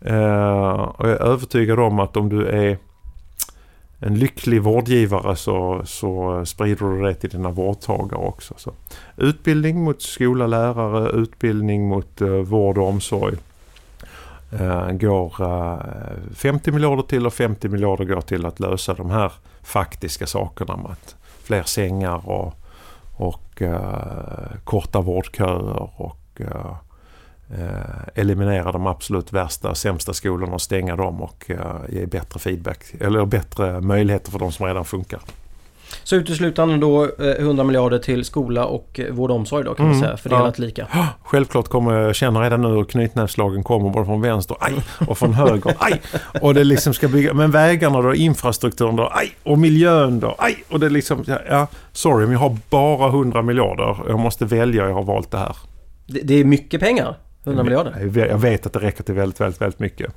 Eh, 0.00 0.80
och 0.80 1.08
jag 1.08 1.16
är 1.16 1.22
övertygad 1.22 1.80
om 1.80 2.00
att 2.00 2.16
om 2.16 2.28
du 2.28 2.46
är 2.46 2.78
en 4.02 4.14
lycklig 4.14 4.62
vårdgivare 4.62 5.36
så, 5.36 5.82
så 5.84 6.42
sprider 6.46 6.86
du 6.86 7.02
det 7.02 7.14
till 7.14 7.30
dina 7.30 7.50
vårdtagare 7.50 8.20
också. 8.20 8.54
Så. 8.56 8.72
Utbildning 9.16 9.84
mot 9.84 10.02
skola, 10.02 10.46
lärare, 10.46 11.10
utbildning 11.10 11.88
mot 11.88 12.20
eh, 12.20 12.28
vård 12.28 12.78
och 12.78 12.88
omsorg 12.88 13.36
eh, 14.50 14.90
går 14.90 15.34
eh, 15.40 15.78
50 16.34 16.72
miljarder 16.72 17.02
till 17.02 17.26
och 17.26 17.34
50 17.34 17.68
miljarder 17.68 18.04
går 18.04 18.20
till 18.20 18.46
att 18.46 18.60
lösa 18.60 18.94
de 18.94 19.10
här 19.10 19.32
faktiska 19.62 20.26
sakerna 20.26 20.76
med 20.76 20.90
att 20.90 21.16
fler 21.42 21.62
sängar 21.62 22.28
och, 22.28 22.54
och 23.16 23.62
eh, 23.62 24.56
korta 24.64 25.00
vårdköer 25.00 26.00
och 26.00 26.40
eh, 26.40 26.76
eliminera 28.14 28.72
de 28.72 28.86
absolut 28.86 29.32
värsta, 29.32 29.74
sämsta 29.74 30.12
skolorna 30.12 30.54
och 30.54 30.62
stänga 30.62 30.96
dem 30.96 31.22
och 31.22 31.50
eh, 31.50 31.76
ge 31.88 32.06
bättre 32.06 32.40
feedback 32.40 32.84
eller 33.00 33.24
bättre 33.24 33.80
möjligheter 33.80 34.30
för 34.30 34.38
de 34.38 34.52
som 34.52 34.66
redan 34.66 34.84
funkar. 34.84 35.20
Så 36.04 36.16
uteslutande 36.16 36.76
då 36.76 37.08
100 37.18 37.62
eh, 37.62 37.66
miljarder 37.66 37.98
till 37.98 38.24
skola 38.24 38.64
och 38.64 39.00
eh, 39.00 39.12
vård 39.12 39.30
och 39.30 39.36
omsorg 39.36 39.64
då 39.64 39.74
kan 39.74 39.86
mm, 39.86 39.98
man 39.98 40.06
säga, 40.06 40.16
fördelat 40.16 40.58
ja. 40.58 40.64
lika? 40.64 40.86
Självklart 41.22 41.68
kommer, 41.68 41.92
jag 41.92 42.14
känner 42.14 42.40
redan 42.40 42.62
nu 42.62 42.68
hur 42.68 42.84
knytnävslagen 42.84 43.62
kommer 43.62 43.90
både 43.90 44.06
från 44.06 44.20
vänster, 44.20 44.56
aj, 44.60 44.74
och 45.08 45.18
från 45.18 45.34
höger, 45.34 45.74
aj! 45.78 46.00
Och 46.40 46.54
det 46.54 46.64
liksom 46.64 46.94
ska 46.94 47.08
bygga, 47.08 47.34
men 47.34 47.50
vägarna 47.50 48.02
då, 48.02 48.14
infrastrukturen 48.14 48.96
då, 48.96 49.10
aj! 49.12 49.32
Och 49.42 49.58
miljön 49.58 50.20
då, 50.20 50.34
aj! 50.38 50.64
Och 50.68 50.80
det 50.80 50.88
liksom, 50.88 51.24
ja, 51.48 51.66
sorry 51.92 52.24
men 52.26 52.32
jag 52.32 52.40
har 52.40 52.56
bara 52.70 53.08
100 53.08 53.42
miljarder. 53.42 53.96
Jag 54.08 54.18
måste 54.18 54.44
välja, 54.44 54.88
jag 54.88 54.94
har 54.94 55.02
valt 55.02 55.30
det 55.30 55.38
här. 55.38 55.56
Det, 56.06 56.20
det 56.20 56.34
är 56.34 56.44
mycket 56.44 56.80
pengar. 56.80 57.16
100 57.44 57.62
miljarder? 57.62 58.26
Jag 58.30 58.38
vet 58.38 58.66
att 58.66 58.72
det 58.72 58.78
räcker 58.78 59.02
till 59.02 59.14
väldigt, 59.14 59.40
väldigt, 59.40 59.60
väldigt 59.60 59.80
mycket. 59.80 60.12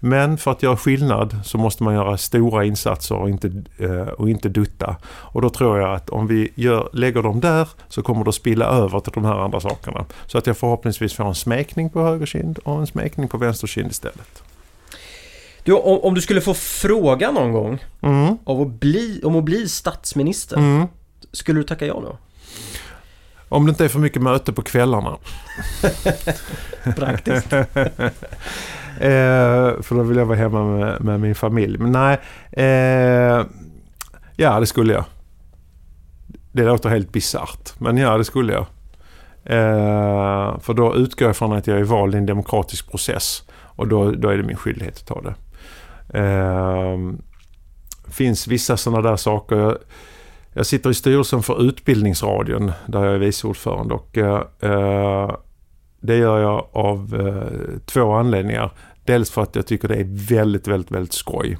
Men 0.00 0.38
för 0.38 0.50
att 0.50 0.62
göra 0.62 0.76
skillnad 0.76 1.36
så 1.44 1.58
måste 1.58 1.82
man 1.82 1.94
göra 1.94 2.16
stora 2.16 2.64
insatser 2.64 3.14
och 3.14 3.28
inte, 3.28 3.62
eh, 3.78 4.08
och 4.08 4.30
inte 4.30 4.48
dutta. 4.48 4.96
Och 5.06 5.42
då 5.42 5.50
tror 5.50 5.78
jag 5.78 5.94
att 5.94 6.10
om 6.10 6.26
vi 6.26 6.52
gör, 6.54 6.88
lägger 6.92 7.22
dem 7.22 7.40
där 7.40 7.68
så 7.88 8.02
kommer 8.02 8.24
det 8.24 8.28
att 8.28 8.34
spilla 8.34 8.64
över 8.64 9.00
till 9.00 9.12
de 9.12 9.24
här 9.24 9.44
andra 9.44 9.60
sakerna. 9.60 10.04
Så 10.26 10.38
att 10.38 10.46
jag 10.46 10.56
förhoppningsvis 10.56 11.14
får 11.14 11.24
en 11.24 11.34
smekning 11.34 11.90
på 11.90 12.02
höger 12.02 12.26
kind 12.26 12.58
och 12.58 12.80
en 12.80 12.86
smekning 12.86 13.28
på 13.28 13.38
vänster 13.38 13.66
kind 13.66 13.90
istället. 13.90 14.42
Du, 15.64 15.72
om, 15.72 15.98
om, 15.98 16.14
du 16.14 16.20
skulle 16.20 16.40
få 16.40 16.54
fråga 16.54 17.30
någon 17.30 17.52
gång 17.52 17.84
mm. 18.00 18.36
av 18.44 18.60
att 18.60 18.68
bli, 18.68 19.20
om 19.24 19.36
att 19.36 19.44
bli 19.44 19.68
statsminister. 19.68 20.56
Mm. 20.56 20.86
Skulle 21.32 21.60
du 21.60 21.64
tacka 21.64 21.86
ja 21.86 22.02
då? 22.04 22.18
Om 23.52 23.66
det 23.66 23.70
inte 23.70 23.84
är 23.84 23.88
för 23.88 23.98
mycket 23.98 24.22
möte 24.22 24.52
på 24.52 24.62
kvällarna. 24.62 25.16
Praktiskt. 26.96 27.52
eh, 27.52 27.70
för 29.80 29.94
då 29.94 30.02
vill 30.02 30.16
jag 30.16 30.26
vara 30.26 30.38
hemma 30.38 30.64
med, 30.64 31.04
med 31.04 31.20
min 31.20 31.34
familj. 31.34 31.78
Men 31.78 31.92
nej, 31.92 32.18
eh, 32.52 33.46
ja 34.36 34.60
det 34.60 34.66
skulle 34.66 34.92
jag. 34.92 35.04
Det 36.52 36.64
låter 36.64 36.88
helt 36.88 37.12
bisarrt, 37.12 37.80
men 37.80 37.96
ja 37.96 38.18
det 38.18 38.24
skulle 38.24 38.52
jag. 38.52 38.66
Eh, 39.44 40.58
för 40.60 40.74
då 40.74 40.96
utgår 40.96 41.28
jag 41.28 41.36
från 41.36 41.52
att 41.52 41.66
jag 41.66 41.78
är 41.78 41.84
vald 41.84 42.14
i 42.14 42.18
en 42.18 42.26
demokratisk 42.26 42.90
process. 42.90 43.42
Och 43.52 43.88
då, 43.88 44.10
då 44.10 44.28
är 44.28 44.36
det 44.36 44.42
min 44.42 44.56
skyldighet 44.56 44.96
att 44.96 45.06
ta 45.06 45.20
det. 45.20 45.34
Eh, 46.18 46.98
finns 48.10 48.46
vissa 48.46 48.76
sådana 48.76 49.08
där 49.08 49.16
saker. 49.16 49.56
Jag 49.56 49.76
jag 50.54 50.66
sitter 50.66 50.90
i 50.90 50.94
styrelsen 50.94 51.42
för 51.42 51.62
Utbildningsradion 51.62 52.72
där 52.86 53.04
jag 53.04 53.14
är 53.14 53.18
vice 53.18 53.46
ordförande 53.46 53.94
och 53.94 54.18
eh, 54.18 54.42
eh, 54.60 55.36
det 56.00 56.16
gör 56.16 56.38
jag 56.38 56.66
av 56.72 57.20
eh, 57.20 57.78
två 57.86 58.12
anledningar. 58.12 58.70
Dels 59.04 59.30
för 59.30 59.42
att 59.42 59.56
jag 59.56 59.66
tycker 59.66 59.88
det 59.88 59.96
är 59.96 60.28
väldigt, 60.28 60.68
väldigt, 60.68 60.90
väldigt 60.90 61.12
skoj. 61.12 61.58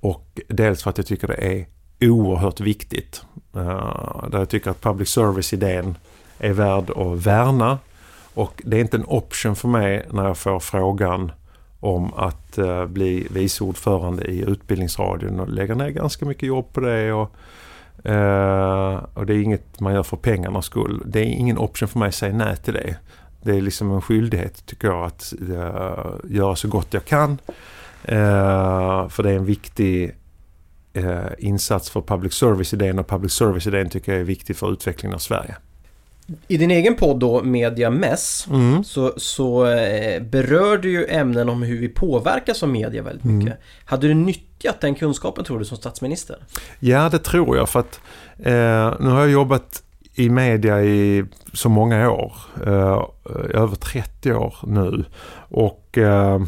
Och 0.00 0.40
dels 0.48 0.82
för 0.82 0.90
att 0.90 0.98
jag 0.98 1.06
tycker 1.06 1.28
det 1.28 1.34
är 1.34 1.66
oerhört 2.00 2.60
viktigt. 2.60 3.22
Eh, 3.56 4.28
där 4.28 4.38
jag 4.38 4.48
tycker 4.48 4.70
att 4.70 4.80
public 4.80 5.08
service-idén 5.08 5.96
är 6.38 6.52
värd 6.52 6.90
att 6.90 7.26
värna. 7.26 7.78
Och 8.34 8.62
det 8.64 8.76
är 8.76 8.80
inte 8.80 8.96
en 8.96 9.04
option 9.06 9.56
för 9.56 9.68
mig 9.68 10.06
när 10.10 10.24
jag 10.24 10.38
får 10.38 10.60
frågan 10.60 11.32
om 11.80 12.14
att 12.14 12.58
eh, 12.58 12.86
bli 12.86 13.26
vice 13.30 13.64
ordförande 13.64 14.24
i 14.24 14.44
Utbildningsradion 14.50 15.40
och 15.40 15.48
lägga 15.48 15.74
ner 15.74 15.88
ganska 15.88 16.26
mycket 16.26 16.48
jobb 16.48 16.72
på 16.72 16.80
det. 16.80 17.12
Och, 17.12 17.36
eh, 18.10 19.04
och 19.14 19.26
det 19.26 19.34
är 19.34 19.42
inget 19.42 19.80
man 19.80 19.94
gör 19.94 20.02
för 20.02 20.16
pengarnas 20.16 20.66
skull. 20.66 21.02
Det 21.06 21.20
är 21.20 21.24
ingen 21.24 21.58
option 21.58 21.88
för 21.88 21.98
mig 21.98 22.08
att 22.08 22.14
säga 22.14 22.36
nej 22.36 22.56
till 22.56 22.74
det. 22.74 22.96
Det 23.42 23.56
är 23.56 23.60
liksom 23.60 23.92
en 23.92 24.02
skyldighet 24.02 24.66
tycker 24.66 24.88
jag 24.88 25.04
att 25.04 25.34
eh, 25.50 26.30
göra 26.30 26.56
så 26.56 26.68
gott 26.68 26.94
jag 26.94 27.04
kan. 27.04 27.38
för 29.10 29.22
det 29.22 29.30
är 29.30 29.36
en 29.36 29.44
viktig 29.44 30.14
insats 31.38 31.90
för 31.90 32.00
public 32.00 32.32
service-idén 32.32 32.98
och 32.98 33.06
public 33.08 33.32
service-idén 33.32 33.88
tycker 33.88 34.12
jag 34.12 34.20
är 34.20 34.24
viktig 34.24 34.56
för 34.56 34.72
utvecklingen 34.72 35.14
av 35.14 35.18
Sverige. 35.18 35.56
I 36.48 36.56
din 36.56 36.70
egen 36.70 36.96
podd 36.96 37.20
då, 37.20 37.42
Media 37.42 37.90
Mess, 37.90 38.46
mm. 38.50 38.84
så, 38.84 39.12
så 39.16 39.66
eh, 39.66 40.22
berör 40.22 40.78
du 40.78 40.90
ju 40.90 41.06
ämnen 41.06 41.48
om 41.48 41.62
hur 41.62 41.78
vi 41.78 41.88
påverkas 41.88 42.62
av 42.62 42.68
media 42.68 43.02
väldigt 43.02 43.24
mycket. 43.24 43.52
Mm. 43.52 43.58
Hade 43.84 44.08
du 44.08 44.14
nyttjat 44.14 44.80
den 44.80 44.94
kunskapen 44.94 45.44
tror 45.44 45.58
du 45.58 45.64
som 45.64 45.76
statsminister? 45.76 46.36
Ja, 46.80 47.08
det 47.08 47.18
tror 47.18 47.56
jag 47.56 47.68
för 47.68 47.80
att 47.80 48.00
eh, 48.38 49.00
nu 49.00 49.10
har 49.10 49.20
jag 49.20 49.30
jobbat 49.30 49.82
i 50.14 50.28
media 50.28 50.82
i 50.82 51.24
så 51.52 51.68
många 51.68 52.10
år. 52.10 52.32
Eh, 52.66 53.02
över 53.54 53.76
30 53.76 54.32
år 54.32 54.54
nu. 54.62 55.04
Och 55.48 55.98
eh, 55.98 56.40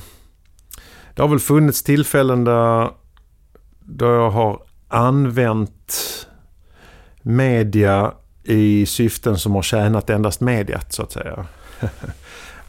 det 1.14 1.22
har 1.22 1.28
väl 1.28 1.39
funnits 1.39 1.83
tillfällen 1.83 2.45
där, 2.45 2.91
där 3.81 4.07
jag 4.07 4.31
har 4.31 4.62
använt 4.89 6.26
media 7.22 8.12
i 8.51 8.86
syften 8.86 9.38
som 9.38 9.55
har 9.55 9.62
tjänat 9.62 10.11
endast 10.11 10.40
mediet 10.40 10.92
så 10.92 11.03
att 11.03 11.12
säga. 11.12 11.46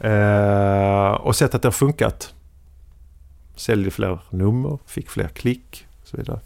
eh, 0.00 1.12
och 1.12 1.36
sett 1.36 1.54
att 1.54 1.62
det 1.62 1.68
har 1.68 1.72
funkat. 1.72 2.34
Säljde 3.56 3.90
fler 3.90 4.18
nummer, 4.30 4.78
fick 4.86 5.10
fler 5.10 5.28
klick 5.28 5.86
och 6.02 6.08
så 6.08 6.16
vidare. 6.16 6.40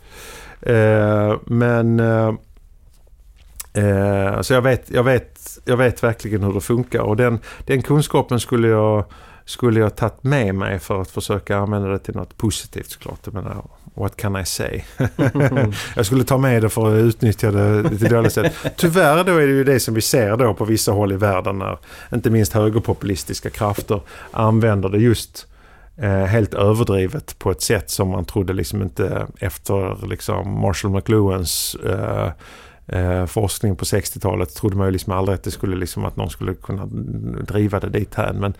Eh, 0.60 1.38
men 1.44 2.00
eh, 2.00 2.34
eh, 3.84 4.40
så 4.40 4.52
jag 4.52 4.62
vet, 4.62 4.90
jag, 4.90 5.04
vet, 5.04 5.58
jag 5.64 5.76
vet 5.76 6.02
verkligen 6.02 6.42
hur 6.42 6.52
det 6.52 6.60
funkar 6.60 7.00
och 7.00 7.16
den, 7.16 7.38
den 7.64 7.82
kunskapen 7.82 8.40
skulle 8.40 8.68
jag 8.68 9.04
skulle 9.44 9.80
jag 9.80 9.96
tagit 9.96 10.22
med 10.24 10.54
mig 10.54 10.78
för 10.78 11.00
att 11.00 11.10
försöka 11.10 11.56
använda 11.56 11.88
det 11.88 11.98
till 11.98 12.14
något 12.14 12.36
positivt 12.36 12.90
såklart. 12.90 13.20
Jag 13.24 13.34
menar, 13.34 13.64
what 13.96 14.16
can 14.16 14.36
I 14.36 14.44
say? 14.44 14.82
jag 15.96 16.06
skulle 16.06 16.24
ta 16.24 16.38
med 16.38 16.62
det 16.62 16.68
för 16.68 16.94
att 16.94 17.02
utnyttja 17.02 17.50
det 17.50 17.88
till 17.88 18.08
dåligt 18.08 18.32
sätt. 18.32 18.54
Tyvärr 18.76 19.24
då 19.24 19.36
är 19.36 19.46
det 19.46 19.52
ju 19.52 19.64
det 19.64 19.80
som 19.80 19.94
vi 19.94 20.00
ser 20.00 20.36
då 20.36 20.54
på 20.54 20.64
vissa 20.64 20.92
håll 20.92 21.12
i 21.12 21.16
världen 21.16 21.58
när 21.58 21.78
inte 22.12 22.30
minst 22.30 22.52
högerpopulistiska 22.52 23.50
krafter 23.50 24.00
använder 24.30 24.88
det 24.88 24.98
just 24.98 25.46
eh, 25.96 26.24
helt 26.24 26.54
överdrivet 26.54 27.38
på 27.38 27.50
ett 27.50 27.62
sätt 27.62 27.90
som 27.90 28.08
man 28.08 28.24
trodde 28.24 28.52
liksom 28.52 28.82
inte 28.82 29.26
efter 29.38 30.06
liksom 30.06 30.60
Marshall 30.60 30.90
McLuhans 30.90 31.76
eh, 31.86 32.30
eh, 32.86 33.26
forskning 33.26 33.76
på 33.76 33.84
60-talet 33.84 34.54
trodde 34.54 34.76
man 34.76 34.86
ju 34.86 34.92
liksom 34.92 35.12
aldrig 35.12 35.34
att 35.34 35.44
det 35.44 35.50
skulle 35.50 35.76
liksom 35.76 36.04
att 36.04 36.16
någon 36.16 36.30
skulle 36.30 36.54
kunna 36.54 36.86
driva 37.42 37.80
det 37.80 37.88
dit 37.88 38.14
här. 38.14 38.32
Men 38.32 38.54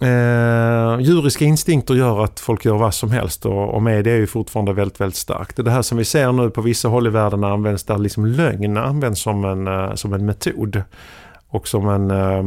Eh, 0.00 1.00
djuriska 1.00 1.44
instinkter 1.44 1.94
gör 1.94 2.24
att 2.24 2.40
folk 2.40 2.64
gör 2.64 2.76
vad 2.76 2.94
som 2.94 3.10
helst 3.10 3.46
och, 3.46 3.74
och 3.74 3.82
media 3.82 4.14
är 4.14 4.18
ju 4.18 4.26
fortfarande 4.26 4.72
väldigt, 4.72 5.00
väldigt 5.00 5.16
starkt. 5.16 5.64
Det 5.64 5.70
här 5.70 5.82
som 5.82 5.98
vi 5.98 6.04
ser 6.04 6.32
nu 6.32 6.50
på 6.50 6.60
vissa 6.60 6.88
håll 6.88 7.06
i 7.06 7.10
världen 7.10 7.44
används 7.44 7.84
där 7.84 7.98
liksom 7.98 8.26
lögn 8.26 8.76
används 8.76 9.20
som 9.20 9.44
en, 9.44 9.66
eh, 9.66 9.94
som 9.94 10.12
en 10.12 10.26
metod. 10.26 10.82
Och 11.48 11.68
som 11.68 11.88
en, 11.88 12.10
eh, 12.10 12.44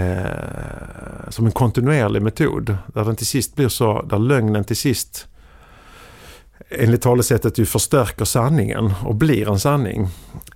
eh, 0.00 1.28
som 1.28 1.46
en 1.46 1.52
kontinuerlig 1.52 2.22
metod. 2.22 2.76
Där 2.86 3.04
den 3.04 3.16
till 3.16 3.26
sist 3.26 3.56
blir 3.56 3.68
så, 3.68 4.02
där 4.02 4.18
lögnen 4.18 4.64
till 4.64 4.76
sist 4.76 5.28
enligt 6.70 7.02
talesättet 7.02 7.58
ju 7.58 7.66
förstärker 7.66 8.24
sanningen 8.24 8.92
och 9.04 9.14
blir 9.14 9.48
en 9.48 9.60
sanning. 9.60 10.08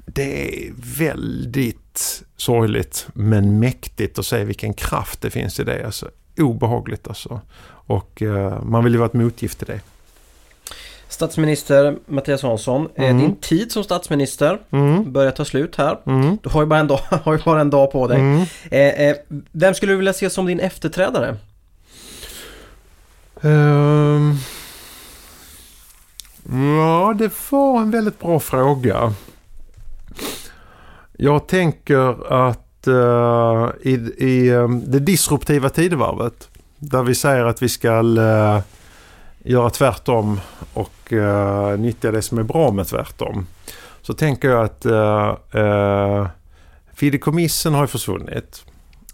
Det 0.06 0.66
är 0.66 0.72
väldigt 0.98 1.81
sorgligt 2.36 3.06
men 3.14 3.58
mäktigt 3.58 4.18
att 4.18 4.26
se 4.26 4.44
vilken 4.44 4.74
kraft 4.74 5.20
det 5.20 5.30
finns 5.30 5.60
i 5.60 5.64
det. 5.64 5.86
Alltså, 5.86 6.10
obehagligt 6.38 7.08
alltså. 7.08 7.40
Och 7.86 8.22
uh, 8.22 8.62
man 8.62 8.84
vill 8.84 8.92
ju 8.92 8.98
vara 8.98 9.08
ett 9.08 9.14
motgift 9.14 9.58
till 9.58 9.66
det. 9.66 9.80
Statsminister 11.08 11.96
Mattias 12.06 12.42
Hansson, 12.42 12.88
mm. 12.96 13.18
din 13.18 13.36
tid 13.36 13.72
som 13.72 13.84
statsminister 13.84 14.58
mm. 14.70 15.12
börjar 15.12 15.30
ta 15.30 15.44
slut 15.44 15.76
här. 15.76 15.98
Mm. 16.06 16.38
Du 16.42 16.48
har 16.48 16.62
ju 16.62 16.66
bara 16.66 16.80
en 16.80 16.86
dag, 16.86 16.98
har 17.24 17.32
ju 17.32 17.42
bara 17.44 17.60
en 17.60 17.70
dag 17.70 17.92
på 17.92 18.08
dig. 18.08 18.20
Mm. 18.20 18.42
Eh, 18.70 19.08
eh, 19.08 19.16
vem 19.52 19.74
skulle 19.74 19.92
du 19.92 19.96
vilja 19.96 20.12
se 20.12 20.30
som 20.30 20.46
din 20.46 20.60
efterträdare? 20.60 21.36
Um, 23.40 24.38
ja, 26.78 27.14
det 27.18 27.30
var 27.50 27.80
en 27.80 27.90
väldigt 27.90 28.18
bra 28.18 28.40
fråga. 28.40 29.14
Jag 31.16 31.46
tänker 31.46 32.32
att 32.32 32.88
uh, 32.88 33.70
i, 33.80 33.92
i 34.18 34.50
um, 34.50 34.90
det 34.90 34.98
disruptiva 34.98 35.68
tidevarvet 35.68 36.48
där 36.78 37.02
vi 37.02 37.14
säger 37.14 37.44
att 37.44 37.62
vi 37.62 37.68
ska 37.68 38.02
uh, 38.02 38.18
eh, 38.18 38.60
göra 39.38 39.70
tvärtom 39.70 40.40
och 40.74 41.12
uh, 41.12 41.78
nyttja 41.78 42.10
det 42.10 42.22
som 42.22 42.38
är 42.38 42.42
bra 42.42 42.70
med 42.70 42.86
tvärtom. 42.86 43.46
Så 44.02 44.14
tänker 44.14 44.48
jag 44.48 44.64
att 44.64 44.86
uh, 44.86 45.60
uh, 45.62 46.26
fideikommissen 46.94 47.74
har 47.74 47.86
försvunnit. 47.86 48.64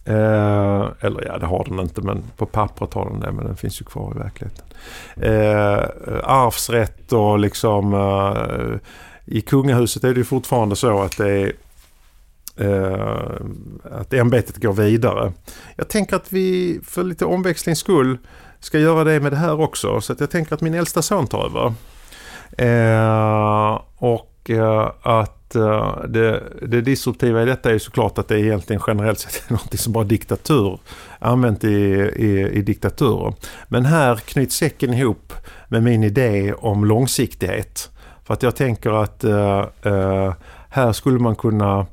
Uh, 0.09 0.87
eller 1.01 1.25
ja, 1.27 1.39
det 1.39 1.47
har 1.47 1.65
den 1.65 1.81
inte 1.81 2.01
men 2.01 2.23
på 2.37 2.47
pappret 2.47 2.95
har 2.95 3.05
den 3.05 3.21
det 3.21 3.33
men 3.33 3.47
den 3.47 3.57
finns 3.57 3.81
ju 3.81 3.85
kvar 3.85 4.13
i 4.17 4.19
verkligheten. 4.19 4.65
Uh, 5.17 6.21
arvsrätt 6.25 7.13
och 7.13 7.39
liksom 7.39 7.95
uh, 7.95 8.77
i 9.25 9.41
kungahuset 9.41 10.05
är 10.05 10.09
det 10.09 10.19
ju 10.19 10.25
fortfarande 10.25 10.77
så 10.77 11.01
att 11.01 11.17
det 11.17 11.31
är 11.31 11.53
Eh, 12.59 13.31
att 13.85 14.13
ämbetet 14.15 14.57
går 14.57 14.73
vidare. 14.73 15.33
Jag 15.77 15.89
tänker 15.89 16.17
att 16.17 16.33
vi 16.33 16.81
för 16.85 17.05
lite 17.05 17.25
omväxlings 17.25 17.79
skull 17.79 18.19
ska 18.61 18.79
göra 18.79 19.05
det 19.05 19.21
med 19.21 19.33
det 19.33 19.37
här 19.37 19.61
också. 19.61 20.01
Så 20.01 20.13
att 20.13 20.21
jag 20.21 20.31
tänker 20.31 20.55
att 20.55 20.61
min 20.61 20.75
äldsta 20.75 21.03
son 21.03 21.27
tar 21.27 21.47
över. 21.47 21.73
Eh, 22.59 23.81
och 23.97 24.51
eh, 24.51 24.91
att 25.03 25.55
eh, 25.55 26.05
det, 26.09 26.43
det 26.63 26.81
disruptiva 26.81 27.43
i 27.43 27.45
detta 27.45 27.71
är 27.71 27.79
såklart 27.79 28.19
att 28.19 28.29
det 28.29 28.35
är 28.35 28.45
egentligen 28.45 28.83
generellt 28.87 29.19
sett 29.19 29.43
är 29.49 29.53
något 29.53 29.81
som 29.81 29.93
bara 29.93 30.05
diktatur 30.05 30.81
använt 31.19 31.65
i, 31.65 31.69
i, 32.17 32.49
i 32.53 32.63
diktaturer. 32.63 33.35
Men 33.69 33.85
här 33.85 34.17
knyts 34.17 34.57
säcken 34.57 34.95
ihop 34.95 35.33
med 35.69 35.83
min 35.83 36.05
idé 36.05 36.53
om 36.53 36.85
långsiktighet. 36.85 37.91
För 38.25 38.35
att 38.35 38.43
jag 38.43 38.57
tänker 38.57 39.03
att 39.03 39.25
eh, 39.25 39.67
eh 39.83 40.33
här 40.71 40.93
skulle 40.93 41.19
man 41.19 41.37
kunna, 41.37 41.87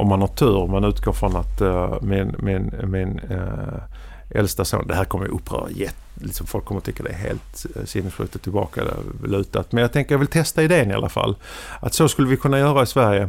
om 0.00 0.08
man 0.08 0.20
har 0.20 0.28
tur, 0.28 0.66
man 0.66 0.84
utgår 0.84 1.12
från 1.12 1.36
att 1.36 1.60
uh, 1.62 2.02
min, 2.02 2.34
min, 2.38 2.74
min 2.84 3.20
uh, 3.20 3.82
äldsta 4.30 4.64
son, 4.64 4.86
det 4.86 4.94
här 4.94 5.04
kommer 5.04 5.24
ju 5.24 5.30
uppröra 5.30 5.70
jätte 5.70 6.10
liksom 6.20 6.46
folk 6.46 6.64
kommer 6.64 6.78
att 6.78 6.84
tycka 6.84 7.02
det 7.02 7.10
är 7.10 7.14
helt 7.14 7.66
eh, 7.76 7.84
sinnessjukt 7.84 8.34
och 8.34 8.42
tillbaka 8.42 8.84
lutat. 9.24 9.72
Men 9.72 9.82
jag 9.82 9.92
tänker 9.92 10.14
jag 10.14 10.18
vill 10.18 10.28
testa 10.28 10.62
idén 10.62 10.90
i 10.90 10.94
alla 10.94 11.08
fall. 11.08 11.36
Att 11.80 11.94
så 11.94 12.08
skulle 12.08 12.28
vi 12.28 12.36
kunna 12.36 12.58
göra 12.58 12.82
i 12.82 12.86
Sverige. 12.86 13.28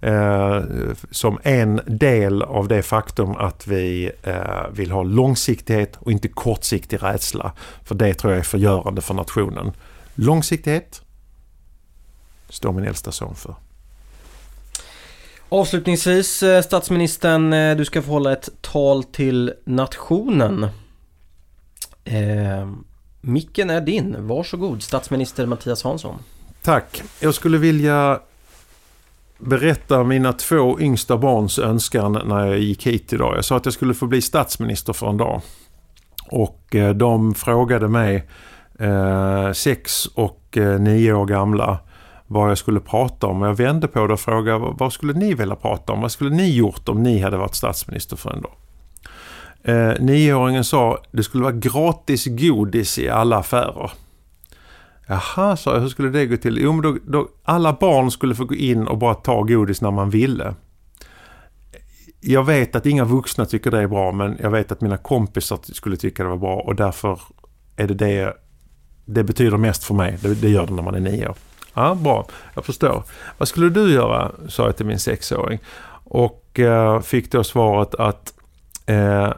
Eh, 0.00 0.62
som 1.10 1.38
en 1.42 1.80
del 1.86 2.42
av 2.42 2.68
det 2.68 2.82
faktum 2.82 3.36
att 3.36 3.66
vi 3.66 4.10
eh, 4.22 4.68
vill 4.72 4.90
ha 4.90 5.02
långsiktighet 5.02 5.96
och 5.96 6.12
inte 6.12 6.28
kortsiktig 6.28 7.02
rädsla. 7.02 7.52
För 7.84 7.94
det 7.94 8.14
tror 8.14 8.32
jag 8.32 8.40
är 8.40 8.44
förgörande 8.44 9.00
för 9.00 9.14
nationen. 9.14 9.72
Långsiktighet 10.14 11.02
står 12.48 12.72
min 12.72 12.84
äldsta 12.84 13.12
son 13.12 13.34
för. 13.34 13.54
Avslutningsvis 15.52 16.42
eh, 16.42 16.62
statsministern, 16.62 17.52
eh, 17.52 17.76
du 17.76 17.84
ska 17.84 18.02
få 18.02 18.10
hålla 18.10 18.32
ett 18.32 18.48
tal 18.60 19.04
till 19.04 19.52
nationen. 19.64 20.66
Eh, 22.04 22.68
micken 23.20 23.70
är 23.70 23.80
din. 23.80 24.26
Varsågod 24.26 24.82
statsminister 24.82 25.46
Mattias 25.46 25.82
Hansson. 25.82 26.14
Tack. 26.62 27.02
Jag 27.20 27.34
skulle 27.34 27.58
vilja 27.58 28.20
berätta 29.38 30.04
mina 30.04 30.32
två 30.32 30.80
yngsta 30.80 31.16
barns 31.16 31.58
önskan 31.58 32.22
när 32.24 32.46
jag 32.46 32.58
gick 32.58 32.86
hit 32.86 33.12
idag. 33.12 33.36
Jag 33.36 33.44
sa 33.44 33.56
att 33.56 33.64
jag 33.64 33.74
skulle 33.74 33.94
få 33.94 34.06
bli 34.06 34.22
statsminister 34.22 34.92
för 34.92 35.08
en 35.08 35.16
dag. 35.16 35.40
Och 36.26 36.74
eh, 36.74 36.94
de 36.94 37.34
frågade 37.34 37.88
mig, 37.88 38.28
eh, 38.78 39.52
sex 39.52 40.06
och 40.06 40.58
eh, 40.58 40.80
nio 40.80 41.12
år 41.12 41.26
gamla, 41.26 41.78
vad 42.32 42.50
jag 42.50 42.58
skulle 42.58 42.80
prata 42.80 43.26
om. 43.26 43.42
Jag 43.42 43.54
vände 43.54 43.88
på 43.88 44.06
det 44.06 44.12
och 44.12 44.20
frågade 44.20 44.74
vad 44.78 44.92
skulle 44.92 45.12
ni 45.12 45.34
vilja 45.34 45.56
prata 45.56 45.92
om? 45.92 46.00
Vad 46.00 46.12
skulle 46.12 46.30
ni 46.30 46.50
gjort 46.50 46.88
om 46.88 47.02
ni 47.02 47.20
hade 47.20 47.36
varit 47.36 47.54
statsminister 47.54 48.16
för 48.16 48.30
en 48.30 48.42
dag? 48.42 48.52
Eh, 49.64 50.00
nioåringen 50.00 50.64
sa 50.64 50.98
det 51.12 51.22
skulle 51.22 51.42
vara 51.42 51.54
gratis 51.54 52.26
godis 52.26 52.98
i 52.98 53.08
alla 53.08 53.36
affärer. 53.36 53.92
Jaha, 55.06 55.56
sa 55.56 55.74
jag, 55.74 55.80
hur 55.80 55.88
skulle 55.88 56.08
det 56.08 56.26
gå 56.26 56.36
till? 56.36 56.58
Jo, 56.60 56.72
men 56.72 56.82
då, 56.82 56.96
då, 57.06 57.28
alla 57.44 57.72
barn 57.72 58.10
skulle 58.10 58.34
få 58.34 58.44
gå 58.44 58.54
in 58.54 58.86
och 58.86 58.98
bara 58.98 59.14
ta 59.14 59.42
godis 59.42 59.80
när 59.80 59.90
man 59.90 60.10
ville. 60.10 60.54
Jag 62.20 62.44
vet 62.44 62.76
att 62.76 62.86
inga 62.86 63.04
vuxna 63.04 63.46
tycker 63.46 63.70
det 63.70 63.78
är 63.78 63.86
bra 63.86 64.12
men 64.12 64.36
jag 64.40 64.50
vet 64.50 64.72
att 64.72 64.80
mina 64.80 64.96
kompisar 64.96 65.58
skulle 65.62 65.96
tycka 65.96 66.22
det 66.22 66.28
var 66.28 66.36
bra 66.36 66.56
och 66.56 66.74
därför 66.74 67.20
är 67.76 67.86
det 67.86 67.94
det 67.94 68.36
det 69.04 69.24
betyder 69.24 69.56
mest 69.56 69.84
för 69.84 69.94
mig. 69.94 70.18
Det, 70.22 70.34
det 70.34 70.48
gör 70.48 70.66
det 70.66 70.72
när 70.72 70.82
man 70.82 70.94
är 70.94 71.00
nio 71.00 71.28
år. 71.28 71.36
Ja, 71.74 71.94
bra. 71.94 72.26
Jag 72.54 72.64
förstår. 72.64 73.02
Vad 73.38 73.48
skulle 73.48 73.68
du 73.68 73.92
göra? 73.92 74.30
sa 74.48 74.66
jag 74.66 74.76
till 74.76 74.86
min 74.86 74.98
sexåring. 74.98 75.58
Och 76.04 76.60
eh, 76.60 77.00
fick 77.00 77.32
då 77.32 77.44
svaret 77.44 77.94
att 77.94 78.34
eh, 78.86 79.32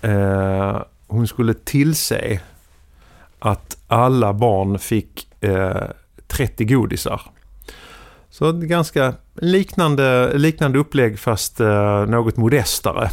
eh, 0.00 0.82
hon 1.06 1.28
skulle 1.28 1.54
tillse 1.54 2.40
att 3.38 3.76
alla 3.86 4.32
barn 4.32 4.78
fick 4.78 5.28
eh, 5.40 5.82
30 6.26 6.64
godisar. 6.64 7.20
Så 8.30 8.52
ganska 8.52 9.14
liknande, 9.34 10.38
liknande 10.38 10.78
upplägg 10.78 11.18
fast 11.18 11.60
eh, 11.60 12.06
något 12.06 12.36
modestare. 12.36 13.10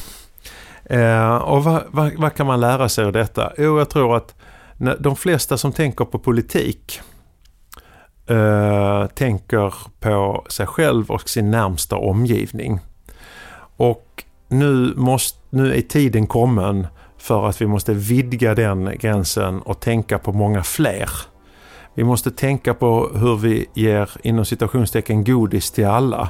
Eh, 0.86 1.36
och 1.36 1.64
vad, 1.64 1.84
vad, 1.88 2.12
vad, 2.18 2.36
kan 2.36 2.48
man 2.48 2.62
lära 2.62 2.90
sig 2.90 3.06
av 3.06 3.12
detta? 3.12 3.54
Jo, 3.58 3.78
jag 3.78 3.90
tror 3.90 4.18
att 4.18 4.36
de 5.00 5.16
flesta 5.16 5.58
som 5.58 5.72
tänker 5.72 6.06
på 6.06 6.20
politik 6.20 7.02
eh, 8.28 9.08
tänker 9.08 9.74
på 10.00 10.46
sig 10.50 10.68
själv 10.68 11.12
och 11.12 11.30
sin 11.30 11.52
närmsta 11.52 11.96
omgivning. 11.96 12.80
Och 13.78 14.24
nu, 14.48 14.94
måste, 14.96 15.40
nu 15.50 15.76
är 15.76 15.82
tiden 15.82 16.28
kommen 16.28 16.88
för 17.18 17.48
att 17.48 17.62
vi 17.62 17.68
måste 17.68 17.94
vidga 17.94 18.56
den 18.56 18.98
gränsen 19.00 19.62
och 19.62 19.80
tänka 19.80 20.20
på 20.20 20.34
många 20.34 20.64
fler. 20.64 21.10
Vi 21.94 22.04
måste 22.04 22.32
tänka 22.32 22.74
på 22.74 23.10
hur 23.16 23.36
vi 23.36 23.66
ger 23.74 24.10
inom 24.24 24.46
citationstecken 24.46 25.24
godis 25.24 25.72
till 25.72 25.88
alla. 25.88 26.30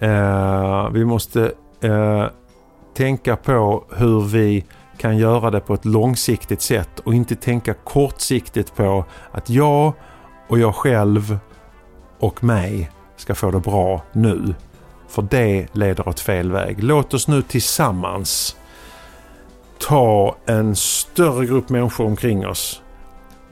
Eh, 0.00 0.90
vi 0.90 1.04
måste 1.04 1.52
eh, 1.80 2.26
tänka 2.94 3.36
på 3.36 3.84
hur 3.96 4.20
vi 4.20 4.64
kan 4.98 5.16
göra 5.16 5.50
det 5.50 5.60
på 5.60 5.74
ett 5.74 5.84
långsiktigt 5.84 6.62
sätt 6.62 7.00
och 7.00 7.14
inte 7.14 7.36
tänka 7.36 7.74
kortsiktigt 7.74 8.76
på 8.76 9.04
att 9.32 9.50
jag 9.50 9.92
och 10.48 10.58
jag 10.58 10.74
själv 10.74 11.38
och 12.18 12.44
mig 12.44 12.90
ska 13.16 13.34
få 13.34 13.50
det 13.50 13.60
bra 13.60 14.02
nu. 14.12 14.54
För 15.08 15.22
det 15.22 15.66
leder 15.72 16.08
åt 16.08 16.20
fel 16.20 16.52
väg. 16.52 16.82
Låt 16.84 17.14
oss 17.14 17.28
nu 17.28 17.42
tillsammans 17.42 18.56
ta 19.78 20.36
en 20.46 20.76
större 20.76 21.46
grupp 21.46 21.68
människor 21.68 22.06
omkring 22.06 22.46
oss. 22.46 22.82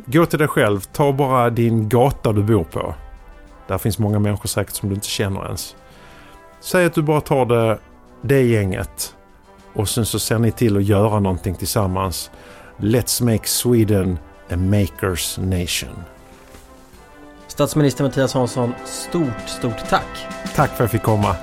Gå 0.07 0.26
till 0.26 0.38
dig 0.38 0.49
själv. 0.49 0.80
Ta 0.80 1.12
bara 1.12 1.51
din 1.51 1.88
gata 1.88 2.32
du 2.32 2.42
bor 2.42 2.64
på. 2.64 2.95
Där 3.66 3.78
finns 3.78 3.99
många 3.99 4.18
människor 4.18 4.49
säkert 4.49 4.74
som 4.74 4.88
du 4.88 4.95
inte 4.95 5.07
känner 5.07 5.45
ens. 5.45 5.76
Säg 6.61 6.86
att 6.86 6.95
du 6.95 7.03
bara 7.03 7.20
tar 7.20 7.47
det, 7.47 7.78
det 8.22 8.42
gänget 8.42 9.14
och 9.74 9.88
sen 9.88 10.07
så 10.07 10.18
ser 10.18 10.38
ni 10.38 10.53
till 10.53 10.76
att 10.76 10.84
göra 10.84 11.20
någonting 11.20 11.55
tillsammans. 11.55 12.30
Let's 12.76 13.24
make 13.24 13.49
Sweden 13.49 14.18
a 14.51 14.57
makers 14.57 15.38
nation. 15.38 16.14
Statsminister 17.55 18.05
Mattias 18.05 18.35
Hansson, 18.35 18.75
stort, 18.85 19.49
stort 19.49 19.89
tack. 19.89 20.27
Tack 20.55 20.71
för 20.71 20.75
att 20.75 20.81
jag 20.81 20.91
fick 20.91 21.03
komma. 21.03 21.37